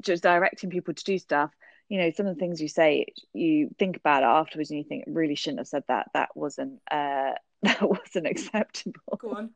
just 0.00 0.22
directing 0.22 0.70
people 0.70 0.94
to 0.94 1.04
do 1.04 1.18
stuff 1.18 1.50
you 1.88 1.98
know 1.98 2.10
some 2.10 2.26
of 2.26 2.34
the 2.34 2.40
things 2.40 2.60
you 2.60 2.68
say 2.68 3.06
you 3.32 3.70
think 3.78 3.96
about 3.96 4.22
it 4.22 4.26
afterwards 4.26 4.70
and 4.70 4.78
you 4.78 4.84
think 4.84 5.04
really 5.06 5.34
shouldn't 5.34 5.60
have 5.60 5.68
said 5.68 5.84
that 5.88 6.08
that 6.14 6.30
wasn't 6.34 6.80
uh 6.90 7.32
that 7.62 7.82
wasn't 7.82 8.26
acceptable 8.26 9.00
go 9.18 9.30
on 9.30 9.50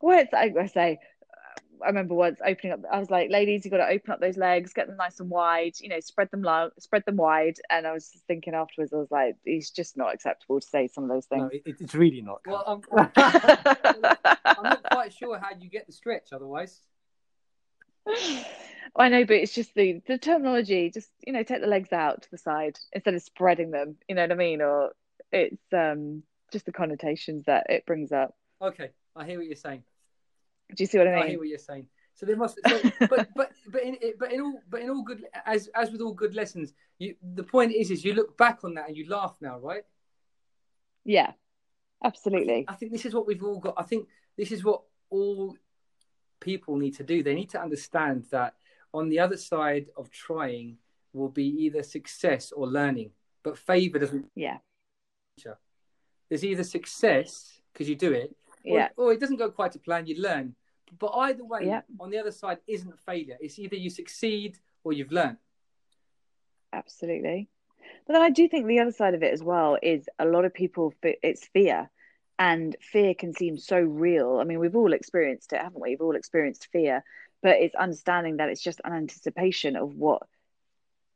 well 0.00 0.20
it's, 0.20 0.32
I, 0.32 0.52
I 0.58 0.66
say 0.66 0.98
I 1.84 1.88
remember 1.88 2.14
once 2.14 2.40
opening 2.44 2.72
up. 2.72 2.80
I 2.90 2.98
was 2.98 3.10
like, 3.10 3.30
"Ladies, 3.30 3.64
you 3.64 3.70
got 3.70 3.78
to 3.78 3.88
open 3.88 4.12
up 4.12 4.20
those 4.20 4.36
legs, 4.36 4.72
get 4.72 4.86
them 4.86 4.96
nice 4.96 5.20
and 5.20 5.30
wide. 5.30 5.74
You 5.80 5.88
know, 5.88 6.00
spread 6.00 6.30
them 6.30 6.42
long, 6.42 6.70
spread 6.78 7.04
them 7.04 7.16
wide." 7.16 7.56
And 7.70 7.86
I 7.86 7.92
was 7.92 8.10
thinking 8.26 8.54
afterwards, 8.54 8.92
I 8.92 8.96
was 8.96 9.10
like, 9.10 9.36
"It's 9.44 9.70
just 9.70 9.96
not 9.96 10.14
acceptable 10.14 10.60
to 10.60 10.66
say 10.66 10.88
some 10.88 11.04
of 11.04 11.10
those 11.10 11.26
things." 11.26 11.42
No, 11.42 11.60
it, 11.64 11.76
it's 11.80 11.94
really 11.94 12.22
not. 12.22 12.40
Well, 12.46 12.82
I'm, 12.92 13.10
I'm 14.44 14.62
not 14.64 14.82
quite 14.90 15.12
sure 15.12 15.38
how 15.38 15.50
you 15.58 15.68
get 15.68 15.86
the 15.86 15.92
stretch 15.92 16.32
otherwise. 16.32 16.80
I 18.96 19.08
know, 19.08 19.24
but 19.24 19.36
it's 19.36 19.54
just 19.54 19.74
the 19.74 20.00
the 20.06 20.18
terminology. 20.18 20.90
Just 20.90 21.10
you 21.26 21.32
know, 21.32 21.42
take 21.42 21.60
the 21.60 21.66
legs 21.66 21.92
out 21.92 22.22
to 22.22 22.30
the 22.30 22.38
side 22.38 22.78
instead 22.92 23.14
of 23.14 23.22
spreading 23.22 23.70
them. 23.70 23.96
You 24.08 24.14
know 24.14 24.22
what 24.22 24.32
I 24.32 24.36
mean? 24.36 24.62
Or 24.62 24.92
it's 25.32 25.62
um 25.72 26.22
just 26.52 26.66
the 26.66 26.72
connotations 26.72 27.44
that 27.46 27.66
it 27.68 27.86
brings 27.86 28.12
up. 28.12 28.34
Okay, 28.62 28.90
I 29.16 29.24
hear 29.24 29.38
what 29.38 29.46
you're 29.46 29.56
saying. 29.56 29.82
Do 30.70 30.82
you 30.82 30.86
see 30.86 30.98
what 30.98 31.08
I 31.08 31.14
mean? 31.14 31.22
I 31.22 31.28
hear 31.28 31.38
what 31.38 31.48
you're 31.48 31.58
saying. 31.58 31.86
So 32.14 32.26
there 32.26 32.36
must, 32.36 32.58
so, 32.66 32.80
but 33.00 33.28
but 33.34 33.50
but 33.66 33.82
in 33.82 33.96
but 34.18 34.32
in 34.32 34.40
all 34.40 34.62
but 34.70 34.80
in 34.80 34.90
all 34.90 35.02
good 35.02 35.24
as 35.44 35.68
as 35.74 35.90
with 35.90 36.00
all 36.00 36.12
good 36.12 36.34
lessons, 36.34 36.72
you 36.98 37.16
the 37.34 37.42
point 37.42 37.72
is 37.72 37.90
is 37.90 38.04
you 38.04 38.14
look 38.14 38.36
back 38.38 38.60
on 38.62 38.74
that 38.74 38.88
and 38.88 38.96
you 38.96 39.08
laugh 39.08 39.36
now, 39.40 39.58
right? 39.58 39.82
Yeah, 41.04 41.32
absolutely. 42.02 42.52
I 42.52 42.54
think, 42.54 42.70
I 42.70 42.74
think 42.74 42.92
this 42.92 43.04
is 43.04 43.14
what 43.14 43.26
we've 43.26 43.42
all 43.42 43.58
got. 43.58 43.74
I 43.76 43.82
think 43.82 44.08
this 44.36 44.52
is 44.52 44.62
what 44.64 44.82
all 45.10 45.56
people 46.40 46.76
need 46.76 46.96
to 46.96 47.02
do. 47.02 47.22
They 47.22 47.34
need 47.34 47.50
to 47.50 47.60
understand 47.60 48.26
that 48.30 48.54
on 48.92 49.08
the 49.08 49.18
other 49.18 49.36
side 49.36 49.86
of 49.96 50.10
trying 50.10 50.76
will 51.12 51.28
be 51.28 51.46
either 51.64 51.82
success 51.82 52.52
or 52.52 52.66
learning, 52.66 53.10
but 53.42 53.58
favor 53.58 53.98
doesn't. 53.98 54.26
Yeah. 54.34 54.58
There's 56.28 56.44
either 56.44 56.64
success 56.64 57.60
because 57.72 57.88
you 57.88 57.96
do 57.96 58.12
it, 58.12 58.34
yeah. 58.64 58.88
or 58.96 59.12
it 59.12 59.20
doesn't 59.20 59.36
go 59.36 59.50
quite 59.50 59.72
to 59.72 59.78
plan. 59.78 60.06
You 60.06 60.20
learn, 60.20 60.54
but 60.98 61.12
either 61.14 61.44
way, 61.44 61.66
yeah. 61.66 61.82
on 62.00 62.10
the 62.10 62.18
other 62.18 62.30
side 62.30 62.58
isn't 62.66 62.98
failure. 63.00 63.36
It's 63.40 63.58
either 63.58 63.76
you 63.76 63.90
succeed 63.90 64.58
or 64.82 64.92
you've 64.92 65.12
learned. 65.12 65.38
Absolutely. 66.72 67.48
But 68.06 68.14
then 68.14 68.22
I 68.22 68.30
do 68.30 68.48
think 68.48 68.66
the 68.66 68.80
other 68.80 68.92
side 68.92 69.14
of 69.14 69.22
it 69.22 69.32
as 69.32 69.42
well 69.42 69.78
is 69.82 70.08
a 70.18 70.26
lot 70.26 70.44
of 70.44 70.52
people, 70.52 70.92
it's 71.02 71.46
fear. 71.46 71.90
And 72.38 72.74
fear 72.80 73.14
can 73.14 73.32
seem 73.32 73.58
so 73.58 73.78
real. 73.78 74.38
I 74.40 74.44
mean, 74.44 74.58
we've 74.58 74.74
all 74.74 74.92
experienced 74.92 75.52
it, 75.52 75.60
haven't 75.62 75.80
we? 75.80 75.90
We've 75.90 76.00
all 76.00 76.16
experienced 76.16 76.66
fear, 76.72 77.04
but 77.42 77.58
it's 77.60 77.76
understanding 77.76 78.38
that 78.38 78.48
it's 78.48 78.62
just 78.62 78.80
an 78.84 78.92
anticipation 78.92 79.76
of 79.76 79.94
what 79.94 80.22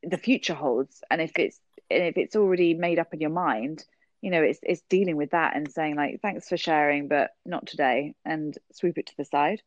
the 0.05 0.17
future 0.17 0.55
holds. 0.55 1.03
And 1.11 1.21
if 1.21 1.33
it's 1.37 1.59
and 1.91 2.05
if 2.05 2.17
it's 2.17 2.37
already 2.37 2.75
made 2.75 3.01
up 3.01 3.13
in 3.13 3.21
your 3.21 3.31
mind, 3.31 3.85
you 4.21 4.31
know 4.31 4.43
it's 4.43 4.61
it's 4.63 4.83
dealing 4.89 5.17
with 5.17 5.31
that 5.31 5.57
and 5.57 5.71
saying 5.71 5.97
like 5.97 6.21
thanks 6.21 6.49
for 6.49 6.57
sharing 6.57 7.09
but 7.09 7.31
not 7.45 7.67
today 7.67 8.15
and 8.25 8.57
sweep 8.73 8.99
it 8.99 9.07
to 9.07 9.17
the 9.17 9.25
side. 9.25 9.63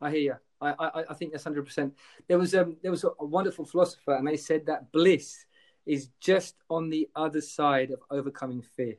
I 0.00 0.10
hear 0.10 0.20
you 0.20 0.34
i 0.60 0.74
i, 0.78 1.04
I 1.10 1.14
think 1.14 1.32
that's 1.32 1.44
100% 1.44 1.92
there 2.28 2.38
was 2.38 2.54
um 2.54 2.76
there 2.82 2.90
was 2.90 3.04
a, 3.04 3.10
a 3.20 3.24
wonderful 3.24 3.66
philosopher 3.66 4.14
and 4.14 4.26
they 4.26 4.38
said 4.38 4.66
that 4.66 4.90
bliss 4.90 5.44
is 5.86 6.08
just 6.20 6.56
on 6.68 6.90
the 6.90 7.08
other 7.14 7.40
side 7.40 7.92
of 7.92 8.00
overcoming 8.10 8.60
fear. 8.60 8.96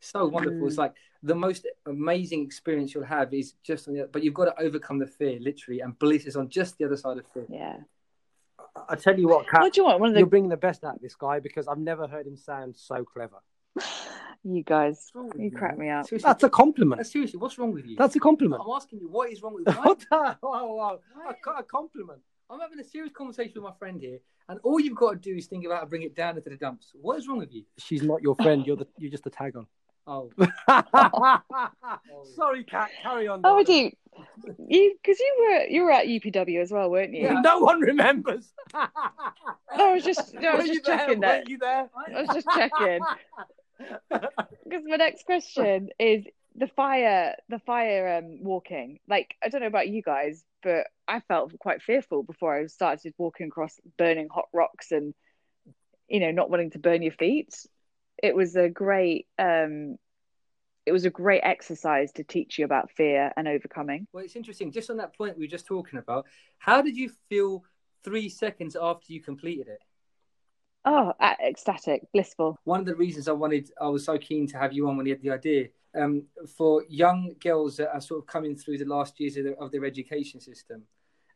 So 0.00 0.26
wonderful. 0.26 0.62
Mm. 0.62 0.66
it's 0.66 0.78
like 0.78 0.94
the 1.22 1.34
most 1.34 1.66
amazing 1.86 2.42
experience 2.44 2.94
you'll 2.94 3.04
have 3.04 3.32
is 3.32 3.54
just 3.62 3.86
on 3.86 3.94
the 3.94 4.08
but 4.10 4.24
you've 4.24 4.34
got 4.34 4.46
to 4.46 4.60
overcome 4.60 4.98
the 4.98 5.06
fear 5.06 5.38
literally 5.40 5.80
and 5.80 5.98
bliss 5.98 6.24
is 6.24 6.36
on 6.36 6.48
just 6.48 6.78
the 6.78 6.84
other 6.84 6.96
side 6.96 7.18
of 7.18 7.26
fear. 7.32 7.46
Yeah. 7.48 7.76
I 8.88 8.94
tell 8.94 9.18
you 9.18 9.28
what, 9.28 9.48
Kat, 9.48 9.62
what 9.62 9.72
do 9.72 9.80
you 9.80 9.84
want? 9.84 10.00
One 10.00 10.08
of 10.10 10.14
the... 10.14 10.20
You're 10.20 10.28
bringing 10.28 10.50
the 10.50 10.56
best 10.56 10.84
out 10.84 10.96
of 10.96 11.00
this 11.00 11.14
guy 11.14 11.40
because 11.40 11.66
I've 11.66 11.78
never 11.78 12.06
heard 12.06 12.26
him 12.26 12.36
sound 12.36 12.76
so 12.76 13.04
clever. 13.04 13.38
You 14.42 14.62
guys, 14.62 15.12
you 15.36 15.50
crack 15.50 15.76
me 15.76 15.90
up. 15.90 16.06
Seriously, 16.06 16.26
That's 16.26 16.44
a 16.44 16.48
compliment. 16.48 17.06
Seriously, 17.06 17.38
what's 17.38 17.58
wrong 17.58 17.72
with 17.72 17.84
you? 17.84 17.96
That's 17.96 18.16
a 18.16 18.20
compliment. 18.20 18.62
I'm 18.64 18.70
asking 18.74 19.00
you, 19.00 19.08
what 19.08 19.30
is 19.30 19.42
wrong 19.42 19.54
with 19.54 19.66
you? 19.74 19.82
what 19.82 19.98
the, 20.00 20.36
wow, 20.42 20.74
wow. 20.74 20.98
A, 21.28 21.50
a 21.58 21.62
compliment. 21.62 22.20
I'm 22.48 22.58
having 22.58 22.80
a 22.80 22.84
serious 22.84 23.12
conversation 23.12 23.52
with 23.56 23.64
my 23.64 23.76
friend 23.78 24.00
here, 24.00 24.18
and 24.48 24.58
all 24.62 24.80
you've 24.80 24.96
got 24.96 25.10
to 25.10 25.16
do 25.18 25.36
is 25.36 25.46
think 25.46 25.66
about 25.66 25.74
how 25.74 25.80
to 25.82 25.86
bring 25.86 26.02
it 26.02 26.16
down 26.16 26.38
into 26.38 26.48
the 26.48 26.56
dumps. 26.56 26.92
What 26.94 27.18
is 27.18 27.28
wrong 27.28 27.36
with 27.38 27.52
you? 27.52 27.64
She's 27.78 28.02
not 28.02 28.22
your 28.22 28.34
friend. 28.36 28.66
You're 28.66 28.76
the 28.76 28.86
you're 28.98 29.10
just 29.10 29.26
a 29.26 29.30
tag 29.30 29.56
on. 29.56 29.66
Oh. 30.06 30.30
Sorry, 32.34 32.64
Kat. 32.64 32.90
Carry 33.02 33.28
on. 33.28 33.42
Oh, 33.44 33.58
I 33.58 33.62
do. 33.62 33.90
You 34.68 34.94
because 35.02 35.20
you 35.20 35.36
were 35.38 35.66
you 35.66 35.82
were 35.84 35.92
at 35.92 36.06
UPW 36.06 36.60
as 36.62 36.72
well, 36.72 36.90
weren't 36.90 37.12
you? 37.12 37.24
Yeah. 37.24 37.40
No 37.42 37.58
one 37.60 37.80
remembers. 37.80 38.52
no, 38.74 38.80
I 39.78 39.92
was 39.92 40.02
just 40.02 40.34
I 40.34 40.54
was 40.56 40.66
just 40.66 40.86
checking 40.86 41.20
there? 41.20 41.32
that. 41.32 41.44
Were 41.44 41.50
you 41.50 41.58
there? 41.58 41.90
I 42.16 42.22
was 42.22 42.28
just 42.34 42.46
checking. 42.54 43.00
Because 44.08 44.84
my 44.86 44.96
next 44.96 45.24
question 45.24 45.90
is 45.98 46.24
the 46.54 46.68
fire, 46.68 47.34
the 47.48 47.58
fire 47.60 48.18
um, 48.18 48.42
walking. 48.42 48.98
Like 49.08 49.34
I 49.42 49.48
don't 49.48 49.60
know 49.60 49.66
about 49.66 49.88
you 49.88 50.02
guys, 50.02 50.44
but 50.62 50.86
I 51.08 51.20
felt 51.20 51.58
quite 51.58 51.82
fearful 51.82 52.22
before 52.22 52.56
I 52.56 52.66
started 52.66 53.14
walking 53.18 53.48
across 53.48 53.78
burning 53.98 54.28
hot 54.32 54.48
rocks 54.52 54.92
and 54.92 55.14
you 56.08 56.20
know 56.20 56.30
not 56.30 56.50
wanting 56.50 56.70
to 56.72 56.78
burn 56.78 57.02
your 57.02 57.12
feet. 57.12 57.54
It 58.22 58.34
was 58.34 58.54
a 58.54 58.68
great, 58.68 59.26
um, 59.38 59.96
it 60.84 60.92
was 60.92 61.06
a 61.06 61.10
great 61.10 61.40
exercise 61.42 62.12
to 62.12 62.24
teach 62.24 62.58
you 62.58 62.66
about 62.66 62.90
fear 62.90 63.32
and 63.36 63.48
overcoming. 63.48 64.06
Well, 64.12 64.24
it's 64.24 64.36
interesting. 64.36 64.72
Just 64.72 64.90
on 64.90 64.98
that 64.98 65.16
point 65.16 65.38
we 65.38 65.44
were 65.44 65.50
just 65.50 65.66
talking 65.66 65.98
about, 65.98 66.26
how 66.58 66.82
did 66.82 66.96
you 66.96 67.10
feel 67.30 67.64
three 68.04 68.28
seconds 68.28 68.76
after 68.80 69.12
you 69.12 69.22
completed 69.22 69.68
it? 69.68 69.80
Oh, 70.84 71.12
ecstatic, 71.42 72.02
blissful. 72.12 72.58
One 72.64 72.80
of 72.80 72.86
the 72.86 72.94
reasons 72.94 73.28
I 73.28 73.32
wanted, 73.32 73.70
I 73.80 73.88
was 73.88 74.04
so 74.04 74.16
keen 74.16 74.46
to 74.48 74.58
have 74.58 74.72
you 74.72 74.88
on 74.88 74.96
when 74.96 75.06
you 75.06 75.12
had 75.12 75.22
the 75.22 75.30
idea, 75.30 75.68
um, 75.94 76.24
for 76.56 76.84
young 76.88 77.34
girls 77.40 77.76
that 77.76 77.92
are 77.92 78.00
sort 78.00 78.20
of 78.20 78.26
coming 78.26 78.56
through 78.56 78.78
the 78.78 78.86
last 78.86 79.20
years 79.20 79.36
of, 79.36 79.46
of 79.58 79.70
their 79.72 79.84
education 79.84 80.40
system, 80.40 80.84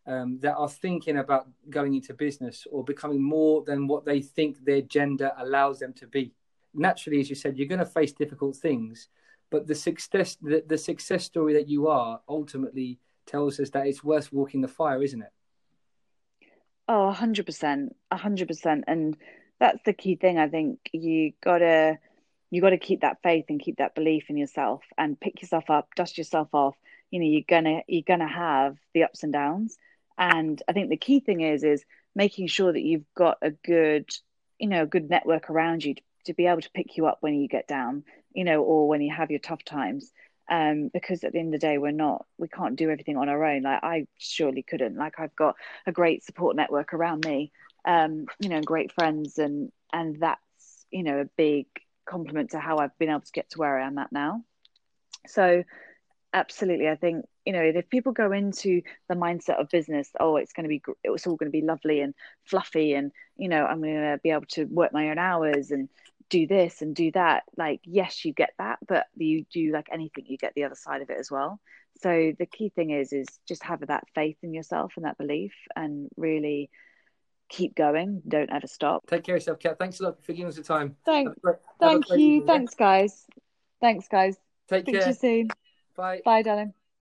um, 0.07 0.39
that 0.41 0.55
are 0.55 0.69
thinking 0.69 1.19
about 1.19 1.49
going 1.69 1.95
into 1.95 2.15
business 2.15 2.67
or 2.71 2.85
becoming 2.85 3.23
more 3.23 3.63
than 3.65 3.87
what 3.87 4.05
they 4.05 4.21
think 4.21 4.65
their 4.65 4.83
gender 4.83 5.33
allows 5.39 5.79
them 5.79 5.93
to 5.95 6.07
be. 6.07 6.33
Naturally, 6.75 7.21
as 7.21 7.29
you 7.29 7.37
said, 7.37 7.57
you're 7.57 7.69
going 7.69 7.79
to 7.79 7.87
face 7.87 8.13
difficult 8.13 8.57
things, 8.57 9.09
but 9.51 9.67
the 9.67 9.75
success, 9.75 10.37
the, 10.41 10.63
the 10.67 10.79
success 10.79 11.25
story 11.25 11.53
that 11.55 11.69
you 11.69 11.89
are, 11.89 12.21
ultimately 12.29 12.99
tells 13.27 13.61
us 13.61 13.71
that 13.71 13.87
it's 13.87 14.05
worth 14.05 14.33
walking 14.33 14.61
the 14.61 14.69
fire, 14.69 15.03
isn't 15.03 15.23
it? 15.23 15.33
Oh, 16.89 17.11
hundred 17.13 17.47
percent, 17.47 17.97
hundred 18.13 18.49
percent, 18.49 18.85
and 18.87 19.17
that's 19.59 19.83
the 19.85 19.93
key 19.95 20.17
thing. 20.17 20.39
I 20.39 20.49
think 20.49 20.81
you 20.93 21.33
gotta 21.43 21.99
you 22.51 22.61
gotta 22.61 22.79
keep 22.79 23.01
that 23.01 23.23
faith 23.23 23.47
and 23.49 23.61
keep 23.61 23.79
that 23.79 23.95
belief 23.95 24.25
in 24.29 24.37
yourself, 24.37 24.83
and 24.99 25.19
pick 25.19 25.41
yourself 25.41 25.71
up, 25.71 25.89
dust 25.97 26.19
yourself 26.19 26.49
off. 26.53 26.77
You 27.11 27.21
know, 27.21 27.27
you're 27.27 27.43
gonna 27.49 27.83
you're 27.89 28.03
gonna 28.07 28.29
have 28.29 28.77
the 28.93 29.05
ups 29.05 29.23
and 29.23 29.33
downs, 29.33 29.79
and 30.19 30.63
I 30.69 30.73
think 30.73 30.91
the 30.91 30.97
key 30.99 31.21
thing 31.21 31.41
is 31.41 31.65
is 31.65 31.85
making 32.15 32.49
sure 32.49 32.73
that 32.73 32.83
you've 32.83 33.07
got 33.15 33.39
a 33.43 33.51
good 33.51 34.11
you 34.59 34.69
know 34.69 34.83
a 34.83 34.87
good 34.87 35.09
network 35.09 35.49
around 35.51 35.85
you 35.85 35.95
to, 35.95 36.03
to 36.27 36.35
be 36.35 36.47
able 36.47 36.61
to 36.61 36.71
pick 36.73 36.97
you 36.97 37.07
up 37.07 37.19
when 37.21 37.35
you 37.35 37.49
get 37.49 37.67
down, 37.67 38.05
you 38.35 38.45
know, 38.45 38.63
or 38.63 38.89
when 38.89 39.01
you 39.01 39.13
have 39.15 39.31
your 39.31 39.41
tough 39.41 39.65
times 39.65 40.13
um, 40.51 40.91
because 40.93 41.25
at 41.25 41.33
the 41.33 41.39
end 41.39 41.55
of 41.55 41.61
the 41.61 41.67
day 41.67 41.79
we're 41.79 41.91
not 41.91 42.27
we 42.39 42.49
can't 42.49 42.77
do 42.77 42.91
everything 42.91 43.17
on 43.17 43.29
our 43.29 43.45
own. 43.45 43.63
Like 43.63 43.83
i 43.83 44.07
surely 44.19 44.63
couldn't. 44.63 44.97
Like 44.97 45.19
i've 45.19 45.37
got 45.37 45.57
a 45.87 45.93
great 45.93 46.25
support 46.25 46.57
network 46.57 46.93
around 46.95 47.25
me 47.25 47.53
um, 47.85 48.27
you 48.41 48.49
know 48.49 48.61
great 48.61 48.93
friends 48.93 49.39
and 49.39 49.71
and 49.93 50.21
that's 50.21 50.87
you 50.91 51.03
know 51.03 51.21
a 51.21 51.29
big 51.37 51.67
compliment 52.07 52.51
to 52.51 52.59
how 52.59 52.79
i've 52.79 52.97
been 52.99 53.09
able 53.09 53.21
to 53.21 53.33
get 53.33 53.49
to 53.51 53.59
where 53.59 53.79
i 53.79 53.87
am 53.87 53.99
at 53.99 54.13
now. 54.13 54.43
So 55.27 55.65
absolutely 56.35 56.89
i 56.89 56.97
think 56.97 57.25
you 57.47 57.53
know 57.53 57.63
if 57.63 57.89
people 57.89 58.11
go 58.13 58.33
into 58.33 58.83
the 59.09 59.15
mindset 59.15 59.61
of 59.61 59.69
business 59.71 60.11
oh 60.19 60.37
it's 60.37 60.53
going 60.53 60.65
to 60.65 60.69
be 60.69 60.83
it's 61.05 61.29
all 61.29 61.37
going 61.37 61.51
to 61.51 61.57
be 61.57 61.65
lovely 61.65 62.01
and 62.01 62.13
fluffy 62.43 62.93
and 62.95 63.13
you 63.37 63.49
know 63.49 63.65
i'm 63.65 63.81
going 63.81 63.95
to 63.95 64.19
be 64.23 64.31
able 64.31 64.45
to 64.49 64.65
work 64.65 64.93
my 64.93 65.11
own 65.11 65.19
hours 65.19 65.71
and 65.71 65.89
do 66.35 66.49
this 66.49 66.83
and 66.83 66.97
do 66.97 67.13
that 67.13 67.45
like 67.57 67.81
yes 67.85 68.25
you 68.25 68.33
get 68.33 68.51
that 68.59 68.81
but 68.89 69.07
you 69.17 69.45
do 69.53 69.71
like 69.73 69.87
anything 69.93 70.25
you 70.27 70.37
get 70.37 70.53
the 70.57 70.65
other 70.65 70.75
side 70.75 71.01
of 71.01 71.09
it 71.09 71.17
as 71.19 71.31
well. 71.31 71.61
So 72.03 72.33
the 72.37 72.47
key 72.47 72.71
thing 72.71 72.91
is 72.91 73.13
is 73.13 73.29
just 73.47 73.63
have 73.63 73.87
that 73.87 74.03
faith 74.17 74.37
in 74.43 74.53
yourself 74.53 74.95
and 74.97 75.05
that 75.05 75.17
belief 75.17 75.53
and 75.77 76.09
really 76.17 76.71
keep 77.49 77.77
going. 77.77 78.21
Don't 78.27 78.51
ever 78.51 78.67
stop. 78.67 79.07
Take 79.07 79.23
care 79.23 79.37
of 79.37 79.43
yourself 79.43 79.61
kat. 79.61 79.79
Thanks 79.79 80.01
a 80.01 80.05
lot 80.05 80.25
for 80.25 80.33
giving 80.33 80.49
us 80.49 80.57
the 80.57 80.65
time. 80.65 80.97
Thank, 81.07 81.29
thank 81.79 82.11
you. 82.11 82.45
thanks 82.45 82.75
guys. 82.75 83.27
Thanks 83.81 84.09
guys. 84.09 84.37
Take 84.69 84.87
Speak 84.87 84.95
care 84.97 85.03
to 85.03 85.09
you 85.11 85.15
soon. 85.15 85.49
Bye. 85.97 86.21
Bye 86.25 86.43
darling 86.43 86.75